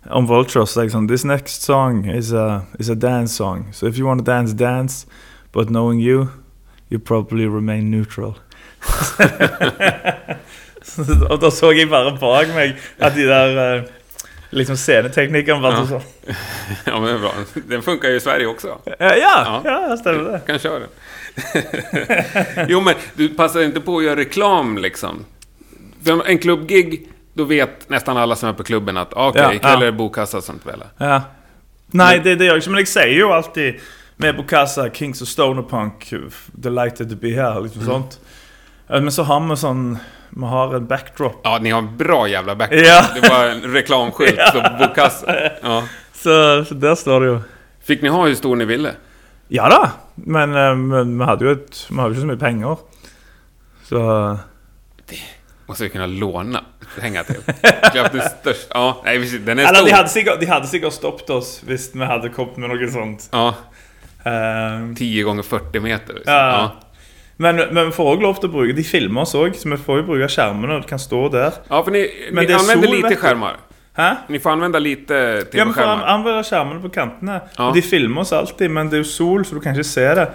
Om 0.08 0.24
Vulture 0.30 0.64
så 0.64 0.78
sa 0.78 0.86
jeg 0.86 0.94
sånn 0.94 1.08
This 1.10 1.26
next 1.28 1.66
song 1.68 2.06
is 2.08 2.32
a, 2.32 2.64
is 2.80 2.88
a 2.88 2.96
dance 2.96 3.36
song. 3.36 3.66
So 3.76 3.84
if 3.86 3.98
you 3.98 4.08
want 4.08 4.24
to 4.24 4.26
dance, 4.30 4.56
dance. 4.56 5.04
But 5.52 5.68
knowing 5.68 6.00
you, 6.00 6.30
you 6.88 6.98
probably 6.98 7.46
remain 7.46 7.90
neutral. 7.90 8.38
og 11.30 11.40
da 11.40 11.50
så 11.52 11.70
jeg 11.72 11.88
bare 11.90 12.16
bak 12.20 12.48
meg 12.56 12.74
at 12.98 13.12
de 13.16 13.22
der 13.28 13.60
uh, 13.60 13.82
liksom 14.54 14.76
sceneteknikerne 14.76 15.60
var 15.62 15.72
Ja. 15.72 15.86
sånn 15.86 16.00
ja, 16.86 17.00
men 17.00 17.02
det 17.08 17.14
är 17.14 17.18
bra. 17.18 17.32
Den 17.68 17.82
funkar 17.82 18.08
ju 18.08 18.16
i 18.16 18.20
Sverige 18.20 18.46
också. 18.46 18.78
Ja, 18.84 19.14
Ja. 19.16 19.60
ja, 19.64 19.96
stemmer 19.96 20.32
det. 20.32 20.40
kan 20.46 20.58
köra 20.58 20.78
den. 20.78 20.88
jo, 22.68 22.80
men 22.80 22.94
du 23.14 23.28
passar 23.28 23.62
inte 23.62 23.80
på 23.80 23.98
att 23.98 24.04
göra 24.04 24.16
reklam 24.16 24.78
liksom. 24.78 25.24
En 26.26 26.38
klubbgig, 26.38 27.08
då 27.34 27.44
vet 27.44 27.88
nästan 27.88 28.16
alla 28.16 28.36
som 28.36 28.48
är 28.48 28.52
på 28.52 28.64
klubben 28.64 28.96
att 28.96 29.12
okej, 29.12 29.42
Ja, 29.42 29.52
ikväll 29.54 29.82
är 29.82 29.86
det 29.86 29.92
bokkassa 29.92 30.36
och 30.38 30.44
sånt 30.44 30.66
väl. 30.66 30.84
Ja. 30.98 31.22
Nei, 31.94 32.18
det, 32.18 32.34
det 32.34 32.44
gjør 32.48 32.56
jeg 32.58 32.62
ikke, 32.64 32.70
men 32.74 32.80
jeg 32.82 32.88
sier 32.90 33.18
jo 33.20 33.28
alltid 33.32 33.80
med 34.16 34.36
Bokassa, 34.36 34.88
Kings 34.90 35.22
of 35.22 35.28
Stonerpunk, 35.28 36.08
Delighted 36.52 37.10
to 37.10 37.16
be 37.16 37.30
here, 37.34 37.60
liksom 37.62 37.84
sånt. 37.84 38.18
Eh, 38.90 39.00
Men 39.00 39.12
så 39.12 39.22
har 39.22 39.40
vi 39.48 39.56
sånn 39.56 39.98
Vi 40.36 40.46
har 40.50 40.74
en 40.74 40.86
backdrop. 40.86 41.40
Ja, 41.44 41.58
ni 41.62 41.70
har 41.70 41.78
en 41.78 41.96
bra 41.96 42.28
jävla 42.28 42.54
back. 42.54 42.72
Ja. 42.72 43.04
Det 43.14 43.28
var 43.28 43.44
en 43.46 43.60
reklamskylt, 43.72 44.40
så 44.52 44.62
bokkassa. 44.78 45.34
Ja. 45.62 45.82
Så, 46.14 46.64
så 46.64 46.74
der 46.74 46.94
står 46.94 47.20
det 47.20 47.26
jo. 47.26 47.40
Fick 47.84 48.02
ni 48.02 48.08
ha 48.08 48.26
hur 48.26 48.34
stor 48.34 48.56
ni 48.56 48.64
ville? 48.64 48.94
Ja 49.48 49.68
da, 49.68 49.90
men, 50.14 50.54
eh, 50.56 50.74
men 50.74 51.18
vi 51.18 51.24
hadde 51.28 51.44
jo 51.44 51.50
et, 51.52 51.82
vi 51.90 51.96
hadde 52.00 52.14
jo 52.14 52.14
ikke 52.16 52.24
så 52.24 52.30
mye 52.32 52.40
penger. 52.40 52.76
Så 53.84 54.00
Måste 55.66 55.84
vi 55.84 55.90
kunna 55.90 56.06
låna 56.06 56.64
pengar 57.00 57.22
till. 57.24 57.40
Klart 57.92 58.12
den 58.12 58.20
största. 58.40 58.72
Ja, 58.74 59.02
nej, 59.04 59.18
den 59.38 59.58
är 59.58 59.66
stor. 59.74 59.86
de 59.86 59.92
hadde, 59.92 60.08
sikkert, 60.08 60.40
de 60.40 60.46
hadde 60.46 60.66
sikkert 60.66 60.92
stoppet 60.92 61.30
oss 61.30 61.60
hvis 61.66 61.90
vi 61.94 62.04
hadde 62.04 62.28
kommet 62.28 62.56
med 62.56 62.70
noe 62.74 62.90
sånt. 62.90 63.28
Ja, 63.32 63.54
Eh, 64.24 64.94
10 64.96 65.22
gånger 65.22 65.42
40 65.42 65.80
meter. 65.80 66.14
liksom. 66.14 66.32
Ja. 66.34 66.70
Men, 67.36 67.56
men 67.74 67.90
får 67.92 68.12
òg 68.16 68.22
lov 68.22 68.36
til 68.38 68.48
å 68.48 68.52
bruke 68.52 68.72
De 68.76 68.82
filmer 68.86 69.24
oss 69.24 69.34
òg, 69.34 69.56
så 69.58 69.68
vi 69.68 69.76
får 69.76 69.96
jo 70.00 70.02
bruke 70.06 70.28
skjermene. 70.30 70.76
og 70.78 70.86
kan 70.86 70.98
stå 70.98 71.28
der. 71.32 71.52
Ja, 71.70 71.82
för 71.84 71.90
ni, 71.90 72.08
Men 72.32 72.42
ni 72.42 72.46
det 72.46 72.52
är 72.54 72.58
använder 72.58 72.88
sol, 72.88 72.96
lite 72.96 73.16
skärmar. 73.16 73.56
Hæ? 73.96 74.14
Ni 74.28 74.38
får 74.38 74.50
använda 74.50 74.78
lite 74.78 75.14
Ja, 75.14 75.34
vi 75.44 75.44
får 75.44 75.60
an- 75.60 75.66
tv-skärmar. 75.74 76.06
anvende 76.06 76.42
skjermene 76.44 76.80
på 76.82 76.88
kantene. 76.88 77.40
Ja. 77.58 77.70
De 77.74 77.82
filmer 77.82 78.20
oss 78.20 78.32
alltid, 78.32 78.70
men 78.70 78.88
det 78.90 78.96
er 78.96 79.02
jo 79.02 79.04
sol, 79.10 79.44
så 79.44 79.54
du 79.54 79.60
kan 79.60 79.74
ikke 79.74 79.84
se 79.84 80.14
det. 80.14 80.28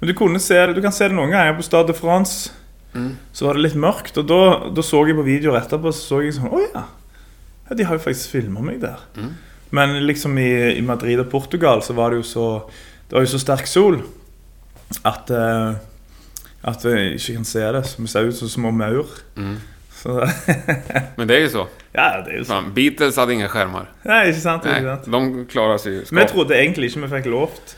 Men 0.00 0.08
du, 0.08 0.14
kunne 0.14 0.38
se 0.40 0.54
det, 0.66 0.74
du 0.74 0.80
kan 0.82 0.92
se 0.92 1.08
det 1.08 1.14
noen 1.16 1.30
ganger 1.30 1.54
på 1.56 1.62
Stade 1.62 1.86
de 1.86 1.94
France. 1.94 2.50
Mm. 2.94 3.16
Så 3.32 3.46
var 3.46 3.54
det 3.54 3.62
litt 3.62 3.74
mørkt, 3.76 4.18
og 4.18 4.26
da, 4.28 4.40
da 4.76 4.82
så 4.82 5.06
jeg 5.06 5.16
på 5.16 5.22
videoer 5.24 5.60
etterpå 5.60 5.92
Så 5.92 6.02
så 6.08 6.20
jeg 6.22 6.34
sånn 6.34 6.50
Å 6.52 6.58
ja. 6.60 6.82
ja! 7.70 7.74
De 7.76 7.84
har 7.84 7.96
jo 7.96 8.02
faktisk 8.04 8.30
filma 8.30 8.60
meg 8.60 8.80
der. 8.82 8.98
Mm. 9.16 9.30
Men 9.70 9.94
liksom 10.06 10.36
i, 10.38 10.76
i 10.76 10.82
Madrid 10.82 11.18
og 11.20 11.30
Portugal 11.30 11.80
så 11.82 11.94
var 11.96 12.10
det 12.10 12.16
jo 12.20 12.22
så 12.22 12.68
Det 13.08 13.16
var 13.16 13.20
jo 13.24 13.26
så 13.32 13.38
sterk 13.40 13.66
sol 13.66 14.02
at 15.04 15.30
eh, 15.30 15.72
At 16.64 16.84
jeg 16.84 17.14
ikke 17.16 17.34
kan 17.34 17.44
se 17.44 17.60
det. 17.72 17.84
Så 17.86 18.02
vi 18.02 18.08
ser 18.08 18.28
ut 18.28 18.36
som 18.36 18.48
små 18.48 18.70
maur. 18.70 19.06
Mm. 19.36 19.56
Så 19.92 20.28
Men 21.16 21.28
det 21.28 21.36
är 21.36 21.40
ju 21.40 21.48
så. 21.48 21.66
Ja, 21.92 22.22
det 22.24 22.32
er 22.32 22.38
jo 22.38 22.44
sånn. 22.44 22.64
Fan, 22.64 22.72
Beatles 22.74 23.16
hade 23.16 23.32
inga 23.34 23.48
skärmar. 23.48 23.86
Nei, 24.04 24.28
ikke 24.30 24.40
sant? 24.40 24.64
Nej, 24.64 24.82
sant? 24.82 25.04
de 25.12 25.46
klarar 25.46 25.78
sig 25.78 25.92
ju. 25.92 26.04
Men 26.10 26.24
skap- 26.26 26.32
trodde 26.32 26.56
egentlig 26.58 26.90
ikke 26.90 27.02
vi 27.04 27.10
fikk 27.16 27.26
lovt 27.30 27.74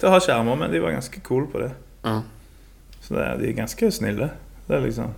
til 0.00 0.08
å 0.08 0.12
ha 0.14 0.20
skjermer, 0.20 0.56
men 0.56 0.70
de 0.72 0.80
var 0.80 0.94
ganske 0.94 1.20
cool 1.26 1.46
på 1.52 1.58
det. 1.62 1.70
Ja. 2.02 2.22
Så 3.02 3.14
det, 3.14 3.26
de 3.42 3.48
er 3.50 3.52
ganske 3.58 3.90
snille. 3.92 4.30
Det 4.66 4.76
er 4.76 4.80
liksom 4.86 5.12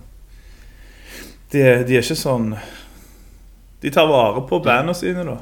De, 1.51 1.61
de 1.87 1.95
er 1.97 2.01
ikke 2.05 2.15
sånn 2.15 2.53
De 3.81 3.89
tar 3.91 4.07
vare 4.07 4.43
på 4.47 4.59
bandene 4.63 4.93
sine, 4.95 5.23
da. 5.27 5.37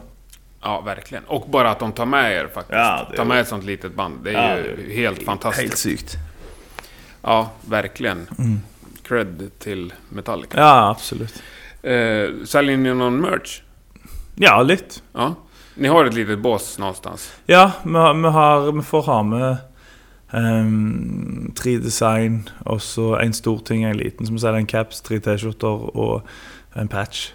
ja, 0.63 0.79
verkligen. 0.81 1.23
Och 1.27 1.49
bara 1.49 1.71
att 1.71 1.79
de 1.79 1.91
tar 1.91 2.05
med 2.05 2.31
er 2.33 2.47
faktiskt. 2.47 2.73
Ja, 2.77 3.05
det 3.09 3.13
är- 3.15 3.17
Ta 3.17 3.23
med 3.23 3.39
ett 3.41 3.47
sånt 3.47 3.63
litet 3.65 3.93
band. 3.95 4.23
Det 4.23 4.29
är 4.29 4.33
Ja, 4.33 4.57
ju 4.57 4.75
det 4.75 4.91
är 4.93 4.95
helt 4.95 5.23
fantastiskt. 5.23 5.77
sykt. 5.77 6.17
Ja, 7.21 7.51
verkligen. 7.65 8.27
Mm. 8.37 8.59
Cred 9.03 9.51
till 9.59 9.93
Metallica. 10.09 10.59
Ja, 10.59 10.89
absolutt. 10.89 11.43
Eh, 11.81 12.45
säljer 12.45 12.77
ni 12.77 12.93
någon 12.93 13.21
merch? 13.21 13.61
Ja, 14.35 14.61
litt. 14.61 15.03
Ja. 15.13 15.35
Ni 15.75 15.87
har 15.87 16.05
ett 16.05 16.13
litet 16.13 16.39
bås 16.39 16.79
någonstans? 16.79 17.33
Ja, 17.45 17.71
vi, 17.83 17.93
har, 17.93 18.71
vi, 18.71 18.81
får 18.81 19.01
ha 19.01 19.23
med 19.23 19.57
ehm, 20.31 21.51
tre 21.55 21.77
design, 21.77 22.49
og 22.65 22.81
så 22.81 23.15
en 23.15 23.33
stor 23.33 23.59
ting 23.59 23.83
en 23.83 23.97
liten. 23.97 24.27
Så 24.27 24.33
vi 24.33 24.39
selger 24.39 24.59
en 24.59 24.67
caps, 24.67 25.01
tre 25.01 25.19
T-skjorter 25.19 25.97
og 25.97 26.27
en 26.75 26.87
patch. 26.87 27.31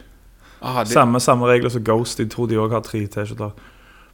Aha, 0.60 0.84
det, 0.84 0.92
Samme, 0.92 1.20
samme 1.20 1.46
regler 1.46 1.68
som 1.68 1.84
Ghost. 1.84 2.20
Jeg 2.20 2.30
tror 2.30 2.46
de 2.46 2.60
òg 2.60 2.76
har 2.76 2.84
tre 2.84 3.06
T-skjorter. 3.06 3.56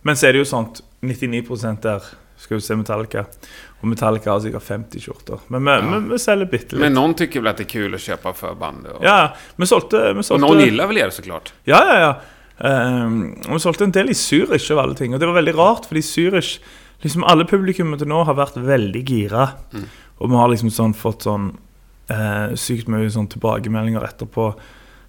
Men 0.03 0.17
så 0.17 0.29
er 0.29 0.33
det 0.33 0.45
jo 0.45 0.51
sånn 0.53 0.71
at 0.71 0.83
99% 1.03 1.83
der 1.83 2.07
skal 2.41 2.57
jo 2.57 2.61
se 2.65 2.77
Metallica. 2.77 3.25
Og 3.81 3.89
Metallica 3.89 4.33
har 4.33 4.41
sikkert 4.45 4.63
50 4.67 5.01
skjorter. 5.05 5.39
Men 5.53 5.65
vi, 5.65 5.71
Ja. 5.71 5.99
vi, 5.99 6.09
vi 6.15 6.19
selger 6.19 6.47
bitte 6.51 6.75
litt. 6.77 6.81
Men 6.81 6.95
någon 6.95 7.15
tycker 7.15 7.41
väl 7.41 7.51
att 7.51 7.57
det 7.57 7.63
är 7.63 7.73
kul 7.79 7.95
att 7.95 8.01
köpa 8.01 8.33
förband? 8.33 8.87
Och, 8.87 9.05
Ja, 9.05 9.35
vi 9.57 9.67
solgte, 9.67 10.13
vi 10.13 10.23
och 10.31 10.41
någon 10.41 10.61
gillar 10.61 10.87
väl 10.87 10.99
er 10.99 11.11
såklart? 11.11 11.53
Ja, 11.65 11.85
ja, 11.87 11.99
ja. 12.01 12.21
Ehm, 12.69 13.39
og 13.49 13.55
vi 13.57 13.61
solgte 13.63 13.85
en 13.85 13.93
del 13.95 14.11
i 14.11 14.17
Zürich 14.17 14.71
av 14.73 14.79
alle 14.83 14.95
ting. 14.95 15.15
Og 15.15 15.21
det 15.21 15.27
var 15.31 15.39
veldig 15.41 15.55
rart, 15.57 15.87
fordi 15.89 16.01
Zürich 16.05 16.59
liksom 17.03 17.25
Alle 17.25 17.45
publikummer 17.49 17.97
til 17.97 18.09
nå 18.09 18.25
har 18.29 18.35
vært 18.37 18.59
veldig 18.61 19.05
gira. 19.09 19.47
Mm. 19.73 19.87
Og 20.21 20.29
vi 20.31 20.37
har 20.37 20.49
liksom 20.53 20.71
sånn 20.71 20.93
fått 20.95 21.25
sånn 21.25 21.47
eh, 22.11 22.53
sykt 22.61 22.89
mye 22.93 23.09
sånn 23.11 23.29
tilbakemeldinger 23.33 24.05
etterpå 24.05 24.51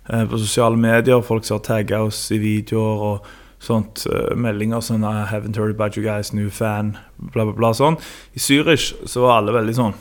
eh, 0.09 0.23
på 0.25 0.39
sosiale 0.39 0.77
medier. 0.79 1.21
Folk 1.21 1.43
som 1.43 1.59
har 1.59 1.65
tagga 1.65 1.99
oss 2.07 2.31
i 2.31 2.39
videoer 2.39 3.03
og 3.09 3.25
sånt. 3.61 4.05
eh, 4.09 4.35
meldinger 4.35 4.81
sånn 4.81 5.03
I 5.05 5.25
haven't 5.29 5.55
heard 5.57 5.75
about 5.75 5.97
you 5.97 6.03
guys, 6.05 6.33
new 6.33 6.49
fan, 6.49 6.95
bla, 7.17 7.45
bla, 7.45 7.53
bla. 7.53 7.73
sånn. 7.77 7.97
I 8.33 8.39
Zürich 8.41 8.93
så 9.05 9.21
var 9.21 9.37
alle 9.41 9.53
veldig 9.53 9.75
sånn. 9.77 9.93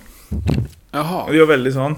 Jaha. 0.95 1.27
De 1.31 1.39
var 1.43 1.47
veldig 1.57 1.73
sånn. 1.75 1.97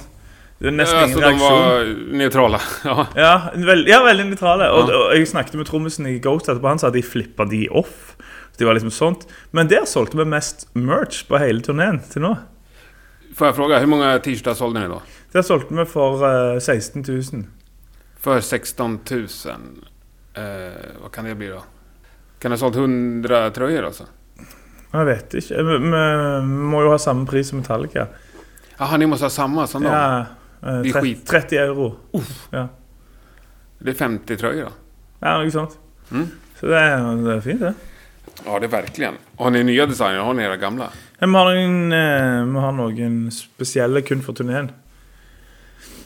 Det 0.59 0.69
var 0.71 0.77
nesten 0.77 0.99
Ja, 0.99 1.05
ingen 1.07 1.17
så 1.17 1.21
de 1.21 1.27
reaksjon. 1.27 1.63
var 1.63 2.19
neutrala? 2.19 2.61
Ja. 2.85 3.07
Ja, 3.17 3.33
veld, 3.57 3.89
ja 3.89 4.03
veldig 4.05 4.27
nøytrale. 4.31 4.69
Og, 4.71 4.89
Ja. 4.91 4.97
og 5.09 5.17
jeg 5.17 5.27
snakket 5.27 5.55
med 5.59 5.67
trommisen 5.67 6.07
i 6.07 6.19
Ghost 6.23 6.47
etterpå. 6.49 6.69
Han 6.69 6.79
sa 6.79 6.87
at 6.89 6.95
de 6.95 7.03
flippa 7.03 7.45
de 7.51 7.69
off. 7.71 8.17
Så 8.53 8.59
de 8.59 8.65
var 8.69 8.75
liksom 8.75 8.91
sånt. 8.93 9.27
Men 9.53 9.67
der 9.69 9.85
solgte 9.87 10.17
vi 10.21 10.25
mest 10.29 10.67
merch 10.75 11.25
på 11.27 11.39
hele 11.41 11.61
turneen 11.65 11.99
til 12.13 12.23
nå. 12.23 12.37
Får 13.35 13.47
jag 13.47 13.57
fråga, 13.57 13.79
hur 13.81 13.87
många 13.87 14.19
t-shirtar 14.19 14.55
sålde 14.55 14.81
ni 14.81 14.87
då? 14.89 15.01
Der 15.33 15.43
solgte 15.43 15.75
vi 15.75 15.85
for 15.89 16.21
eh, 16.55 16.59
16 16.61 17.03
000. 17.09 17.45
För 18.21 18.41
16 18.41 19.01
000. 19.11 19.27
Eh, 20.35 20.73
vad 21.03 21.13
kan 21.13 21.25
det 21.25 21.35
bli 21.35 21.49
då? 21.49 21.63
Kan 22.39 22.51
ha 22.51 22.59
sålt 22.59 22.77
100 22.77 23.51
tröjor 23.51 23.85
alltså? 23.85 24.05
Jeg 24.93 25.05
vet 25.05 25.35
ikke. 25.35 25.63
Vi, 25.63 25.79
vi 25.79 26.43
må 26.73 26.83
jo 26.83 26.91
ha 26.93 26.99
samme 26.99 27.27
pris 27.27 27.49
som 27.49 27.59
Metallica. 27.63 28.07
Jaha, 28.79 28.97
ni 28.97 29.07
måste 29.07 29.25
ha 29.25 29.31
samma 29.31 29.67
som 29.67 29.83
dem? 29.83 29.93
Ja, 29.93 30.19
eh, 30.63 30.83
Det 30.83 30.89
är 30.89 30.93
30, 30.93 31.01
skit. 31.01 31.27
30 31.27 31.57
euro. 31.57 31.97
Ja. 32.51 32.69
Det 33.79 33.91
är 33.91 33.95
50 33.95 34.37
tröjor 34.37 34.65
då? 34.65 34.73
ja, 35.21 35.39
noe 35.39 35.51
sånt. 35.51 35.79
Mm. 36.11 36.27
Så 36.61 36.67
det 36.67 36.79
er, 36.79 37.01
det 37.25 37.35
er 37.37 37.41
fint, 37.41 37.61
det. 37.61 37.75
Ja, 38.45 38.59
det 38.59 38.67
är 38.67 38.71
verkligen. 38.71 39.15
Har 39.37 39.51
ni 39.51 39.63
nya 39.65 39.87
designer? 39.87 40.19
Har 40.19 40.35
ni 40.35 40.43
era 40.43 40.57
gamla? 40.57 40.89
Ja, 41.19 41.27
Vi 41.27 41.35
har 41.35 41.55
eh, 41.57 42.45
vi 42.45 42.59
har 42.59 42.73
noen 42.73 43.31
spesielle 43.31 44.03
kun 44.03 44.23
for 44.23 44.33
turneen. 44.35 44.71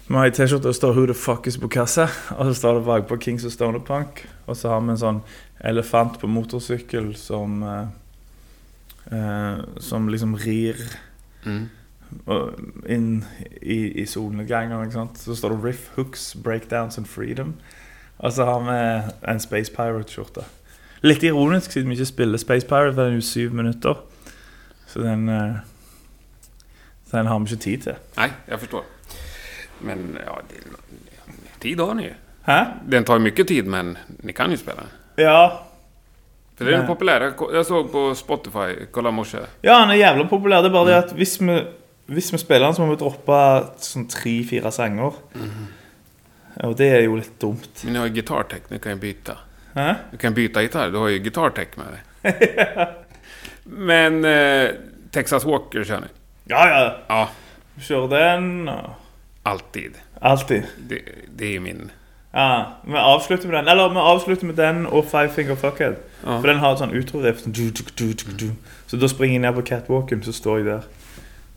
Har 0.08 0.24
ei 0.24 0.30
T-skjorte 0.30 0.68
det 0.68 0.76
står 0.76 0.92
'Who 0.94 1.06
the 1.06 1.14
fuck 1.14 1.46
is 1.46 1.56
Bokassa?' 1.58 2.08
Og 2.38 2.46
så 2.46 2.54
står 2.54 2.74
det 2.74 2.84
bakpå 2.84 3.16
'Kings 3.16 3.44
of 3.44 3.52
Stoner 3.52 3.78
Punk'. 3.78 4.26
Og 4.46 4.56
så 4.56 4.68
har 4.68 4.80
vi 4.80 4.90
en 4.90 4.96
sånn 4.98 5.22
elefant 5.64 6.20
på 6.20 6.26
motorsykkel 6.26 7.16
som 7.16 7.62
eh, 7.62 7.86
eh, 9.12 9.58
Som 9.80 10.08
liksom 10.08 10.34
rir 10.34 10.74
Mm. 11.44 11.68
og 12.26 12.54
inn 12.88 13.24
i, 13.62 14.02
i 14.02 14.06
solnedgangen. 14.06 15.10
Så 15.14 15.34
står 15.36 15.48
det 15.48 15.64
'Riff 15.64 15.90
Hooks, 15.96 16.36
Breakdowns 16.44 16.98
and 16.98 17.06
Freedom'. 17.06 17.52
Og 18.18 18.32
så 18.32 18.44
har 18.44 18.60
vi 18.60 19.02
en 19.32 19.40
Space 19.40 19.72
Pirate-skjorte. 19.72 20.44
Litt 21.02 21.22
ironisk 21.22 21.70
siden 21.72 21.88
vi 21.88 21.94
ikke 21.94 22.04
spiller 22.06 22.38
Space 22.38 22.66
Pirate, 22.66 22.94
for 22.94 23.02
den 23.02 23.12
er 23.12 23.16
jo 23.16 23.20
syv 23.20 23.52
minutter. 23.52 23.94
Så 24.86 25.00
den 25.02 25.28
eh, 25.28 25.54
Den 27.12 27.26
har 27.26 27.38
vi 27.38 27.44
ikke 27.44 27.62
tid 27.62 27.78
til. 27.82 27.94
Nej, 28.16 28.30
jag 28.48 28.60
förstår. 28.60 28.95
Men 29.80 30.18
ja, 30.26 30.40
det, 30.48 30.54
tid 31.60 31.80
har 31.80 31.94
ni 31.94 32.02
ju. 32.02 32.14
Den 32.86 33.04
tar 33.04 33.14
ju 33.14 33.20
mycket 33.20 33.48
tid, 33.48 33.66
men 33.66 33.98
ni 34.06 34.32
kan 34.32 34.50
ju 34.50 34.56
spela. 34.56 34.82
Ja. 35.16 35.66
För 36.56 36.64
det 36.64 36.74
är 36.74 36.78
Nej. 36.78 36.86
populär. 36.86 37.32
Jag 37.52 37.66
såg 37.66 37.92
på 37.92 38.14
Spotify, 38.14 38.86
kolla 38.90 39.10
morse. 39.10 39.38
ja, 39.60 39.74
han 39.74 39.90
er 39.90 39.94
jævla 39.94 40.24
populær. 40.24 40.62
Det 40.62 40.68
er 40.68 40.72
bare 40.72 40.86
det 40.90 40.96
at 40.98 41.12
hvis 41.12 41.40
vi, 41.40 41.56
hvis 42.06 42.32
vi 42.32 42.38
spiller 42.38 42.66
den, 42.66 42.74
så 42.74 42.82
må 42.86 42.94
vi 42.94 43.00
droppe 43.00 43.40
sånn 43.82 44.06
tre-fire 44.08 44.72
sanger. 44.72 45.12
Og 46.64 46.76
det 46.76 46.88
er 46.88 47.02
jo 47.04 47.16
litt 47.16 47.34
dumt. 47.40 47.82
Men 47.84 47.92
ni 47.92 47.98
har 47.98 48.06
ju 48.06 48.14
gitarrtech, 48.14 48.70
ni 48.70 48.78
kan 48.78 48.92
ju 48.92 48.98
byta. 48.98 49.36
Hæ? 49.74 49.94
Du 50.10 50.16
kan 50.16 50.34
byta 50.34 50.62
gitarr, 50.62 50.90
du 50.90 50.96
har 50.98 51.08
ju 51.08 51.18
gitarrtech 51.18 51.76
med 51.76 51.86
dig. 51.92 52.86
Men 53.64 54.24
eh, 54.24 54.70
Texas 55.10 55.44
Walker 55.44 55.84
kör 55.84 56.00
ni? 56.00 56.06
Ja, 56.44 56.68
ja. 56.68 56.96
Ja, 57.08 57.28
Kjører 57.80 58.08
den 58.08 58.68
og 58.68 58.90
alltid. 59.46 59.94
Alltid. 60.20 60.62
Det, 60.88 61.02
det 61.36 61.56
är 61.56 61.60
min... 61.60 61.90
Ja, 62.32 62.72
Vi 62.86 62.96
avslutter 62.96 63.48
med 63.48 63.56
den. 63.56 63.68
Eller 63.68 63.88
vi 63.88 63.96
avslutter 63.96 64.46
med 64.46 64.54
den 64.54 64.86
og 64.86 65.04
Five 65.10 65.28
Finger 65.28 65.54
Fuckhead. 65.56 65.94
Ja. 66.24 66.40
For 66.40 66.46
den 66.50 66.58
har 66.60 66.72
et 66.74 66.80
sånn 66.82 66.92
utro-riff. 66.92 67.40
Sånn, 67.44 67.52
du, 67.56 67.70
du, 67.70 67.82
du, 67.96 68.12
du, 68.12 68.32
du. 68.36 68.50
Så 68.86 68.96
da 69.00 69.08
springer 69.08 69.38
jeg 69.38 69.44
ned 69.46 69.54
på 69.56 69.62
catwalken, 69.70 70.20
så 70.26 70.32
står 70.36 70.58
jeg 70.60 70.66
der. 70.68 70.82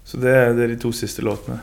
Så 0.07 0.17
det, 0.23 0.31
er- 0.35 0.53
det 0.55 0.63
er 0.63 0.71
de 0.75 0.77
to 0.79 0.91
siste 0.95 1.21
låtene. 1.25 1.59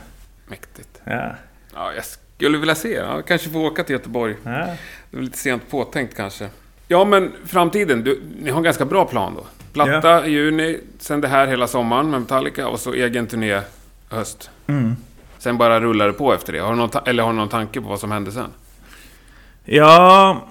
Mäktigt. 0.51 1.01
Ja. 1.05 1.31
Ja, 1.73 1.87
jag 1.95 2.05
skulle 2.05 2.57
vilja 2.57 2.75
se. 2.75 2.91
Ja, 2.93 3.21
kanske 3.21 3.49
få 3.49 3.65
åka 3.67 3.83
till 3.83 3.93
Göteborg. 3.97 4.35
ja. 4.43 4.67
Det 5.11 5.17
är 5.17 5.21
lite 5.21 5.37
sent 5.37 5.69
påtänkt 5.69 6.15
kanske. 6.17 6.49
Ja, 6.87 7.05
men 7.05 7.31
framtiden. 7.45 8.03
Du, 8.03 8.21
ni 8.39 8.49
har 8.49 8.57
en 8.57 8.63
ganska 8.63 8.85
bra 8.85 9.05
plan 9.05 9.33
då. 9.35 9.45
Platta 9.73 10.25
i 10.27 10.31
juni, 10.31 10.79
sen 10.99 11.21
det 11.21 11.27
här 11.27 11.47
hela 11.47 11.67
sommaren 11.67 12.09
med 12.11 12.21
Metallica 12.21 12.67
och 12.67 12.79
så 12.79 12.93
egen 12.93 13.27
turné 13.27 13.61
höst. 14.09 14.49
Mm. 14.67 14.95
Sen 15.39 15.57
bara 15.57 15.79
rullar 15.81 16.07
det 16.07 16.13
på 16.13 16.33
efter 16.33 16.53
det. 16.53 16.59
Har 16.59 16.71
du 16.71 16.77
någon, 16.77 16.89
eller 17.05 17.23
har 17.23 17.31
du 17.31 17.37
någon 17.37 17.49
tanke 17.49 17.81
på 17.81 17.87
vad 17.87 17.99
som 17.99 18.11
händer 18.11 18.31
sen? 18.31 18.51
Ja 19.65 20.47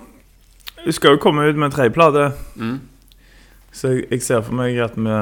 Vi 0.84 0.93
skal 0.93 1.16
jo 1.16 1.18
komme 1.18 1.47
ut 1.47 1.57
med 1.57 1.66
en 1.66 1.72
tredjeplate. 1.72 2.32
Mm. 2.57 2.80
Så 3.72 3.89
jeg, 3.89 4.05
jeg 4.11 4.22
ser 4.22 4.43
for 4.45 4.57
meg 4.57 4.78
at 4.80 4.97
vi 4.97 5.16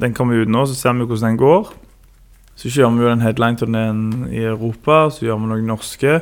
Den 0.00 0.14
kommer 0.14 0.40
ut 0.40 0.48
nå, 0.48 0.66
så 0.66 0.74
ser 0.74 0.92
vi 0.96 1.04
hvordan 1.04 1.34
den 1.34 1.40
går. 1.40 1.72
Så 2.54 2.68
kjører 2.68 2.92
vi 2.92 3.04
jo 3.04 3.08
den 3.08 3.22
headline-turneen 3.24 4.00
i 4.28 4.42
Europa, 4.44 5.08
så 5.08 5.24
gjør 5.24 5.38
vi 5.40 5.48
noen 5.48 5.68
norske. 5.70 6.18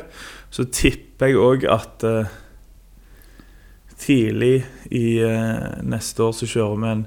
Så 0.49 0.63
tipper 0.71 1.33
jeg 1.33 1.39
òg 1.43 1.65
at 1.67 2.05
eh, 2.07 2.29
tidlig 3.99 4.63
i 4.95 5.19
eh, 5.19 5.81
neste 5.83 6.23
år 6.23 6.31
så 6.37 6.47
kjører 6.47 6.79
vi 6.79 6.91
en, 6.93 7.01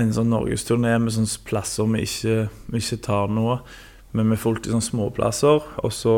en 0.00 0.14
sånn 0.16 0.32
norgesturné 0.32 0.94
med 0.96 1.12
sånne 1.12 1.44
plasser 1.44 1.90
vi 1.92 2.06
ikke, 2.08 2.38
vi 2.72 2.80
ikke 2.80 3.02
tar 3.04 3.34
nå. 3.36 3.58
Men 4.14 4.28
vi 4.30 4.36
er 4.36 4.42
fullt 4.42 4.66
i 4.66 4.70
sånne 4.70 4.86
småplasser. 4.86 5.62
Og 5.82 5.92
så 5.92 6.14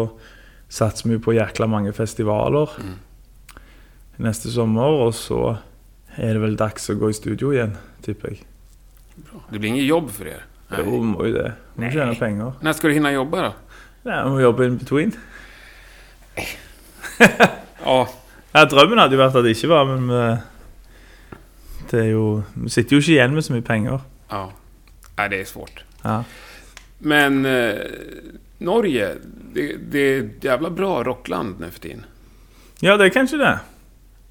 satser 0.68 1.09
vi 1.09 1.18
på 1.22 1.32
jækla 1.36 1.66
mange 1.70 1.92
festivaler 1.97 2.68
Mm. 2.78 2.94
neste 4.18 4.51
sommer. 4.53 4.82
Og 5.07 5.14
så 5.14 5.57
er 6.16 6.32
det 6.34 6.40
vel 6.42 6.57
dags 6.57 6.90
å 6.90 6.94
gå 6.99 7.09
i 7.11 7.16
studio 7.16 7.51
igjen, 7.53 7.76
tipper 8.03 8.28
jeg. 8.34 8.44
Det 9.51 9.59
blir 9.61 9.68
inget 9.70 9.86
jobb 9.88 10.11
för 10.11 10.26
er? 10.26 10.42
Jo, 10.76 11.01
må 11.03 11.24
jo 11.26 11.32
det. 11.36 11.53
Må 11.76 11.90
tjene 11.92 12.14
penger. 12.18 12.53
När 12.61 12.72
ska 12.72 12.88
du 12.88 12.94
hinna 12.94 13.12
jobba 13.12 13.42
då? 13.42 13.53
Ja, 14.11 14.24
må 14.28 14.40
jobbe 14.40 14.66
in 14.66 14.76
between. 14.78 15.12
Ja, 17.84 18.09
Ja, 18.57 18.64
drømmen 18.64 18.97
hadde 18.99 19.12
jo 19.12 19.20
vært 19.20 19.34
at 19.36 19.44
det 19.44 19.51
ikke 19.53 19.68
var, 19.68 19.84
men 19.84 20.07
vi, 20.09 20.20
det 21.90 21.99
er 22.07 22.11
jo, 22.14 22.42
vi 22.57 22.70
sitter 22.72 22.97
jo 22.97 23.03
ikke 23.03 23.12
igjen 23.12 23.34
med 23.36 23.44
så 23.44 23.53
mye 23.53 23.62
penger. 23.66 24.01
ja. 24.30 24.47
Nej, 25.18 25.28
det 25.30 25.40
är 25.40 25.44
svårt. 25.44 25.84
Ja. 26.05 26.22
Men 26.99 27.47
eh, 27.47 27.74
Norge, 28.59 29.14
det, 29.53 29.76
det 29.90 29.99
är 29.99 30.20
ett 30.24 30.44
jävla 30.44 30.70
bra 30.70 31.03
rockland 31.05 31.61
nu 31.61 31.70
för 31.70 31.80
tiden. 31.80 32.05
ja, 32.80 32.97
det 32.97 33.05
er 33.05 33.09
kanskje 33.09 33.36
det. 33.38 33.59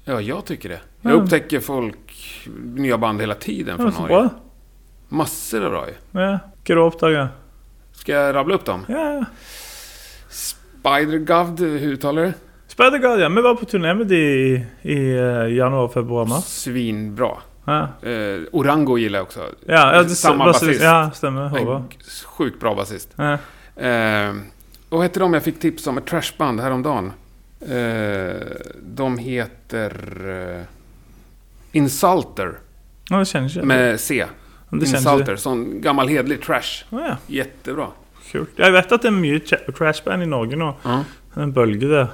Ja, 0.04 0.20
jag 0.20 0.44
tycker 0.44 0.68
det. 0.68 0.80
Jag 1.00 1.12
Ja. 1.12 1.16
upptäcker 1.16 1.60
folk, 1.60 2.14
nya 2.74 2.98
band 2.98 3.20
hela 3.20 3.34
tiden 3.34 3.76
från 3.76 3.92
Norge. 3.92 4.06
bra. 4.08 4.30
Massor 5.08 5.64
av 5.64 5.70
bra 5.70 5.86
ju. 5.88 6.20
Ja, 6.20 6.38
Hva 6.64 6.74
du? 6.74 7.26
Ska 7.92 8.12
jag 8.12 8.34
rabbla 8.34 8.54
upp 8.54 8.64
dem? 8.64 8.84
Ja. 8.88 9.24
Spider-Govd, 10.30 11.60
hur 11.60 11.92
uttalar 11.92 12.22
du 12.22 12.28
det? 12.28 12.34
Spider-God, 12.68 13.20
ja. 13.20 13.28
Vi 13.28 13.42
var 13.42 13.54
på 13.54 13.64
turné 13.64 13.94
med 13.94 14.06
de 14.06 14.16
i, 14.16 14.66
i 14.82 15.10
eh, 15.16 15.54
januar, 15.56 15.88
februar, 15.88 16.26
mars. 16.26 16.44
Svinbra. 16.44 17.30
Ja, 17.66 17.88
Eh, 18.08 18.40
Orango 18.52 18.98
gillar 18.98 19.18
jag 19.18 19.24
också. 19.26 19.40
ja, 19.66 19.94
ja 19.96 20.08
Samma 20.08 20.44
basist. 20.44 20.82
Ja, 20.82 21.10
stemmer. 21.14 21.48
Håvard. 21.48 21.80
En 21.80 21.88
sjukt 22.26 22.60
bra 22.60 22.74
basist. 22.74 23.08
Ja. 23.16 23.38
Eh, 23.86 24.34
och 24.88 25.04
heter 25.04 25.20
de 25.20 25.34
jag 25.34 25.42
fick 25.42 25.60
tips 25.60 25.86
om? 25.86 25.98
Ett 25.98 26.06
trashband 26.06 26.60
häromdagen. 26.60 27.12
Eh, 27.60 28.46
de 28.82 29.18
heter... 29.18 29.90
Eh, 30.60 30.62
Insulter. 31.72 32.58
Ja, 33.10 33.18
det 33.18 33.26
jeg 33.42 33.50
ikke. 33.50 33.66
Med 33.66 34.00
C. 34.00 34.24
Det. 34.70 34.86
Insulter. 34.88 35.36
Sån 35.36 35.80
gammal 35.80 36.08
hedlig 36.08 36.40
trash. 36.42 36.84
Ja. 36.90 37.16
Jättebra. 37.26 37.88
Kult. 38.32 38.56
Jeg 38.58 38.72
vet 38.74 38.92
at 38.92 39.02
det 39.02 39.12
mye 39.14 39.38
cha- 39.38 39.60
crashband 39.72 40.22
i 40.22 40.26
Norge 40.26 40.56
nå. 40.58 40.72
Ja. 40.82 40.96
En 41.36 41.52
bølge 41.52 41.86
der. 41.88 42.08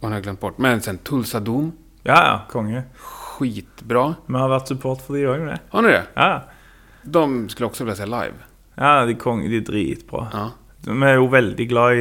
Och 0.00 0.06
den 0.08 0.12
har 0.12 0.16
jag 0.16 0.22
glömt 0.24 0.40
bort. 0.40 0.58
Men 0.58 0.80
sen 0.80 0.98
Tulsa 0.98 1.40
Doom. 1.40 1.72
Ja, 2.02 2.14
ja, 2.26 2.40
konge. 2.50 2.82
Skitbra. 3.40 4.14
Vi 4.28 4.36
har 4.36 4.50
vært 4.52 4.68
support 4.68 5.06
de 5.08 5.24
òg, 5.26 5.46
det. 5.48 5.58
Har 5.72 5.82
ni 5.86 5.92
det? 5.94 6.02
Ja. 6.14 6.42
De 7.02 7.48
skulle 7.48 7.66
också 7.70 7.84
vilja 7.84 7.96
se 7.96 8.06
live. 8.06 8.36
ja, 8.76 9.06
de 9.06 9.14
konge, 9.14 9.48
de 9.48 9.56
er 9.56 9.64
dritbra. 9.64 10.26
Ja. 10.32 10.50
Vi 10.84 11.06
er 11.06 11.14
jo 11.16 11.26
veldig 11.32 11.68
glad 11.68 11.96
i 11.96 12.00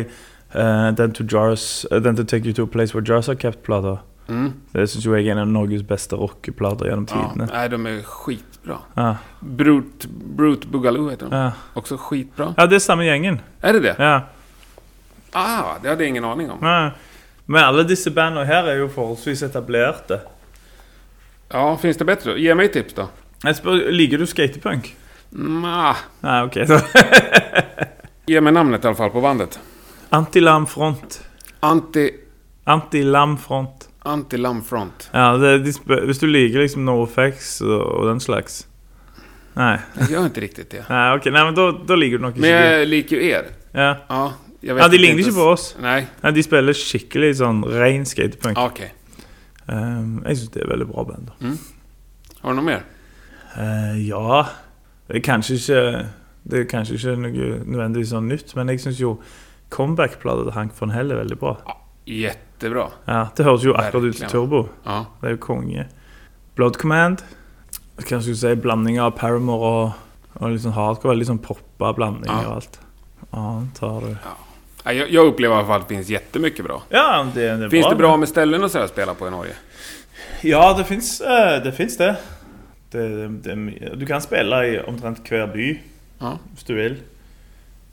eh, 0.54 0.90
den, 0.96 1.12
to 1.16 1.24
jars, 1.24 1.86
eh, 1.92 2.02
den 2.02 2.16
to 2.16 2.24
Take 2.24 2.46
You 2.46 2.54
To 2.54 2.64
A 2.64 2.68
Place 2.72 2.94
Where 2.94 3.06
Jars 3.08 3.30
Are 3.30 3.38
Kept-plata. 3.38 3.98
Mm. 4.30 4.54
Det 4.72 4.86
syns 4.88 5.06
jo 5.06 5.16
jeg 5.16 5.28
er 5.28 5.32
en 5.32 5.42
av 5.42 5.48
Norges 5.48 5.84
beste 5.84 6.16
rockeplater 6.16 6.86
gjennom 6.92 7.08
ja. 7.10 7.16
tidene. 7.16 7.48
Nej, 7.52 7.70
de 7.70 7.86
är 7.86 8.02
skitbra. 8.04 8.78
Ja. 8.96 9.16
Brute, 9.40 10.08
Brute 10.08 10.68
Boogaloo 10.68 11.10
heter 11.10 11.30
de. 11.30 11.36
Ja. 11.36 11.52
Också 11.74 11.98
skitbra. 11.98 12.54
ja, 12.58 12.66
det 12.68 12.76
er 12.76 12.80
samme 12.80 13.06
gjengen. 13.08 13.40
Är 13.62 13.74
det 13.74 13.80
det? 13.80 13.96
Ja. 13.98 14.22
Ah, 15.32 15.80
det 15.82 15.90
hade 15.90 16.04
jag 16.04 16.10
ingen 16.10 16.26
aning 16.26 16.52
om. 16.52 16.60
ja. 16.62 16.92
Men 17.50 17.64
alle 17.64 17.84
disse 17.84 18.12
bandene 18.14 18.46
her 18.46 18.68
er 18.70 18.76
jo 18.78 18.88
forholdsvis 18.94 19.42
etablerte. 19.48 20.20
Ja, 21.52 21.78
finns 21.78 21.98
det 21.98 22.06
bättre? 22.06 22.40
Ge 22.40 22.56
mig 22.56 22.72
tips 22.72 22.94
då. 22.94 23.10
Liker 23.90 24.18
du 24.18 24.28
skatepunk? 24.28 24.96
Nah. 25.30 25.96
Nei, 26.20 26.44
ok. 26.46 26.54
Så. 26.68 26.80
Ge 28.26 28.42
mig 28.42 28.54
namnet 28.54 28.84
i 28.84 28.88
alla 28.88 28.96
fall 28.96 29.10
på 29.10 29.22
bandet. 29.22 29.60
Anti-Lam 30.10 30.68
Front. 30.68 31.22
Anti... 31.60 32.12
Anti-Lam 32.64 33.38
Front. 33.38 33.90
Anti-Lam 34.04 34.64
Front. 34.64 35.10
Ja, 35.14 35.38
det, 35.38 35.58
de 35.60 35.74
spør, 35.74 36.06
Hvis 36.06 36.20
du 36.20 36.28
liker 36.28 36.60
liksom 36.60 36.86
NoFX 36.86 37.62
og, 37.62 37.82
og 37.82 38.06
den 38.08 38.20
slags 38.20 38.66
Nei. 39.54 39.78
Jag 40.00 40.10
gör 40.12 40.26
inte 40.26 40.42
riktigt 40.42 40.70
det. 40.72 40.86
Nei, 40.90 41.18
ok, 41.18 41.26
nei, 41.26 41.44
men 41.46 41.56
da, 41.56 41.72
da 41.72 41.96
liker 41.96 42.18
du 42.18 42.24
nok 42.24 42.38
ikke 42.38 42.42
Men 42.42 42.50
jag 42.50 42.88
liker 42.88 43.16
ju 43.16 43.30
er. 43.30 43.46
Ja. 43.72 43.96
Ja, 44.08 44.34
jag 44.62 44.76
vet 44.76 44.84
ja, 44.84 44.88
de 44.88 44.96
inte 44.96 45.08
ligner 45.08 45.20
ikke 45.24 45.36
på 45.36 45.48
oss. 45.52 45.76
Nej, 45.82 46.08
Nei, 46.22 46.32
De 46.32 46.44
spiller 46.44 46.74
skikkelig 46.78 47.34
sånn 47.42 47.60
ren 47.68 48.06
skatepunk. 48.08 48.58
ah, 48.58 48.70
Um, 49.70 50.24
jeg 50.26 50.38
syns 50.40 50.50
det 50.56 50.64
er 50.64 50.70
veldig 50.72 50.88
bra 50.90 51.04
band. 51.06 51.28
da. 51.30 51.52
Har 52.42 52.54
du 52.54 52.56
något 52.62 52.66
mer? 52.66 52.84
Eh, 53.58 54.08
ja 54.08 54.46
Det 55.10 55.22
kanskje 55.26 55.56
ikke 55.58 56.10
Det 56.50 56.60
er 56.60 56.66
kanskje 56.70 56.96
ikke 56.98 57.16
noe 57.18 57.60
nødvendigvis 57.66 58.10
sånn 58.14 58.28
nytt, 58.30 58.56
men 58.56 58.70
jeg 58.70 58.80
syns 58.80 59.00
jo 59.02 59.20
comeback-plata 59.70 60.44
til 60.48 60.54
Hank 60.56 60.74
von 60.80 60.92
er 60.92 61.04
veldig 61.04 61.38
bra. 61.40 61.56
Jättebra. 62.08 62.88
Ja, 63.08 63.28
Det 63.36 63.46
høres 63.46 63.64
jo 63.64 63.74
akkurat 63.74 64.04
ut 64.04 64.16
Verkligen. 64.16 64.30
Turbo. 64.32 64.70
Ja. 64.86 65.06
Det 65.22 65.28
er 65.28 65.36
jo 65.36 65.42
konge. 65.44 65.88
Blood 66.56 66.78
Command. 66.82 67.22
Hva 67.98 68.02
skal 68.06 68.22
jeg 68.22 68.36
si 68.38 68.56
Blanding 68.56 68.98
av 69.00 69.12
Paramore 69.20 69.94
og 70.40 70.50
litt 70.52 70.62
sånn 70.64 70.74
hardcore. 70.74 71.26
Sånn 71.26 71.42
poppa 71.44 71.94
blandinger 71.94 72.42
Ja. 72.42 72.48
og 72.50 72.56
alt. 72.56 72.80
Annet 73.34 73.78
har 73.80 74.00
du 74.02 74.08
Nej, 74.08 74.38
Jag, 74.84 75.12
jag 75.12 75.26
upplever 75.28 75.56
i 75.56 75.58
alla 75.58 75.68
fall 75.68 75.82
att 75.82 75.88
det 75.90 75.96
finns 75.96 76.10
jättemycket 76.10 76.66
bra. 76.66 76.84
Ja, 76.90 77.28
det, 77.34 77.58
det 77.58 77.70
Finns 77.70 77.84
bra. 77.86 77.90
det 77.90 77.96
bra 77.98 78.18
med 78.18 78.30
ställen 78.30 78.64
och 78.64 78.76
att 78.76 78.90
spela 78.90 79.14
på 79.14 79.28
i 79.28 79.32
Norge? 79.32 79.54
Ja, 80.42 80.74
det 80.78 80.84
fins 80.84 81.22
eh, 81.22 81.64
det. 81.64 81.72
Finns 81.72 81.98
det. 81.98 82.16
Det, 82.92 83.28
det, 83.28 83.56
du 83.96 84.06
kan 84.06 84.22
spille 84.22 84.66
i 84.68 84.80
omtrent 84.80 85.30
hver 85.30 85.48
by 85.48 85.80
Ja. 86.20 86.38
hvis 86.54 86.64
du 86.64 86.74
vil. 86.76 86.96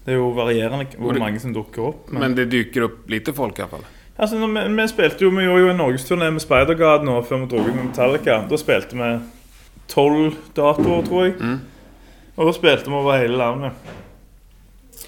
Det 0.04 0.12
jo 0.14 0.30
varierende 0.30 0.86
Og 0.86 1.02
hvor 1.02 1.12
det- 1.12 1.20
mange 1.20 1.40
som 1.40 1.52
dukker 1.52 1.82
opp. 1.82 2.10
Men 2.10 2.34
det 2.34 2.44
dyker 2.50 2.80
upp 2.86 3.10
lite 3.10 3.32
folk 3.32 3.58
i 3.58 3.62
alla 3.62 3.70
fall. 3.70 3.84
Altså, 4.18 4.38
når 4.38 4.48
vi, 4.68 4.82
vi 4.82 4.88
spilte 4.88 5.24
jo, 5.24 5.30
vi 5.30 5.44
gjorde 5.44 5.60
jo 5.60 5.70
en 5.70 5.76
norgesturné 5.80 6.30
med 6.30 6.40
Spider-God 6.40 7.04
nå 7.04 7.16
før 7.26 7.42
vi 7.42 7.46
dro 7.50 7.58
ut 7.66 7.74
med 7.74 7.84
Metallica. 7.90 8.38
Da 8.50 8.56
spilte 8.56 8.96
vi 8.96 9.10
tolv 9.92 10.32
datoer, 10.56 11.02
tror 11.06 11.24
jeg. 11.26 11.34
Mm. 11.40 11.58
Og 12.36 12.46
da 12.46 12.52
spilte 12.56 12.90
vi 12.90 12.96
over 12.96 13.18
hele 13.18 13.36
landet. 13.36 13.72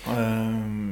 Ehm, 0.08 0.87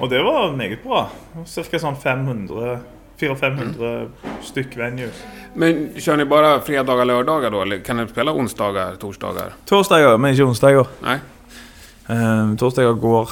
og 0.00 0.10
det 0.10 0.22
var 0.22 0.52
meget 0.56 0.82
bra. 0.84 1.06
Cirka 1.46 1.78
sånn 1.78 1.96
500 1.96 2.78
400-500 3.16 4.08
stykk 4.44 4.76
venues. 4.76 5.22
Men 5.54 5.88
kör 5.96 6.16
ni 6.16 6.24
bara 6.24 6.60
fredagar, 6.60 7.04
lördagar 7.04 7.50
då? 7.50 7.62
Eller 7.62 7.78
kan 7.78 7.96
ni 7.96 8.08
spela 8.08 8.32
onsdagar, 8.32 8.94
torsdagar? 8.94 9.54
Torsdager, 9.64 10.18
men 10.18 10.34
ikke 10.34 10.44
onsdager. 10.44 10.86
Nej? 11.02 11.20
Um, 12.06 12.56
torsdager 12.56 12.92
går 12.92 13.30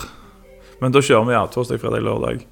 Men 0.81 0.93
da 0.93 1.01
kjører 1.03 1.25
vi 1.25 1.33
ja, 1.33 1.47
torsdag, 1.47 1.79
fredag, 1.81 2.03
lørdag. 2.05 2.43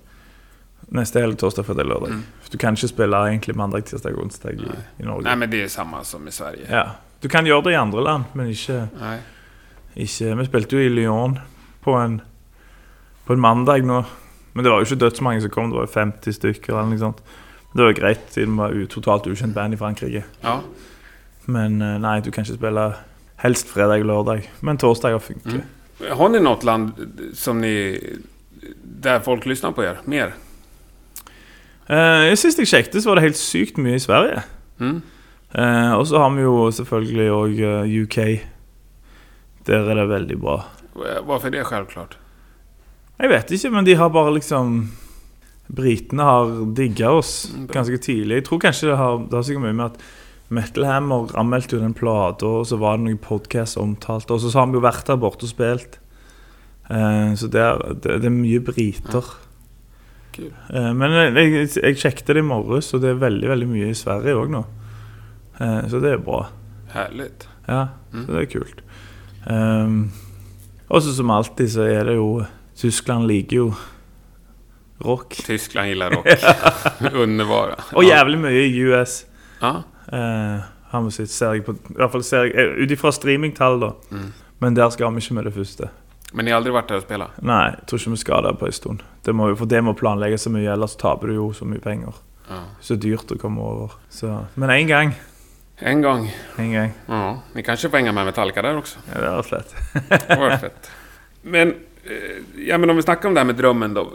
Neste 0.94 1.20
helg 1.20 1.36
torsdag, 1.40 1.66
fredag, 1.66 1.84
lørdag. 1.84 2.14
Mm. 2.14 2.22
Du 2.52 2.58
kan 2.58 2.76
ikke 2.76 2.88
spille 2.88 3.18
egentlig 3.28 3.56
mandag, 3.56 3.84
tirsdag, 3.88 4.16
onsdag 4.16 4.60
i, 4.60 4.76
i 4.98 5.04
Norge. 5.04 5.24
Nej, 5.24 5.36
men 5.36 5.50
det 5.50 5.62
är 5.62 5.68
samma 5.68 6.04
som 6.04 6.28
i 6.28 6.32
Sverige. 6.32 6.66
Ja. 6.70 6.86
Du 7.20 7.28
kan 7.28 7.46
gjøre 7.46 7.62
det 7.62 7.72
i 7.72 7.76
andre 7.76 8.00
land, 8.00 8.24
men 8.32 8.48
ikke, 8.48 8.88
Nej. 9.00 9.18
ikke 9.94 10.34
Vi 10.34 10.46
spilte 10.46 10.76
jo 10.76 10.82
i 10.82 10.88
Lyon 10.88 11.38
på 11.84 11.94
en, 11.94 12.20
på 13.32 13.36
en 13.38 13.44
mandag 13.48 13.86
nå. 13.88 14.02
Men 14.52 14.64
det 14.66 14.70
var 14.72 14.82
jo 14.82 14.88
ikke 14.90 15.00
dødsmange 15.00 15.40
som 15.46 15.50
kom, 15.54 15.70
det 15.72 15.78
var 15.80 15.86
jo 15.88 15.94
50 15.96 16.36
stykker 16.36 16.74
eller 16.76 16.90
noe 16.92 17.00
sånt. 17.00 17.22
Det 17.72 17.80
var 17.86 17.94
greit, 17.96 18.26
siden 18.34 18.52
vi 18.52 18.60
var 18.60 18.74
u- 18.76 18.88
totalt 18.92 19.26
ukjent 19.32 19.54
band 19.56 19.72
i 19.74 19.78
Frankrike. 19.80 20.24
Ja. 20.44 20.58
Men 21.48 21.78
eh, 21.82 21.94
nei, 22.02 22.18
du 22.20 22.28
kan 22.30 22.44
ikke 22.44 22.58
spille 22.58 22.84
helst 23.42 23.70
fredag 23.72 24.04
og 24.04 24.10
lørdag. 24.10 24.44
Men 24.60 24.76
torsdager 24.78 25.18
funker. 25.24 25.62
Mm. 25.62 26.12
Har 26.18 26.28
ni 26.28 26.38
något 26.44 26.64
land 26.64 26.92
som 27.34 27.60
ni... 27.60 27.98
Där 29.02 29.20
folk 29.20 29.46
lyssnar 29.46 29.72
på 29.72 29.82
er 29.82 29.96
mer? 30.06 30.34
Eh, 31.90 32.34
sist 32.38 32.60
jeg 32.60 32.68
sjekket, 32.70 33.00
så 33.02 33.10
var 33.10 33.18
det 33.18 33.24
helt 33.30 33.40
sykt 33.40 33.80
mye 33.82 33.96
i 33.98 34.02
Sverige. 34.02 34.42
Mm. 34.78 35.00
Eh, 35.54 35.92
og 35.96 36.04
så 36.06 36.20
har 36.22 36.30
vi 36.36 36.44
jo 36.44 36.68
selvfølgelig 36.70 37.26
òg 37.34 37.62
UK. 38.04 38.18
Der 39.66 39.88
er 39.90 39.94
det 39.98 40.06
veldig 40.12 40.38
bra. 40.38 40.60
Varför 41.26 41.46
är 41.48 41.50
det 41.50 41.64
självklart? 41.64 42.16
Jeg 43.20 43.28
vet 43.30 43.50
ikke, 43.54 43.70
men 43.70 43.84
de 43.86 43.94
har 43.98 44.08
bare 44.10 44.32
liksom 44.38 44.88
Britene 45.72 46.24
har 46.26 46.50
digga 46.76 47.10
oss 47.16 47.52
Mm, 47.54 47.66
ganske 47.70 47.96
tidlig. 48.02 48.34
Jeg 48.40 48.44
tror 48.44 48.58
kanskje 48.60 48.88
det 48.90 48.96
har, 48.98 49.18
det 49.28 49.32
har 49.38 49.42
sikkert 49.46 49.62
mye 49.64 49.76
med 49.78 49.84
at 49.92 50.02
Metal 50.52 50.84
Hammer 50.84 51.30
anmeldte 51.40 51.76
jo 51.76 51.80
den 51.80 51.94
plata, 51.96 52.44
og 52.46 52.66
så 52.68 52.76
var 52.76 52.98
det 52.98 53.06
noen 53.06 53.18
podkast 53.22 53.78
omtalt. 53.80 54.28
Og 54.30 54.40
så 54.42 54.50
har 54.58 54.66
vi 54.68 54.76
jo 54.76 54.82
vært 54.84 55.06
der 55.08 55.16
borte 55.22 55.46
og 55.46 55.52
spilt. 55.52 55.96
Eh, 56.90 57.32
så 57.40 57.48
det 57.48 57.62
er, 57.62 57.78
det, 57.94 58.18
det 58.20 58.28
er 58.28 58.34
mye 58.34 58.60
briter. 58.60 59.30
Kul. 60.36 60.50
Eh, 60.74 60.90
men 60.98 61.14
jeg, 61.16 61.70
jeg, 61.78 61.96
sjekket 62.02 62.26
det 62.34 62.42
i 62.42 62.44
morges, 62.44 62.92
og 62.92 63.00
det 63.00 63.14
er 63.14 63.22
veldig 63.22 63.48
veldig 63.54 63.68
mye 63.70 63.88
i 63.94 63.96
Sverige 63.96 64.36
òg 64.42 64.52
nå. 64.52 64.64
Eh, 65.60 65.78
så 65.88 66.02
det 66.04 66.12
er 66.18 66.26
bra. 66.26 66.42
Härligt. 66.92 67.48
Ja, 67.68 67.86
Mm. 68.12 68.26
så 68.26 68.32
det 68.34 68.40
er 68.42 68.50
kult. 68.58 68.80
Um, 69.48 70.10
og 70.92 71.00
så 71.00 71.14
som 71.16 71.30
alltid 71.32 71.70
så 71.72 71.86
er 71.88 72.04
det 72.10 72.16
jo 72.18 72.42
Tyskland 72.76 73.26
liker 73.28 73.56
jo 73.56 73.74
rock. 75.02 75.34
Tyskland 75.46 75.88
gillar 75.88 76.10
rock. 76.10 76.26
Underbara. 77.22 77.78
Og 77.92 78.04
jævlig 78.04 78.38
mye 78.38 78.66
i 78.66 78.84
US. 78.86 79.24
Ja. 79.60 79.82
Uh, 80.12 81.04
vi 81.04 81.10
sett, 81.10 81.30
ser 81.30 81.56
jeg 81.56 81.64
på, 81.64 81.72
I 81.72 81.96
hvert 81.96 82.12
fall 82.12 82.24
jeg 82.26 82.52
eh, 82.58 82.82
Ut 82.82 82.90
ifra 82.92 83.12
streamingtall, 83.14 83.80
da. 83.80 83.92
Mm. 84.10 84.30
Men 84.62 84.76
der 84.76 84.90
skal 84.90 85.14
vi 85.14 85.22
ikke 85.24 85.34
med 85.34 85.48
det 85.48 85.54
første. 85.54 85.88
Men 86.32 86.44
ni 86.44 86.50
har 86.50 86.56
aldrig 86.56 86.72
varit 86.72 86.88
där 86.88 86.96
och 86.96 87.02
spelat? 87.02 87.30
Nei, 87.42 87.64
jeg 87.70 87.86
tror 87.86 88.00
ikke 88.00 88.10
vi 88.10 88.16
skal 88.16 88.42
der 88.42 88.52
på 88.52 88.66
en 88.66 88.72
stund. 88.72 89.02
Det 89.24 89.34
må, 89.36 89.50
for 89.56 89.68
det 89.68 89.82
må 89.84 89.92
planlegges 89.92 90.46
så 90.46 90.52
mye, 90.52 90.70
ellers 90.72 90.96
taper 90.96 91.28
du 91.28 91.34
jo 91.34 91.50
så 91.52 91.68
mye 91.68 91.80
penger. 91.80 92.16
Ja. 92.48 92.62
Så 92.80 92.96
dyrt 92.96 93.32
å 93.32 93.38
komme 93.40 93.60
over. 93.60 93.98
Så, 94.10 94.30
men 94.54 94.72
én 94.72 94.88
gang. 94.88 95.12
En 95.78 96.02
gång. 96.02 96.30
En 96.58 96.72
gang. 96.72 96.92
Ja. 97.06 97.42
Ni 97.54 97.62
kanske 97.62 97.88
får 97.88 97.96
hänga 97.96 98.12
med 98.12 98.24
Metallica 98.26 98.62
där 98.62 98.76
också? 98.76 98.98
Ja, 99.12 99.20
det 99.20 99.28
er 99.28 99.42
slett. 99.42 99.74
Det 100.28 100.38
var 100.38 100.56
fett. 100.56 100.90
Men, 101.42 101.68
eh, 101.68 101.76
ja, 102.66 102.78
men 102.78 102.90
om 102.90 102.96
vi 102.96 103.02
snackar 103.02 103.28
om 103.28 103.34
det 103.34 103.40
här 103.40 103.46
med 103.46 103.56
drömmen 103.56 103.94
då. 103.94 104.12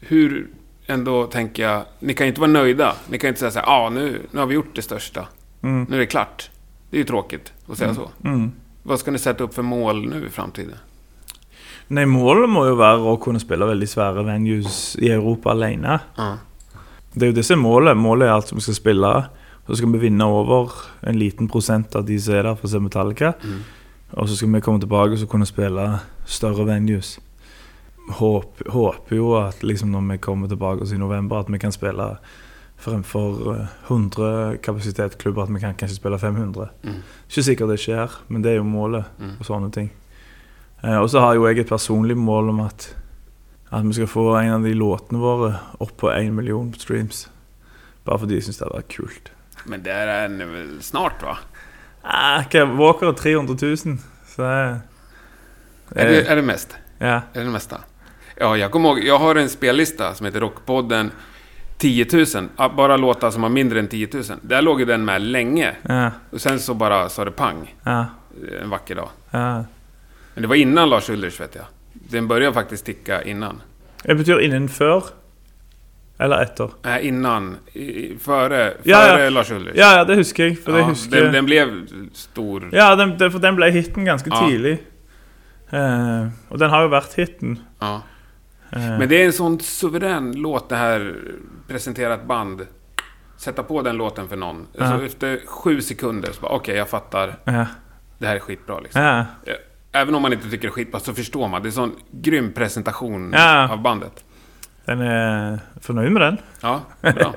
Hur 0.00 0.48
ändå 0.86 1.26
tänker 1.26 1.62
jag, 1.62 1.82
ni 2.00 2.14
kan 2.14 2.26
ju 2.26 2.28
inte 2.28 2.40
vara 2.40 2.50
nöjda. 2.50 2.94
Ni 3.08 3.18
kan 3.18 3.28
ju 3.28 3.30
inte 3.30 3.40
säga 3.40 3.50
så 3.50 3.58
här, 3.58 3.66
ja 3.66 3.86
ah, 3.86 3.90
nu, 3.90 4.22
nu 4.30 4.40
har 4.40 4.46
vi 4.46 4.54
gjort 4.54 4.74
det 4.74 4.82
största. 4.82 5.28
Mm. 5.62 5.86
Nu 5.88 5.96
är 5.96 6.00
det 6.00 6.06
klart. 6.06 6.50
Det 6.90 6.96
är 6.96 6.98
ju 6.98 7.04
tråkigt 7.04 7.52
att 7.70 7.78
säga 7.78 7.94
så. 7.94 8.10
Mm. 8.24 8.52
Vad 8.82 9.00
ska 9.00 9.10
ni 9.10 9.18
sätta 9.18 9.44
upp 9.44 9.54
för 9.54 9.62
mål 9.62 10.08
nu 10.08 10.26
i 10.26 10.30
framtiden? 10.30 10.74
Nei, 11.88 12.04
målet 12.04 12.50
må 12.52 12.66
jo 12.68 12.74
være 12.76 13.00
å 13.00 13.16
kunne 13.16 13.40
spille 13.40 13.64
veldig 13.64 13.86
svære 13.88 14.20
venues 14.26 14.92
i 15.00 15.08
Europa 15.08 15.54
alene. 15.54 15.94
Det 17.14 17.24
er 17.24 17.30
jo 17.30 17.36
det 17.38 17.44
som 17.48 17.56
er 17.56 17.62
målet. 17.62 17.96
Målet 17.96 18.28
er 18.28 18.34
at 18.36 18.52
vi 18.52 18.60
skal 18.60 18.76
spille, 18.76 19.12
og 19.64 19.70
så 19.70 19.78
skal 19.80 19.94
vi 19.94 20.02
vinne 20.02 20.26
over 20.28 20.74
en 21.08 21.16
liten 21.16 21.48
prosent 21.48 21.96
av 21.96 22.04
de 22.08 22.18
som 22.20 22.36
er 22.36 22.44
der 22.44 22.58
for 22.58 22.68
å 22.68 22.72
se 22.74 22.82
Metallica. 22.84 23.32
Mm. 23.40 23.62
Og 24.16 24.28
så 24.28 24.36
skal 24.36 24.52
vi 24.52 24.60
komme 24.60 24.80
tilbake 24.80 25.12
og 25.12 25.18
så 25.18 25.26
kunne 25.28 25.46
spille 25.46 25.98
større 26.26 26.64
venues. 26.66 27.18
Håp, 28.18 28.62
håper 28.72 29.16
jo 29.16 29.34
at 29.36 29.62
liksom 29.62 29.90
når 29.92 30.06
vi 30.12 30.16
kommer 30.24 30.48
tilbake 30.48 30.82
oss 30.82 30.92
i 30.92 30.98
november, 30.98 31.38
at 31.42 31.50
vi 31.52 31.58
kan 31.60 31.72
spille 31.72 32.16
fremfor 32.78 33.54
eh, 33.54 33.66
100 33.88 34.56
kapasitetsklubber, 34.62 35.42
at 35.42 35.52
vi 35.54 35.60
kan 35.60 35.74
kanskje 35.74 35.96
spille 35.98 36.18
500. 36.18 36.68
Mm. 36.84 37.02
Ikke 37.28 37.42
sikkert 37.42 37.68
det 37.74 37.80
skjer, 37.82 38.14
men 38.28 38.42
det 38.44 38.52
er 38.52 38.56
jo 38.62 38.64
målet 38.64 39.04
Mm. 39.18 39.34
og 39.40 39.46
sånne 39.46 39.70
ting. 39.74 39.90
Eh, 40.84 40.96
og 40.96 41.10
så 41.10 41.20
har 41.20 41.34
jo 41.34 41.46
jeg 41.46 41.58
et 41.58 41.68
personlig 41.68 42.16
mål 42.16 42.48
om 42.48 42.60
at, 42.60 42.94
at 43.72 43.84
vi 43.84 43.92
skal 43.92 44.06
få 44.06 44.36
en 44.38 44.52
av 44.52 44.62
de 44.64 44.72
låtene 44.74 45.18
våre 45.20 45.58
opp 45.80 45.96
på 45.96 46.08
én 46.14 46.30
million 46.32 46.72
streams. 46.74 47.26
Bare 48.06 48.18
fordi 48.18 48.34
jeg 48.38 48.42
syns 48.46 48.58
det 48.58 48.66
hadde 48.68 48.78
vært 48.80 48.96
kult. 48.96 49.30
Men 49.66 49.82
det 49.82 49.92
är 49.92 50.28
väl 50.46 50.82
snart 50.82 51.22
va? 51.22 51.36
Ah, 52.10 52.42
hva, 52.52 52.64
Walker 52.64 53.06
har 53.06 53.12
300 53.12 53.54
000, 53.62 53.76
så 53.76 54.42
det, 54.42 54.80
Är 55.94 56.08
det, 56.08 56.22
är 56.28 56.36
det 56.36 56.42
mest? 56.42 56.76
Ja. 56.98 57.20
Är 57.32 57.44
det 57.44 57.50
mesta? 57.50 57.76
Ja, 58.36 58.56
jag 58.56 58.70
kommer 58.70 58.88
ihåg, 58.88 59.04
jag 59.04 59.18
har 59.18 59.34
en 59.34 59.48
spellista 59.48 60.14
som 60.14 60.26
heter 60.26 60.40
Rockpodden 60.40 61.10
10 61.78 62.06
000. 62.12 62.48
Ah, 62.56 62.68
Bara 62.68 62.96
låtar 62.96 63.30
som 63.30 63.42
har 63.42 63.50
mindre 63.50 63.78
än 63.78 63.88
10 63.88 64.08
000. 64.12 64.22
Där 64.42 64.62
låg 64.62 64.80
ju 64.80 64.86
den 64.86 65.04
med 65.04 65.22
länge. 65.22 65.74
Ja, 65.82 66.10
Och 66.30 66.40
sen 66.40 66.60
så 66.60 66.74
bara 66.74 67.08
sa 67.08 67.24
det 67.24 67.30
pang. 67.30 67.74
ja, 67.84 68.00
eh, 68.52 68.62
En 68.62 68.70
vacker 68.70 68.94
dag. 68.94 69.08
ja. 69.30 69.64
Men 70.34 70.42
det 70.42 70.46
var 70.48 70.56
innan 70.56 70.88
Lars 70.90 71.10
Ulrich 71.10 71.40
vet 71.40 71.54
jag. 71.54 71.64
Den 71.92 72.28
började 72.28 72.54
faktiskt 72.54 72.84
ticka 72.84 73.22
innan. 73.22 73.62
Det 74.02 74.14
betyr 74.14 74.38
innenför 74.38 75.04
eller 76.18 76.42
etter. 76.42 76.70
Nej, 76.82 77.06
innan. 77.06 77.56
I, 77.72 78.16
före 78.20 78.74
Ja, 78.82 78.96
före 78.98 79.24
ja. 79.24 79.30
Lars 79.30 79.50
Ulrich. 79.50 79.76
Ja, 79.76 79.96
ja, 79.96 80.04
det 80.04 80.14
husker. 80.14 80.54
For 80.64 80.72
det 80.72 80.78
Ja, 80.78 80.84
husker 80.84 81.22
den, 81.24 81.32
den 81.32 81.44
blev 81.46 81.86
stor. 82.12 82.68
Ja, 82.72 82.96
den, 82.96 83.18
den, 83.18 83.32
for 83.32 83.38
den 83.38 83.56
ble 83.56 83.70
hiten 83.70 84.04
ganske 84.04 84.30
Ja. 84.30 84.48
tidlig. 84.48 84.82
Eh, 85.70 86.26
og 86.48 86.58
den 86.58 86.70
har 86.70 86.82
jo 86.82 86.88
vært 86.88 87.14
hiten. 87.16 87.58
Ja. 87.78 88.02
Eh, 88.72 88.98
Men 88.98 89.08
det 89.08 89.22
är 89.22 89.26
en 89.26 89.32
sån 89.32 89.60
suverän 89.60 90.32
låt 90.36 90.68
det 90.68 90.76
här 90.76 91.14
presentera 91.68 92.14
ett 92.14 92.24
band. 92.26 92.66
Sätta 93.36 93.62
på 93.62 93.82
den 93.82 93.96
låten 93.96 94.28
för 94.28 94.36
någon. 94.36 94.66
Ja. 94.72 94.84
Alltså, 94.84 95.06
efter 95.06 95.40
sju 95.46 95.80
sekunder 95.80 96.32
så 96.32 96.40
bara 96.40 96.52
okej, 96.52 96.76
jag 96.76 96.88
fattar. 96.88 97.34
Det 98.18 98.26
här 98.26 98.36
är 98.36 98.40
skitbra 98.40 98.80
liksom. 98.80 99.24
Även 99.92 100.14
om 100.14 100.22
man 100.22 100.32
inte 100.32 100.44
tycker 100.50 100.62
det 100.62 100.66
är 100.68 100.70
skitbra 100.72 101.00
så 101.00 101.14
förstår 101.14 101.48
man. 101.48 101.62
Det 101.62 101.66
är 101.66 101.70
en 101.70 101.72
sån 101.72 101.92
grym 102.10 102.52
presentation 102.52 103.34
av 103.70 103.82
bandet. 103.82 104.24
Den 104.88 105.02
er 105.04 105.58
fornøyd 105.84 106.10
med 106.14 106.22
den. 106.22 106.38
Ja, 106.62 106.80
bra. 107.02 107.32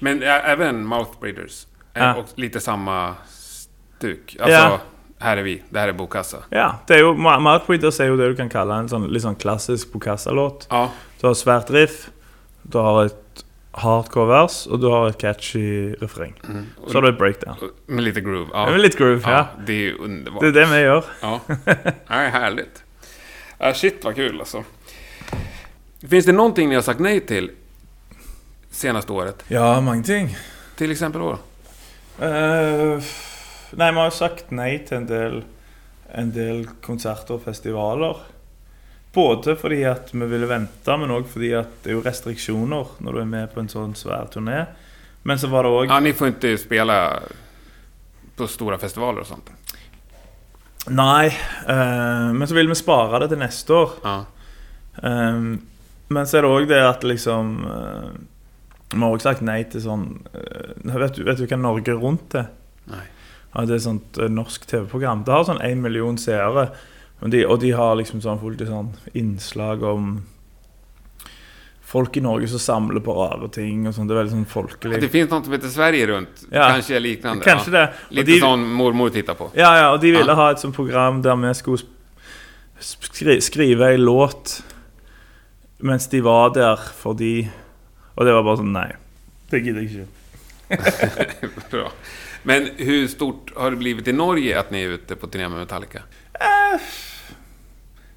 Men 0.00 0.22
även 0.22 0.82
Mouth 0.86 1.20
Breeders. 1.20 1.66
är 1.94 2.06
Ja. 2.08 2.16
också 2.16 2.34
lite 2.40 2.60
samma 2.60 3.14
stuk. 3.28 4.36
Alltså, 4.40 4.50
Ja. 4.58 4.80
här 5.18 5.36
är 5.36 5.42
vi. 5.42 5.62
Det 5.70 5.78
här 5.80 5.88
är 5.88 5.92
Bokassa. 5.92 6.36
Ja, 6.50 6.74
det 6.86 6.94
er 6.94 7.00
jo, 7.00 7.14
Mouthbreeders 7.14 8.00
er 8.00 8.06
jo 8.10 8.16
det 8.16 8.28
du 8.28 8.36
kan 8.36 8.48
kalle 8.48 8.74
en 8.74 8.88
sånn, 8.88 9.06
litt 9.12 9.22
sånn 9.22 9.36
klassisk 9.36 9.92
Bokassa-låt. 9.92 10.66
Ja, 10.70 10.88
Du 11.20 11.26
har 11.28 11.34
svært 11.34 11.70
riff, 11.70 12.08
du 12.62 12.78
har 12.78 13.04
et 13.06 13.44
hardcore 13.74 14.26
vers, 14.28 14.66
og 14.66 14.80
du 14.80 14.88
har 14.90 15.08
et 15.08 15.18
catchy 15.18 15.94
refreng. 16.00 16.34
mm. 16.48 16.66
Så 16.88 16.94
har 16.98 17.02
du 17.02 17.08
et 17.08 17.18
breakdown. 17.18 17.56
med 17.86 18.04
lite 18.04 18.20
groove. 18.20 18.50
Ja. 18.52 18.64
vel 18.70 18.80
litt 18.82 18.96
groove, 18.98 19.20
ja. 19.24 19.30
ja, 19.30 19.46
det 19.66 19.72
är 19.72 19.76
ju 19.76 19.94
underbart. 19.98 20.40
Det 20.40 20.48
er 20.48 20.52
det 20.52 20.66
vi 20.66 20.80
gjør. 20.82 21.04
Ja, 21.22 21.40
det 21.48 22.02
är 22.08 22.30
härligt. 22.30 22.82
Äh, 23.60 23.72
shit 23.74 24.04
vad 24.04 24.14
kul 24.16 24.40
alltså. 24.40 24.64
Finns 26.08 26.26
det 26.26 26.32
någonting 26.32 26.68
ni 26.68 26.74
har 26.74 26.82
sagt 26.82 27.00
nej 27.00 27.20
till 27.20 27.50
senaste 28.70 29.12
året? 29.12 29.44
Ja, 29.48 29.80
mange 29.80 30.02
ting. 30.02 30.36
Till 30.76 30.90
exempel 30.90 31.20
då? 31.20 31.38
Eh, 32.24 33.02
nei, 33.70 33.92
vi 33.92 33.98
har 33.98 34.10
sagt 34.10 34.50
nei 34.50 34.78
til 34.78 34.96
en 34.96 35.06
del, 35.06 35.38
en 36.12 36.32
del 36.34 36.66
konserter 36.84 37.38
og 37.38 37.44
festivaler. 37.46 38.20
Både 39.12 39.56
fordi 39.60 39.82
at 39.84 40.10
vi 40.14 40.26
ville 40.26 40.48
vente, 40.48 40.96
men 40.96 41.12
òg 41.12 41.26
fordi 41.28 41.52
at 41.56 41.72
det 41.84 41.92
er 41.92 41.98
jo 41.98 42.04
restriksjoner 42.04 42.94
når 43.04 43.12
du 43.12 43.20
er 43.22 43.28
med 43.28 43.50
på 43.52 43.60
en 43.60 43.68
sånn 43.72 43.94
svær 43.96 44.30
turné. 44.32 44.64
Men 45.22 45.38
så 45.38 45.50
var 45.52 45.66
det 45.68 45.72
òg 45.72 45.90
Ja, 45.92 46.00
ni 46.00 46.12
får 46.12 46.32
inte 46.32 46.56
spela 46.58 47.22
på 48.36 48.48
stora 48.48 48.78
festivaler 48.78 49.20
och 49.20 49.26
sånt. 49.26 49.50
Nei. 50.86 51.26
eh, 51.68 52.32
men 52.32 52.48
så 52.48 52.54
vil 52.54 52.68
vi 52.68 52.74
spare 52.74 53.18
det 53.22 53.28
til 53.28 53.38
neste 53.38 53.72
år. 53.76 53.92
Ja. 54.02 54.24
Eh, 55.02 55.42
men 56.12 56.28
så 56.28 56.38
er 56.38 56.46
det 56.46 56.52
òg 56.52 56.68
det 56.70 56.80
at 56.84 57.04
liksom 57.06 57.52
eh, 57.66 58.10
Vi 58.92 59.00
har 59.00 59.14
òg 59.16 59.22
sagt 59.24 59.42
nei 59.44 59.62
til 59.72 59.80
sånn 59.84 60.06
eh, 60.36 60.72
vet, 60.84 61.16
du, 61.16 61.24
vet 61.24 61.38
du 61.40 61.46
hva 61.46 61.58
Norge 61.60 61.94
Rundt 61.96 62.34
er? 62.38 62.50
Nej. 62.92 63.06
Ja, 63.54 63.64
det 63.64 63.74
er 63.74 63.80
et 63.80 63.86
sånt 63.86 64.18
eh, 64.20 64.28
norsk 64.32 64.66
TV-program. 64.68 65.24
Det 65.26 65.32
har 65.32 65.44
sånn 65.48 65.62
én 65.64 65.80
million 65.84 66.16
seere. 66.20 66.70
Og 67.22 67.30
de, 67.32 67.42
og 67.46 67.60
de 67.62 67.70
har 67.76 67.96
liksom 68.00 68.22
sånn 68.24 68.40
fullt 68.40 68.62
sånn 68.66 68.92
innslag 69.14 69.82
om 69.86 70.14
folk 71.92 72.16
i 72.16 72.22
Norge 72.24 72.48
som 72.48 72.58
samler 72.62 73.02
på 73.04 73.12
rare 73.14 73.48
ting 73.52 73.84
og 73.86 73.94
sånn. 73.94 74.08
Det 74.08 74.14
er 74.14 74.20
veldig 74.22 74.32
sånn 74.32 74.46
folkelig. 74.48 75.00
Det 75.02 75.10
finns 75.12 75.30
något 75.30 75.44
som 75.48 75.52
heter 75.56 75.72
Sverige 75.74 76.06
runt. 76.08 76.44
Ja. 76.48 76.70
Kanske 76.72 76.96
är 76.96 77.00
liknande. 77.00 77.44
Kanskje 77.44 77.72
ja. 77.72 77.78
det. 77.78 77.86
Og 78.08 78.16
Lite 78.16 78.30
de, 78.30 78.38
sån 78.40 78.64
mormor 78.80 79.10
tittar 79.12 79.34
på. 79.34 79.50
ja, 79.54 79.70
ja, 79.76 79.90
og 79.92 80.00
de 80.00 80.10
ville 80.16 80.32
Ja. 80.32 80.34
ha 80.34 80.50
et 80.50 80.60
sånt 80.60 80.74
program 80.74 81.22
der 81.22 81.36
vi 81.36 81.54
skulle 81.54 81.84
skri, 82.80 83.40
skrive 83.40 83.92
ei 83.92 83.96
låt 84.00 84.62
mens 85.82 86.08
de 86.08 86.22
var 86.24 86.52
der 86.54 86.80
fordi 87.02 87.50
Og 88.14 88.26
det 88.26 88.34
var 88.36 88.44
bare 88.46 88.60
sånn 88.60 88.74
Nei. 88.74 88.90
Det 89.50 89.60
gidder 89.64 89.84
jeg 89.84 89.90
ikke. 89.92 91.50
Bra. 91.72 91.88
Men 92.48 92.70
hur 92.76 93.06
stort 93.08 93.52
har 93.56 93.70
det 93.72 93.80
blivit 93.80 94.08
i 94.08 94.12
Norge 94.12 94.58
att 94.60 94.70
ni 94.70 94.82
är 94.82 94.88
ute 94.88 95.16
på 95.16 95.26
turné 95.26 95.48
med 95.48 95.58
Metallica? 95.58 96.02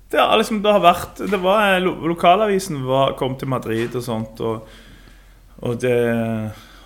Det 0.09 0.17
har 0.17 0.37
liksom 0.37 0.61
det 0.61 0.71
har 0.71 0.79
vært 0.79 1.19
det 1.31 1.37
var, 1.43 1.79
lo, 1.83 1.95
Lokalavisen 2.07 2.85
var, 2.85 3.17
kom 3.19 3.35
til 3.35 3.51
Madrid 3.51 3.95
og 3.95 4.03
sånt, 4.05 4.39
og, 4.39 4.69
og 5.59 5.79
det 5.81 5.97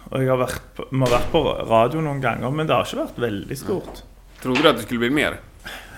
Og 0.10 0.24
jeg 0.24 0.30
har 0.32 0.40
vært 0.42 0.70
på, 0.76 0.88
har 0.90 1.12
vært 1.12 1.28
på 1.30 1.42
radio 1.70 2.02
noen 2.02 2.22
ganger, 2.24 2.50
men 2.50 2.66
det 2.66 2.74
har 2.74 2.88
ikke 2.88 3.04
vært 3.04 3.20
veldig 3.22 3.58
stort. 3.58 4.02
Trodde 4.42 4.64
du 4.64 4.70
att 4.70 4.78
det 4.78 4.84
skulle 4.88 5.04
bli 5.06 5.10
mer? 5.10 5.38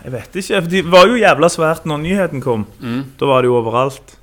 Jeg 0.04 0.12
vet 0.12 0.36
ikke. 0.36 0.62
for 0.62 0.70
Det 0.70 0.82
var 0.90 1.08
jo 1.08 1.20
jævla 1.22 1.50
svært 1.50 1.86
når 1.88 2.02
nyheten 2.02 2.42
kom. 2.44 2.66
Mm. 2.82 3.14
Da 3.20 3.30
var 3.30 3.42
det 3.42 3.52
jo 3.52 3.56
overalt. 3.62 4.18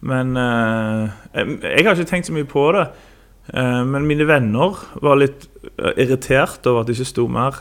Men 0.00 0.36
eh, 0.36 1.10
jeg, 1.34 1.84
har 1.84 1.96
ikke 1.96 2.08
tenkt 2.08 2.30
så 2.30 2.34
mye 2.36 2.48
på 2.48 2.64
det. 2.76 2.86
Eh, 3.52 3.82
men 3.86 4.08
mine 4.08 4.26
venner 4.28 4.78
var 5.04 5.20
litt 5.20 5.46
eh, 5.76 5.92
irritert 6.00 6.64
over 6.70 6.82
at 6.82 6.90
det 6.90 6.96
ikke 6.98 7.12
sto 7.12 7.26
mer. 7.28 7.58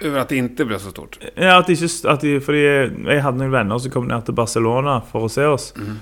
Över 0.00 0.18
att 0.18 0.28
det 0.28 0.36
inte 0.36 0.64
blev 0.64 0.78
så 0.78 0.90
stort? 0.90 1.18
Ja, 1.34 1.58
at 1.58 1.68
ikke, 1.68 1.88
at 2.08 2.22
de, 2.24 2.38
fordi 2.40 2.62
jeg 2.62 3.20
hadde 3.20 3.36
noen 3.36 3.52
venner 3.52 3.78
som 3.78 3.92
kom 3.92 4.06
ned 4.08 4.24
til 4.24 4.36
Barcelona 4.38 5.02
for 5.04 5.26
å 5.26 5.32
se 5.32 5.44
oss. 5.44 5.74
Mm. 5.76 5.98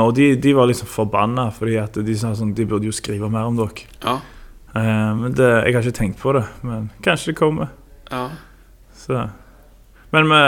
Og 0.00 0.14
de, 0.16 0.30
de 0.40 0.54
var 0.56 0.66
liksom 0.66 0.88
forbanna, 0.88 1.50
fordi 1.54 1.76
at 1.78 1.98
de 2.02 2.14
sa 2.18 2.32
sånn 2.34 2.54
De 2.56 2.64
burde 2.66 2.88
jo 2.88 2.94
skrive 2.96 3.28
mer 3.30 3.46
om 3.46 3.60
dere. 3.60 3.84
Ja. 4.00 4.16
Men 4.72 5.36
det, 5.36 5.44
jeg 5.44 5.76
har 5.76 5.84
ikke 5.84 5.98
tenkt 6.00 6.22
på 6.24 6.32
det. 6.34 6.42
Men 6.66 6.88
kanskje 7.04 7.34
det 7.34 7.38
kommer. 7.38 7.68
ja. 8.10 8.30
Så. 8.96 9.28
Men 10.10 10.32
vi 10.32 10.40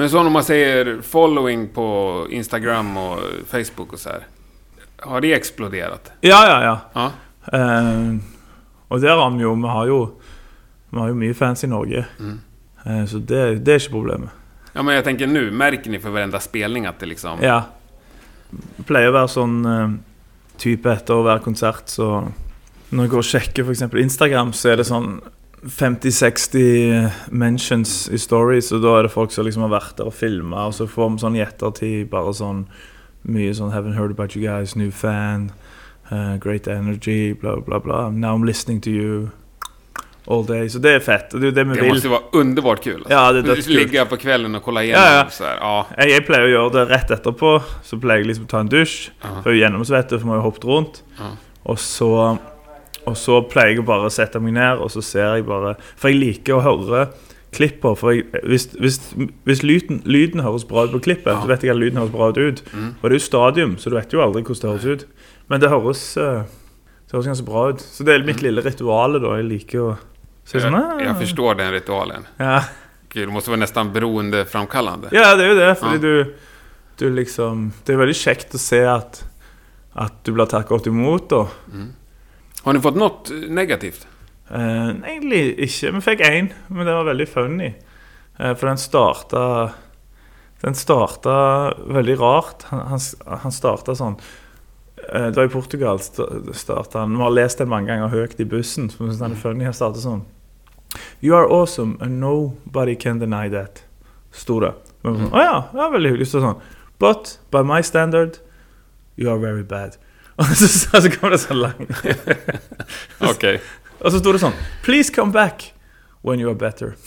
Men 0.00 0.10
så 0.10 0.18
om 0.18 0.32
man 0.32 0.44
säger 0.44 1.02
following 1.02 1.68
på 1.68 2.26
Instagram 2.30 2.96
och 2.96 3.18
Facebook 3.46 3.92
och 3.92 3.98
så 3.98 4.08
här. 4.08 4.26
Har 4.96 5.20
det 5.20 5.32
exploderat? 5.32 6.12
Ja, 6.20 6.46
ja, 6.48 6.64
ja. 6.64 6.80
Ja. 6.92 7.12
Eh, 7.58 8.16
og 8.88 9.00
der 9.00 9.16
har 9.16 9.30
vi 9.30 9.42
jo 9.42 9.54
Vi 9.54 9.68
har 9.68 9.86
jo 9.86 10.14
Vi 10.90 10.98
har 10.98 11.08
jo 11.08 11.14
mye 11.14 11.34
fans 11.34 11.64
i 11.64 11.66
Norge. 11.66 12.06
Mm. 12.18 12.40
Eh, 12.84 13.04
så 13.06 13.18
det, 13.18 13.58
det 13.64 13.74
er 13.74 13.78
ikke 13.78 13.92
problemet. 13.92 14.30
Ja, 14.72 14.82
men 14.82 14.94
jag 14.94 15.04
tänker 15.04 15.26
nu. 15.26 15.50
Märker 15.50 15.90
ni 15.90 15.98
för 15.98 16.10
varenda 16.10 16.40
spelning 16.40 16.86
att 16.86 16.98
det 16.98 17.06
liksom... 17.06 17.38
Ja. 17.42 17.62
Det 18.50 18.86
pleier 18.86 19.12
å 19.12 19.18
være 19.18 19.28
sånn 19.28 19.66
eh, 19.66 19.90
type 20.56 20.92
etter 20.92 21.20
hver 21.22 21.44
konsert, 21.44 21.88
så 21.88 22.24
Når 22.90 23.04
jeg 23.04 23.10
går 23.10 23.18
og 23.18 23.24
sjekker 23.24 23.64
f.eks. 23.64 23.82
Instagram, 23.94 24.52
så 24.52 24.72
er 24.72 24.80
det 24.80 24.88
sånn 24.88 25.20
50-60 25.66 27.10
mentions 27.30 28.08
i 28.08 28.18
stories, 28.18 28.72
og 28.72 28.82
da 28.82 28.94
er 28.98 29.02
det 29.06 29.12
folk 29.12 29.32
som 29.32 29.44
liksom 29.44 29.66
har 29.66 29.74
vært 29.74 29.98
der 29.98 30.08
og 30.08 30.14
filma, 30.16 30.66
og 30.70 30.76
så 30.76 30.86
får 30.88 31.10
vi 31.10 31.24
sånn 31.24 31.36
i 31.36 31.44
ettertid 31.44 32.08
bare 32.12 32.32
sånn 32.36 32.64
mye 33.28 33.52
sånn 33.52 33.72
'Haven't 33.72 33.94
heard 33.94 34.10
about 34.10 34.36
you 34.36 34.42
guys, 34.42 34.74
new 34.76 34.90
fan', 34.90 35.50
eh, 36.10 36.38
'Great 36.38 36.66
energy', 36.66 37.34
bla, 37.38 37.56
bla, 37.56 37.78
bla. 37.78 38.08
'Now 38.10 38.34
I'm 38.36 38.46
listening 38.46 38.80
to 38.80 38.90
you'. 38.90 39.30
All 40.26 40.44
day. 40.44 40.68
Så 40.68 40.78
det 40.78 40.90
er 40.94 41.00
fett. 41.00 41.30
Det 41.30 41.42
jo 41.42 41.50
det 41.50 41.64
Det 41.64 41.88
måste 41.88 42.08
vara 42.08 42.22
underbart 42.32 42.82
kul. 42.84 42.94
Alltså. 42.94 43.12
Ja, 43.12 43.32
det 43.32 43.38
är 43.38 43.42
dödskult. 43.42 43.76
Ligga 43.76 44.04
på 44.04 44.16
kvällen 44.16 44.54
och 44.54 44.62
kolla 44.62 44.84
igenom 44.84 45.02
Ja, 45.02 45.14
ja. 45.14 45.30
så 45.30 45.44
här. 45.44 45.56
Ja. 45.60 45.86
Jeg, 45.98 46.10
jeg 46.10 46.26
pleier 46.26 46.44
å 46.44 46.50
gjøre 46.50 46.72
det 46.72 46.84
rett 46.90 47.10
etterpå. 47.10 47.62
Så 47.82 48.00
pleier 48.00 48.18
jeg 48.18 48.26
liksom 48.26 48.44
å 48.44 48.48
ta 48.48 48.60
en 48.60 48.68
dusj. 48.68 49.10
Ja. 49.22 49.42
For 49.42 49.50
jeg 49.50 49.62
er 49.62 49.70
gjennomsvettet, 49.70 50.20
for 50.20 50.28
vi 50.28 50.36
har 50.36 50.40
hoppet 50.40 50.64
rundt. 50.64 51.02
Ja. 51.18 51.30
Og 51.64 51.78
så, 51.78 52.38
og 53.10 53.16
så 53.18 53.40
pleier 53.50 53.74
jeg 53.74 53.82
å 53.82 53.86
bare 53.88 54.10
sette 54.14 54.40
meg 54.40 54.54
ned, 54.56 54.78
og 54.80 54.90
så 54.94 55.02
ser 55.04 55.34
jeg 55.36 55.46
bare 55.48 55.74
For 55.96 56.08
jeg 56.12 56.20
liker 56.20 56.56
å 56.58 56.62
høre 56.64 57.08
klipper. 57.52 57.96
For 57.98 58.12
jeg, 58.14 58.28
hvis, 58.46 58.68
hvis, 58.78 59.00
hvis 59.44 59.62
lyden, 59.66 60.02
lyden 60.06 60.40
høres 60.46 60.64
bra 60.64 60.84
ut 60.86 60.92
på 60.94 61.00
klippet, 61.08 61.32
Ja. 61.34 61.40
så 61.42 61.48
vet 61.50 61.64
jeg 61.66 61.72
at 61.74 61.80
lyden 61.82 61.98
høres 61.98 62.12
bra 62.14 62.28
ut. 62.30 62.62
Mm. 62.72 62.90
Og 63.00 63.02
det 63.02 63.10
er 63.10 63.18
jo 63.18 63.24
stadium, 63.26 63.76
så 63.76 63.90
du 63.90 63.96
vet 63.98 64.12
jo 64.14 64.22
aldri 64.22 64.42
hvordan 64.46 64.62
det 64.62 64.70
høres 64.70 64.86
ut. 65.02 65.06
Men 65.50 65.60
det 65.60 65.70
høres, 65.72 66.04
eh, 66.16 66.44
det 67.10 67.16
høres 67.16 67.26
ganske 67.26 67.46
bra 67.48 67.64
ut. 67.72 67.80
Så 67.82 68.04
det 68.06 68.14
er 68.14 68.24
mitt 68.26 68.42
lille 68.42 68.62
ritual. 68.62 69.18
da 69.20 69.36
Jeg 69.40 69.48
liker 69.50 69.78
å 69.80 69.98
se 70.44 70.60
sånn 70.60 70.72
Mm. 70.72 70.80
Jag, 70.80 71.00
ah. 71.00 71.04
jag 71.10 71.18
förstår 71.18 71.54
den 71.58 71.72
ritualen. 71.72 72.26
Ja. 72.38 72.60
Gud, 73.12 73.26
Det 73.28 73.32
måste 73.34 73.50
vara 73.50 73.60
nästan 73.60 73.92
beroendeframkallande. 73.92 75.08
Ja, 75.12 75.34
det 75.36 75.44
er 75.44 75.48
jo 75.48 75.58
det. 75.58 75.74
Fordi 75.78 75.94
Ja. 75.94 75.98
du, 75.98 76.34
du 76.98 77.10
liksom 77.10 77.72
Det 77.84 77.94
er 77.94 77.98
veldig 77.98 78.14
kjekt 78.14 78.54
å 78.54 78.58
se 78.58 78.84
at, 78.86 79.24
at 79.96 80.12
du 80.24 80.32
blir 80.32 80.46
tatt 80.46 80.68
godt 80.68 80.86
imot. 80.86 81.28
da. 81.28 81.46
Mm. 81.72 81.88
Har 82.62 82.72
ni 82.72 82.80
fått 82.80 82.96
något 82.96 83.30
negativt? 83.48 84.06
Eh, 84.50 84.88
egentlig 84.88 85.54
ikke. 85.58 85.92
Vi 85.94 86.00
fikk 86.00 86.20
én, 86.26 86.50
men 86.68 86.86
det 86.86 86.92
var 86.94 87.04
veldig 87.08 87.28
funny. 87.28 87.70
Eh, 88.38 88.54
for 88.54 88.66
den 88.66 88.78
starta 88.78 89.72
Den 90.60 90.74
starta 90.74 91.74
veldig 91.88 92.18
rart. 92.20 92.62
Han, 92.68 92.80
han, 92.90 93.00
han 93.44 93.52
starta 93.52 93.94
sånn 93.96 94.18
eh, 95.12 95.30
Det 95.30 95.36
var 95.38 95.44
i 95.48 95.52
Portugal. 95.54 95.98
sta- 96.04 96.52
starta 96.52 96.98
han 97.06 97.16
Vi 97.16 97.22
har 97.22 97.30
lest 97.30 97.58
den 97.62 97.68
mange 97.72 97.86
ganger 97.88 98.08
høyt 98.12 98.40
i 98.40 98.44
bussen. 98.44 98.90
Så 98.90 98.96
synes 99.06 99.18
den 99.22 99.32
er 99.32 99.40
funny. 99.40 99.64
Han 99.64 99.74
starta 99.74 100.02
sånn 100.02 100.26
You 101.22 101.36
are 101.36 101.46
awesome, 101.46 101.96
and 102.00 102.18
nobody 102.20 102.96
can 102.96 103.18
deny 103.20 103.48
that. 103.50 103.84
Sto 104.32 104.58
det. 104.60 104.72
Men 105.02 105.14
vi 105.14 105.20
var 105.22 105.28
sånn, 105.30 105.32
Å 105.38 105.44
ja, 105.44 105.64
ja, 105.80 105.88
veldig 105.94 106.10
hyggelig. 106.12 106.26
Så 106.28 106.40
sånn 106.44 106.60
But 107.00 107.38
by 107.52 107.62
my 107.64 107.80
standard, 107.82 108.36
you 109.16 109.30
are 109.30 109.38
very 109.40 109.62
bad. 109.62 109.96
Och 110.40 110.46
så, 111.02 111.10
kommer 111.10 111.30
det 111.30 111.38
så 111.38 111.54
lång. 111.54 111.86
Okej. 113.18 113.60
Och 113.98 114.12
så 114.12 114.18
står 114.18 114.32
det 114.32 114.38
sån. 114.38 114.52
Please 114.82 115.14
come 115.14 115.32
back 115.32 115.72
when 116.22 116.40
you 116.40 116.50
are 116.50 116.58
better. 116.58 116.92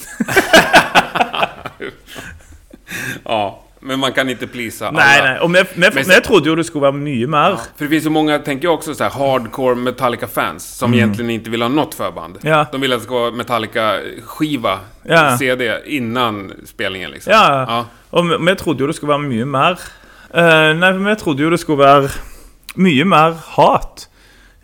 Ja, 3.26 3.64
men 3.80 4.00
man 4.00 4.12
kan 4.14 4.30
inte 4.30 4.48
pleasa 4.48 4.88
alla. 4.88 5.00
Nej, 5.00 5.22
nej. 5.22 5.40
Och 5.40 5.52
men, 5.52 5.66
men, 5.76 5.92
Men- 5.96 6.04
men 6.08 6.14
jag 6.14 6.24
trodde 6.24 6.50
ju 6.50 6.56
det 6.56 6.64
skulle 6.64 6.82
vara 6.82 6.92
mycket 6.92 7.30
mer. 7.30 7.58
För 7.78 7.86
det 7.86 7.90
finns 7.90 8.04
så 8.04 8.10
många, 8.10 8.40
tänker 8.40 8.68
jag 8.68 8.74
också, 8.74 8.96
så 8.96 9.04
här 9.04 9.12
hardcore 9.12 9.76
Metallica-fans 9.76 10.78
som 10.78 10.94
egentligen 10.94 11.30
inte 11.32 11.50
vill 11.50 11.62
ha 11.62 11.70
något 11.70 11.96
förband. 11.96 12.38
Mm. 12.42 12.58
Ja. 12.58 12.66
De 12.72 12.82
vill 12.82 12.94
att 12.94 13.00
det 13.00 13.04
ska 13.06 13.14
vara 13.14 13.32
Metallica-skiva, 13.32 14.80
Ja. 15.04 15.38
CD, 15.38 15.80
innan 15.86 16.52
spelningen 16.66 17.12
liksom. 17.12 17.34
Ja. 17.34 17.66
ja. 17.68 17.86
Och 18.10 18.26
men 18.26 18.48
jag 18.48 18.58
trodde 18.58 18.84
ju 18.84 18.88
det 18.88 18.94
skulle 18.94 19.08
vara 19.08 19.18
mycket 19.18 19.48
mer. 19.48 19.72
Uh, 20.38 20.80
nej, 20.80 20.94
men 20.94 21.06
jag 21.06 21.20
trodde 21.20 21.44
ju 21.44 21.50
det 21.50 21.58
skulle 21.58 21.78
vara 21.78 22.10
mycket 22.76 23.08
mer 23.08 23.34
hat. 23.58 24.08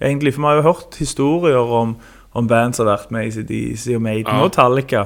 Egentlig, 0.02 0.34
for 0.34 0.42
vi 0.42 0.48
har 0.48 0.56
jo 0.62 0.68
hørt 0.72 0.96
historier 1.00 1.74
om, 1.82 1.96
om 2.34 2.48
band 2.48 2.74
som 2.76 2.88
har 2.88 2.98
vært 2.98 3.12
med 3.12 3.26
i 3.26 3.32
ACDC 3.34 3.96
og 3.98 4.02
Maiden 4.02 4.32
Ja. 4.32 4.38
og 4.40 4.48
Metallica 4.50 5.02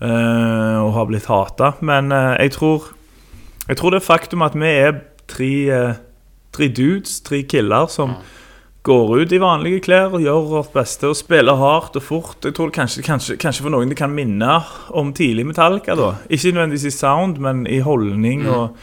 eh, 0.00 0.78
og 0.84 0.92
har 0.94 1.08
blitt 1.10 1.26
hata. 1.26 1.72
Men 1.80 2.12
eh, 2.12 2.36
jeg 2.44 2.52
tror 2.58 2.92
Jeg 3.68 3.76
tror 3.76 3.90
det 3.92 4.02
faktum 4.02 4.40
at 4.42 4.54
vi 4.56 4.64
er 4.70 4.94
tre, 5.28 5.50
eh, 5.68 5.94
tre 6.56 6.68
dudes, 6.72 7.20
tre 7.20 7.42
killer, 7.42 7.86
som 7.92 8.14
går 8.82 9.10
ut 9.20 9.32
i 9.32 9.40
vanlige 9.42 9.80
klær 9.84 10.14
og 10.16 10.22
gjør 10.24 10.46
vårt 10.48 10.70
beste 10.72 11.04
og 11.10 11.16
spiller 11.18 11.58
hardt 11.60 11.96
og 11.96 12.02
fort 12.02 12.44
Jeg 12.46 12.54
tror 12.56 12.70
kanskje, 12.72 13.02
kanskje, 13.04 13.36
kanskje 13.36 13.62
for 13.66 13.74
noen 13.74 13.90
det 13.90 13.98
kan 13.98 14.14
minne 14.14 14.62
om 14.96 15.10
tidlig 15.12 15.44
Metallica. 15.50 15.94
da 15.98 16.14
Ikke 16.30 16.52
nødvendigvis 16.54 16.86
i 16.88 16.96
sound, 16.96 17.36
men 17.38 17.66
i 17.66 17.80
holdning. 17.80 18.46
og 18.48 18.76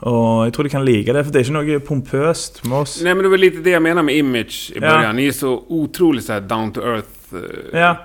og 0.00 0.44
jeg 0.46 0.52
tror 0.54 0.62
de 0.64 0.70
kan 0.70 0.84
like 0.84 1.12
det, 1.12 1.24
for 1.24 1.32
det 1.32 1.40
ikke 1.46 1.54
noe 1.56 1.80
pompøst 1.80 2.60
med 2.64 2.76
oss. 2.84 3.00
Nej 3.02 3.14
men 3.14 3.22
det 3.24 3.30
var 3.30 3.38
lite 3.38 3.62
det 3.64 3.70
jag 3.70 3.82
menar 3.82 4.02
med 4.02 4.14
image 4.16 4.70
i 4.70 4.78
Ja. 4.78 4.80
början. 4.80 5.16
Ni 5.16 5.26
är 5.26 5.32
så 5.32 5.62
otroligt 5.68 6.24
så 6.24 6.32
här 6.32 6.40
down 6.40 6.72
to 6.72 6.80
earth 6.80 7.34
eh, 7.72 7.80
Ja. 7.80 7.96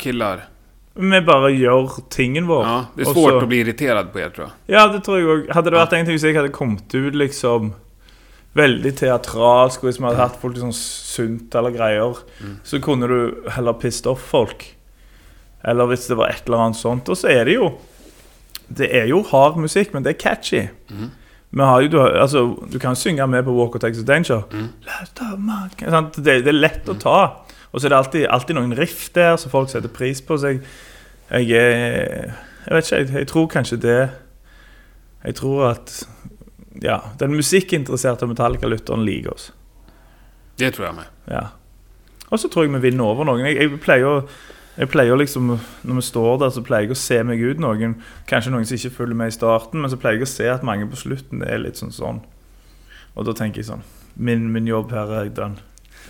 Vi 0.95 1.21
bare 1.21 1.51
gjør 1.51 1.89
tingen 2.09 2.47
vår. 2.47 2.63
Ja, 2.65 2.85
det 2.95 3.01
är 3.01 3.05
svårt 3.05 3.29
så- 3.29 3.37
att 3.37 3.47
bli 3.47 3.57
irriterad 3.59 4.13
på 4.13 4.19
er 4.19 4.29
tror 4.29 4.47
jag. 4.67 4.75
Ja, 4.75 4.87
det 4.87 5.03
tror 5.03 5.17
jeg 5.19 5.27
òg. 5.27 5.53
Hadde 5.53 5.69
det 5.71 5.77
vært 5.79 5.93
en 5.93 6.05
ting 6.05 6.15
hvis 6.17 6.23
jeg 6.23 6.35
hadde 6.35 6.49
kommet 6.51 6.95
ut 6.95 7.15
liksom 7.15 7.73
veldig 8.55 8.95
teatralsk, 8.97 9.83
og 9.83 9.89
hvis 9.89 9.99
vi 9.99 10.05
hadde 10.05 10.17
hatt 10.17 10.35
folk 10.41 10.53
liksom 10.53 10.71
sunt 10.73 11.55
eller 11.55 11.71
greier, 11.71 12.17
så 12.63 12.79
kunne 12.81 13.07
du 13.07 13.49
heller 13.49 13.73
pissed 13.73 14.05
off 14.07 14.21
folk. 14.21 14.75
Eller 15.65 15.85
hvis 15.87 16.07
det 16.07 16.17
var 16.17 16.27
et 16.29 16.43
eller 16.45 16.57
annet 16.57 16.77
sånt. 16.77 17.09
Og 17.09 17.17
så 17.17 17.27
er 17.29 17.45
det 17.45 17.53
jo 17.55 17.71
Det 18.77 18.87
er 18.95 19.05
jo 19.07 19.23
hard 19.23 19.57
musikk, 19.57 19.93
men 19.93 20.03
det 20.03 20.09
er 20.15 20.29
catchy. 20.29 20.67
Vi 21.53 21.61
har 21.61 21.81
jo, 21.85 21.87
du, 21.93 21.99
altså, 22.01 22.41
du 22.73 22.79
kan 22.81 22.95
synge 22.97 23.27
med 23.29 23.43
på 23.45 23.53
Walk 23.53 23.75
of 23.75 23.81
Texas 23.83 24.05
Danger. 24.07 24.41
Sant? 25.79 26.15
Det, 26.17 26.39
det 26.45 26.49
er 26.49 26.57
lett 26.57 26.89
å 26.89 26.95
ta. 26.97 27.19
Og 27.69 27.81
så 27.81 27.87
er 27.87 27.93
det 27.93 27.97
alltid, 27.99 28.25
alltid 28.29 28.57
noen 28.57 28.73
riff 28.77 29.03
der 29.13 29.35
som 29.41 29.53
folk 29.53 29.69
setter 29.69 29.91
pris 29.93 30.21
på. 30.25 30.37
Så 30.41 30.55
jeg, 30.55 30.63
jeg 31.29 31.51
er 31.59 32.33
Jeg 32.63 32.75
vet 32.77 32.85
ikke, 32.87 32.97
jeg, 32.97 33.09
jeg 33.19 33.27
tror 33.27 33.47
kanskje 33.51 33.77
det 33.83 34.09
Jeg 35.25 35.35
tror 35.35 35.65
at 35.73 36.07
Ja, 36.81 36.97
den 37.19 37.35
musikkinteresserte 37.35 38.27
Metallica-lytteren 38.27 39.05
liker 39.05 39.33
oss. 39.33 39.51
Det 40.57 40.73
tror 40.73 40.87
jag 40.87 40.95
med. 40.95 41.11
Ja. 41.29 41.43
Og 42.29 42.39
så 42.39 42.49
tror 42.49 42.65
jeg 42.65 42.73
vi 42.73 42.89
vinner. 42.89 43.37
Jeg, 43.45 43.57
jeg 43.61 43.79
pleier 43.83 44.09
å 44.09 44.15
jeg 44.78 44.89
pleier 44.89 45.17
liksom, 45.17 45.59
Når 45.84 45.95
vi 45.95 46.01
står 46.01 46.39
der, 46.39 46.49
så 46.49 46.63
pleier 46.65 46.82
jeg 46.88 46.91
å 46.91 46.95
se 46.97 47.24
meg 47.24 47.39
ut 47.41 47.59
noen. 47.59 47.95
Kanskje 48.28 48.51
noen 48.51 48.65
som 48.65 48.78
ikke 48.78 48.95
følger 48.95 49.15
med 49.15 49.28
i 49.28 49.36
starten, 49.36 49.82
men 49.82 49.91
så 49.91 49.97
pleier 49.97 50.17
jeg 50.17 50.24
å 50.28 50.32
se 50.32 50.47
at 50.49 50.63
mange 50.63 50.88
på 50.89 50.95
slutten 50.97 51.43
er 51.45 51.57
litt 51.59 51.76
sånn 51.78 51.91
sånn. 51.93 52.21
Og 53.15 53.26
da 53.26 53.34
tenker 53.34 53.57
jeg 53.61 53.65
sånn 53.69 53.84
Min, 54.15 54.51
min 54.53 54.67
jobb 54.67 54.91
her 54.91 55.11
er 55.21 55.30
done. 55.30 55.55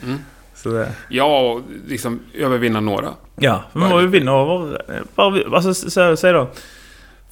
Mm. 0.03 0.19
Så 0.55 0.71
det 0.71 0.87
Ja, 1.09 1.25
och 1.25 1.61
liksom 1.87 2.19
övervinna 2.33 2.79
några. 2.79 3.13
Ja. 3.39 3.63
Vi 3.73 3.79
må 3.79 4.01
jo 4.01 4.07
vinne 4.07 4.31
over 4.31 4.81
eh, 4.89 5.01
Bare 5.15 5.31
vi- 5.31 5.43
altså, 5.45 5.73
si 5.73 5.89
si 6.15 6.31
da. 6.31 6.47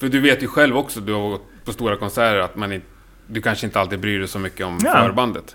För 0.00 0.08
du 0.08 0.20
vet 0.20 0.42
ju 0.42 0.46
själv 0.48 0.76
också, 0.76 1.00
du 1.00 1.12
har 1.12 1.30
gått 1.30 1.42
på 1.64 1.72
stora 1.72 1.96
konserter, 1.96 2.38
att 2.40 2.56
man 2.56 2.82
du 3.26 3.40
kanske 3.40 3.66
inte 3.66 3.80
alltid 3.80 4.00
bryr 4.00 4.18
dig 4.18 4.28
så 4.28 4.38
mycket 4.38 4.66
om 4.66 4.78
Ja. 4.84 4.92
förbandet. 5.06 5.54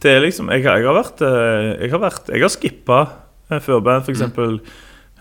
Det 0.00 0.10
er 0.10 0.20
liksom 0.20 0.48
har- 0.62 0.78
jeg 0.78 0.86
har 0.86 0.94
vært 0.94 1.20
eh, 1.22 1.82
Jeg 1.82 1.90
har 1.92 1.98
har 2.42 2.48
skippa 2.48 3.08
eh, 3.50 3.58
førband, 3.60 4.02
f.eks. 4.02 4.08
eksempel 4.20 4.60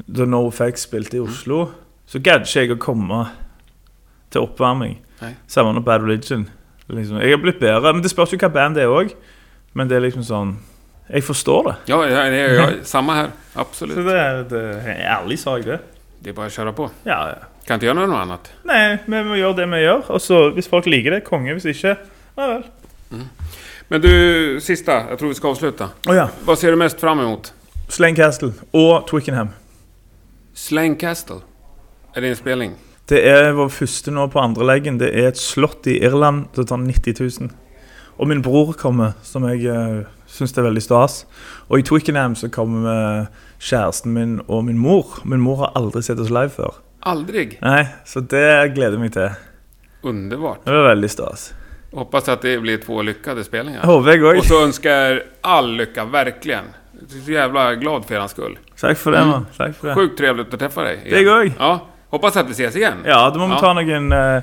da 0.06 0.26
No 0.26 0.48
Effects 0.48 0.86
spilte 0.88 1.18
i 1.18 1.24
Oslo. 1.24 1.70
Så 2.06 2.20
gadd 2.20 2.46
ikke 2.46 2.66
jeg 2.66 2.76
å 2.76 2.80
komme 2.82 3.24
til 4.34 4.46
oppvarming. 4.46 5.00
Nei. 5.22 5.34
Samme 5.48 5.74
med 5.74 5.86
Bad 5.88 6.04
Religion. 6.04 6.46
Liksom. 6.88 7.18
Jeg 7.22 7.34
har 7.34 7.42
blitt 7.42 7.60
bedre. 7.60 7.94
Men 7.94 8.04
det 8.04 8.12
spørs 8.12 8.36
jo 8.36 8.40
hva 8.42 8.52
band 8.54 8.78
det 8.78 8.86
er 8.86 8.94
òg. 8.94 9.16
Men 9.74 9.90
det 9.90 9.98
er 9.98 10.06
liksom 10.06 10.24
sånn 10.24 10.56
Jeg 11.06 11.22
forstår 11.22 11.68
det. 11.68 11.74
Ja, 11.92 12.00
ja, 12.10 12.22
ja, 12.34 12.46
ja 12.54 12.70
samma 12.84 13.14
här. 13.14 13.28
Så 13.54 13.60
Absolut. 13.60 13.98
det 14.08 14.16
er, 14.18 14.40
det 14.50 14.62
er 14.62 14.88
en 14.90 15.02
ærlig 15.18 15.40
sak, 15.40 15.66
det. 15.66 15.80
Det 16.20 16.30
är 16.30 16.34
bara 16.34 16.46
att 16.46 16.54
köra 16.54 16.74
på. 16.74 16.90
Ja, 17.04 17.30
ja. 17.30 17.36
Kan 17.66 17.74
inte 17.74 17.86
göra 17.86 18.06
något 18.06 18.18
annat. 18.18 18.52
Nei, 18.64 18.98
vi 19.06 19.24
må 19.24 19.36
gjøre 19.38 19.54
det 19.60 19.66
vi 19.70 19.82
gjør. 19.84 20.02
Og 20.14 20.22
så 20.22 20.40
hvis 20.54 20.70
folk 20.70 20.86
liker 20.90 21.14
det, 21.14 21.24
konge. 21.26 21.54
Hvis 21.54 21.66
ikke, 21.70 21.96
ja 22.38 22.48
vel. 22.48 22.66
Men 23.88 24.02
du, 24.02 24.60
sista, 24.62 25.04
jag 25.10 25.20
tror 25.20 25.30
vi 25.30 25.38
ska 25.38 25.50
avsluta. 25.50 25.90
Å 26.10 26.16
ja. 26.18 26.28
Vad 26.46 26.60
ser 26.60 26.74
du 26.74 26.78
mest 26.82 27.00
fram 27.02 27.22
emot? 27.22 27.54
Slane 27.90 28.18
Castle 28.18 28.54
og 28.74 29.06
Twickenham. 29.10 29.54
Slang 30.56 30.96
Castle. 30.96 31.36
Är 32.14 32.22
det 32.22 32.28
en 32.28 32.36
spelning? 32.36 32.72
Det 33.06 33.20
er 33.28 33.50
vår 33.52 33.68
første 33.76 34.12
nå 34.12 34.24
på 34.32 34.40
andreleggen. 34.40 34.96
Det 35.02 35.10
er 35.12 35.28
et 35.28 35.40
slott 35.40 35.84
i 35.92 35.98
Irland. 36.00 36.46
Det 36.56 36.64
tar 36.70 36.80
90 36.80 37.42
000. 37.42 37.50
Og 38.16 38.30
min 38.32 38.40
bror 38.42 38.72
kommer, 38.80 39.18
som 39.20 39.44
jeg 39.50 39.68
uh, 39.68 40.08
syns 40.32 40.56
er 40.56 40.64
veldig 40.64 40.84
stas. 40.86 41.26
Og 41.68 41.82
i 41.82 41.84
Twickenham 41.84 42.38
så 42.40 42.48
kommer 42.48 42.88
eh, 42.88 43.28
kjæresten 43.60 44.16
min 44.16 44.38
og 44.48 44.64
min 44.70 44.80
mor. 44.80 45.20
Min 45.28 45.44
mor 45.44 45.60
har 45.66 45.76
aldri 45.76 46.06
sett 46.08 46.24
oss 46.24 46.32
live 46.32 46.54
før. 46.56 46.80
Aldrig. 47.04 47.58
Nei, 47.60 47.84
Så 48.08 48.24
det 48.24 48.48
gleder 48.78 48.96
jeg 48.96 49.04
meg 49.04 49.12
til. 49.12 49.36
Underbart. 50.08 50.64
Det 50.64 50.72
var 50.72 50.88
veldig 50.94 51.12
stas. 51.12 51.50
Hoppas 51.92 52.30
att 52.30 52.42
det 52.42 52.60
blir 52.60 52.78
två 52.78 53.02
lyckade 53.02 53.44
spelningar. 53.44 53.84
Òg. 53.84 54.38
Och 54.38 54.46
så 54.46 54.64
önskar 54.64 54.92
er 54.92 55.24
all 55.42 55.76
lycka, 55.76 56.06
verkligen. 56.06 56.66
Jag 57.10 57.18
är 57.22 57.26
så 57.26 57.32
jävla 57.32 57.76
glad 57.76 58.06
för 58.06 58.16
er 58.24 58.28
skull. 58.28 58.58
Takk 58.82 58.98
for 58.98 59.12
det, 59.12 59.26
mann. 59.26 59.46
Takk 59.58 59.76
for 59.76 59.88
det. 59.88 59.96
Sjukt 59.96 60.18
trevligt 60.18 60.54
att 60.54 60.60
träffa 60.60 60.82
dig. 60.84 60.96
igen. 61.06 61.18
Det 61.18 61.24
går. 61.24 61.52
Ja, 61.60 61.88
hoppas 62.10 62.38
att 62.38 62.48
vi 62.50 62.52
ses 62.52 62.76
igen. 62.76 62.94
Ja, 63.06 63.30
da 63.30 63.40
må 63.40 63.48
vi 63.48 63.54
Ja. 63.54 63.60
ta 63.60 63.74
noen 63.74 64.12
eh, 64.12 64.42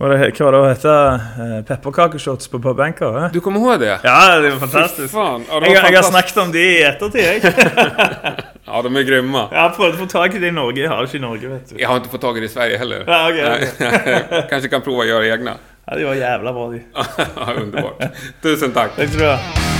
var 0.00 0.08
det 0.10 0.40
var 0.40 0.52
det 0.52 0.68
heter 0.68 1.14
uh, 1.14 1.62
Pepperkakeshots 1.64 2.48
på 2.48 2.58
Pub 2.58 2.80
Anchor? 2.80 3.24
eh? 3.24 3.32
Du 3.32 3.40
kommer 3.40 3.60
ihåg 3.60 3.80
det? 3.80 3.98
Ja, 4.02 4.38
det 4.40 4.50
var 4.50 4.56
Fy 4.56 4.66
fantastisk. 4.66 5.14
Fan. 5.14 5.44
Ja, 5.50 5.60
de 5.60 5.66
Jeg, 5.66 5.74
var 5.74 5.82
har- 5.82 5.90
jeg 5.90 5.98
har 5.98 6.02
fantastiskt. 6.02 6.34
snakket 6.34 6.36
om 6.46 6.52
de 6.52 6.58
i 6.58 6.82
ettertid, 6.82 7.20
jeg. 7.20 7.42
Ja, 8.66 8.82
de 8.82 8.96
är 8.96 9.02
grymma. 9.02 9.48
Jeg 9.52 9.60
har 9.60 9.70
prøvd 9.70 9.94
å 9.94 9.98
få 9.98 10.06
tak 10.06 10.34
i 10.34 10.38
det 10.38 10.48
i 10.48 10.50
Norge. 10.50 10.80
Jeg 10.82 10.88
har 10.90 10.96
det 11.02 11.08
ikke 11.08 11.16
i 11.18 11.20
Norge, 11.20 11.48
vet 11.48 11.70
du. 11.70 11.76
Jag 11.78 11.88
har 11.88 11.96
inte 11.96 12.08
fått 12.08 12.20
tag 12.20 12.36
i 12.36 12.40
det 12.40 12.46
i 12.46 12.48
Sverige 12.48 12.78
heller. 12.78 13.04
Ja, 13.06 13.28
okej, 13.30 13.68
Nej. 13.78 14.46
Kanske 14.50 14.68
kan 14.68 14.80
prova 14.82 15.02
att 15.02 15.08
göra 15.08 15.26
egna. 15.26 15.54
Ja, 15.86 15.96
de 15.96 16.04
var 16.04 16.14
jævla 16.14 16.52
bra, 16.52 16.70
de. 16.70 16.80
Ja, 17.36 17.52
Underbart. 17.62 18.02
Tusen 18.42 18.72
tack. 18.72 18.96
Takk 18.96 19.08
skal 19.08 19.20
du 19.20 19.77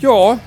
Ja, 0.00 0.38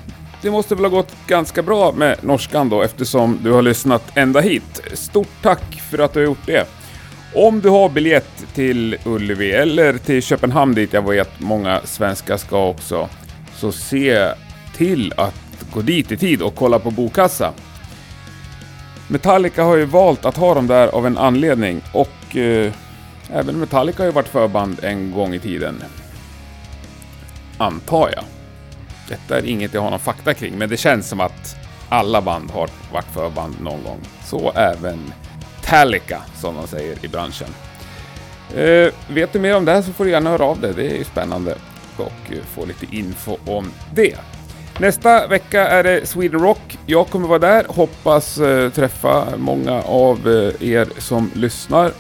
det 0.42 0.52
måste 0.52 0.76
väl 0.76 0.86
ha 0.86 0.90
gått 0.90 1.16
ganska 1.28 1.62
bra 1.62 1.92
med 1.92 2.24
norskan 2.24 2.70
då 2.70 2.82
eftersom 2.82 3.40
du 3.44 3.52
har 3.52 3.62
lyssnat 3.62 4.18
ända 4.18 4.40
hit. 4.40 4.82
Stort 4.94 5.42
tack 5.42 5.82
för 5.92 6.00
att 6.00 6.14
du 6.14 6.20
har 6.20 6.26
gjort 6.26 6.46
det. 6.46 6.68
Om 7.34 7.62
du 7.62 7.70
har 7.70 7.90
biljett 7.90 8.46
till 8.54 8.98
Ullevi 9.06 9.52
eller 9.52 9.98
till 9.98 10.22
Köpenhamn 10.22 10.76
dit 10.76 10.94
jag 10.94 11.10
vet 11.10 11.40
många 11.40 11.82
svenskar 11.84 12.38
ska 12.38 12.68
också, 12.68 13.10
så 13.56 13.72
se 13.72 14.28
till 14.76 15.14
att 15.18 15.66
gå 15.74 15.82
dit 15.82 16.12
i 16.12 16.18
tid 16.18 16.42
och 16.42 16.56
kolla 16.56 16.80
på 16.80 16.92
Bokassa. 16.92 17.54
Metallica 19.08 19.64
har 19.64 19.76
ju 19.76 19.86
valt 19.86 20.26
att 20.26 20.38
ha 20.38 20.54
dem 20.54 20.68
där 20.68 20.88
av 20.88 21.08
en 21.08 21.18
anledning 21.18 21.82
och 21.94 22.38
eh, 22.38 22.74
även 23.34 23.60
Metallica 23.60 24.04
har 24.04 24.06
ju 24.06 24.12
varit 24.12 24.28
förband 24.28 24.80
en 24.84 25.12
gång 25.12 25.34
i 25.34 25.40
tiden. 25.40 25.84
Antar 27.58 28.10
jag. 28.16 28.37
Detta 29.08 29.38
är 29.38 29.46
inget 29.46 29.74
jag 29.74 29.82
har 29.82 29.90
någon 29.90 30.00
fakta 30.00 30.34
kring, 30.34 30.58
men 30.58 30.70
det 30.70 30.78
känns 30.78 31.10
som 31.10 31.20
att 31.20 31.56
alla 31.90 32.22
band 32.22 32.52
har 32.52 32.70
varit 32.94 33.14
förband 33.14 33.56
någon 33.62 33.84
gång. 33.84 34.00
Så 34.26 34.52
även 34.56 35.14
Talica, 35.64 36.22
som 36.36 36.56
de 36.56 36.68
säger 36.68 37.06
i 37.06 37.08
branschen. 37.08 37.48
Eh, 38.56 38.94
vet 39.08 39.34
du 39.34 39.40
mer 39.40 39.56
om 39.56 39.66
det 39.66 39.72
här 39.72 39.82
så 39.82 39.94
får 39.94 40.06
du 40.06 40.12
gärna 40.12 40.30
höra 40.30 40.46
av 40.46 40.62
dig. 40.62 40.74
Det 40.76 40.92
är 40.92 40.98
ju 40.98 41.04
spännande 41.04 41.56
och 41.98 42.34
eh, 42.34 42.44
få 42.56 42.66
lite 42.66 42.96
info 42.96 43.38
om 43.46 43.72
det. 43.94 44.16
Nästa 44.80 45.28
vecka 45.28 45.68
är 45.68 45.84
det 45.84 46.06
Sweden 46.06 46.40
Rock. 46.40 46.78
Jag 46.86 47.08
kommer 47.08 47.28
vara 47.28 47.40
där. 47.40 47.66
Hoppas 47.70 48.38
eh, 48.38 48.72
träffa 48.72 49.28
många 49.38 49.82
av 49.82 50.28
eh, 50.28 50.70
er 50.70 50.88
som 50.98 51.32
lyssnar. 51.34 51.92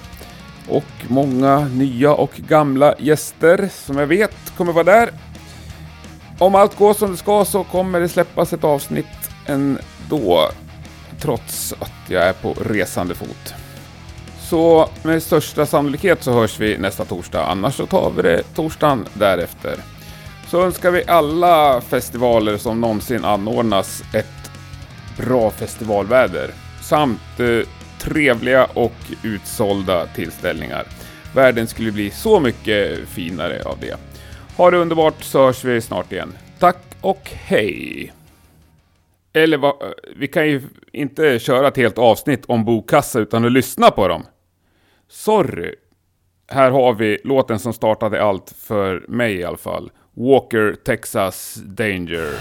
Och 0.69 0.83
många 1.07 1.59
nya 1.59 2.13
och 2.13 2.31
gamla 2.35 2.95
gäster 2.99 3.69
som 3.71 3.97
jag 3.97 4.07
vet 4.07 4.35
kommer 4.57 4.73
vara 4.73 4.83
där. 4.83 5.09
Om 6.39 6.55
allt 6.55 6.77
går 6.77 6.93
som 6.93 7.11
det 7.11 7.17
ska 7.17 7.45
så 7.45 7.63
kommer 7.63 7.99
det 7.99 8.09
släppas 8.09 8.53
ett 8.53 8.63
avsnitt 8.63 9.05
ändå. 9.45 10.49
Trots 11.21 11.73
att 11.79 12.09
jag 12.09 12.23
är 12.23 12.33
på 12.33 12.53
resande 12.53 13.15
fot. 13.15 13.53
Så 14.39 14.89
med 15.03 15.23
största 15.23 15.65
sannolikhet 15.65 16.23
så 16.23 16.31
hörs 16.31 16.59
vi 16.59 16.77
nästa 16.77 17.05
torsdag, 17.05 17.45
annars 17.45 17.75
så 17.75 17.85
tar 17.85 18.11
vi 18.15 18.21
det 18.21 18.43
torsdagen 18.55 19.05
därefter. 19.13 19.75
Så 20.47 20.61
önskar 20.61 20.91
vi 20.91 21.03
alla 21.07 21.81
festivaler 21.81 22.57
som 22.57 22.81
någonsin 22.81 23.25
anordnas 23.25 24.03
ett 24.13 24.51
bra 25.17 25.51
festivalväder 25.51 26.51
samt 26.81 27.39
eh, 27.39 27.67
trevliga 27.99 28.65
och 28.65 28.95
utsålda 29.23 30.07
tillställningar. 30.07 30.87
Världen 31.33 31.67
skulle 31.67 31.91
bli 31.91 32.11
så 32.11 32.39
mycket 32.39 33.07
finare 33.07 33.63
av 33.63 33.77
det. 33.81 33.95
Ha 34.57 34.71
det 34.71 34.77
underbart 34.77 35.23
så 35.23 35.45
hörs 35.45 35.63
vi 35.63 35.81
snart 35.81 36.11
igen. 36.11 36.33
Tack 36.59 36.77
och 37.01 37.29
hej! 37.33 38.13
Eller 39.33 39.57
va, 39.57 39.73
eh, 39.81 39.87
vi 40.15 40.27
kan 40.27 40.47
ju 40.47 40.61
inte 40.91 41.39
köra 41.39 41.67
ett 41.67 41.77
helt 41.77 41.97
avsnitt 41.97 42.45
om 42.45 42.65
bokassa 42.65 43.19
utan 43.19 43.45
att 43.45 43.51
lyssna 43.51 43.91
på 43.91 44.07
dem. 44.07 44.25
Sorry. 45.07 45.75
Här 46.47 46.71
har 46.71 46.93
vi 46.93 47.21
låten 47.23 47.59
som 47.59 47.73
startade 47.73 48.23
allt 48.23 48.53
för 48.57 49.05
mig 49.07 49.35
i 49.35 49.43
alla 49.43 49.57
fall. 49.57 49.91
Walker 50.13 50.75
Texas 50.85 51.55
Danger. 51.55 52.33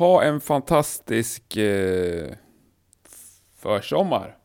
Ha 0.00 0.22
en 0.22 0.40
fantastisk 0.40 1.56
eh, 1.56 2.28
försommar. 3.56 4.36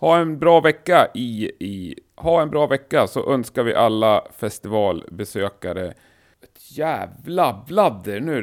Ha 0.00 0.18
en 0.18 0.38
bra 0.38 0.60
vecka 0.60 1.08
i, 1.14 1.50
i... 1.60 1.94
Ha 2.16 2.42
en 2.42 2.50
bra 2.50 2.66
vecka 2.66 3.06
så 3.06 3.32
önskar 3.32 3.62
vi 3.62 3.74
alla 3.74 4.24
festivalbesökare 4.36 5.94
ett 6.42 6.78
jävla 6.78 7.64
bladder 7.66 8.20
nu. 8.20 8.36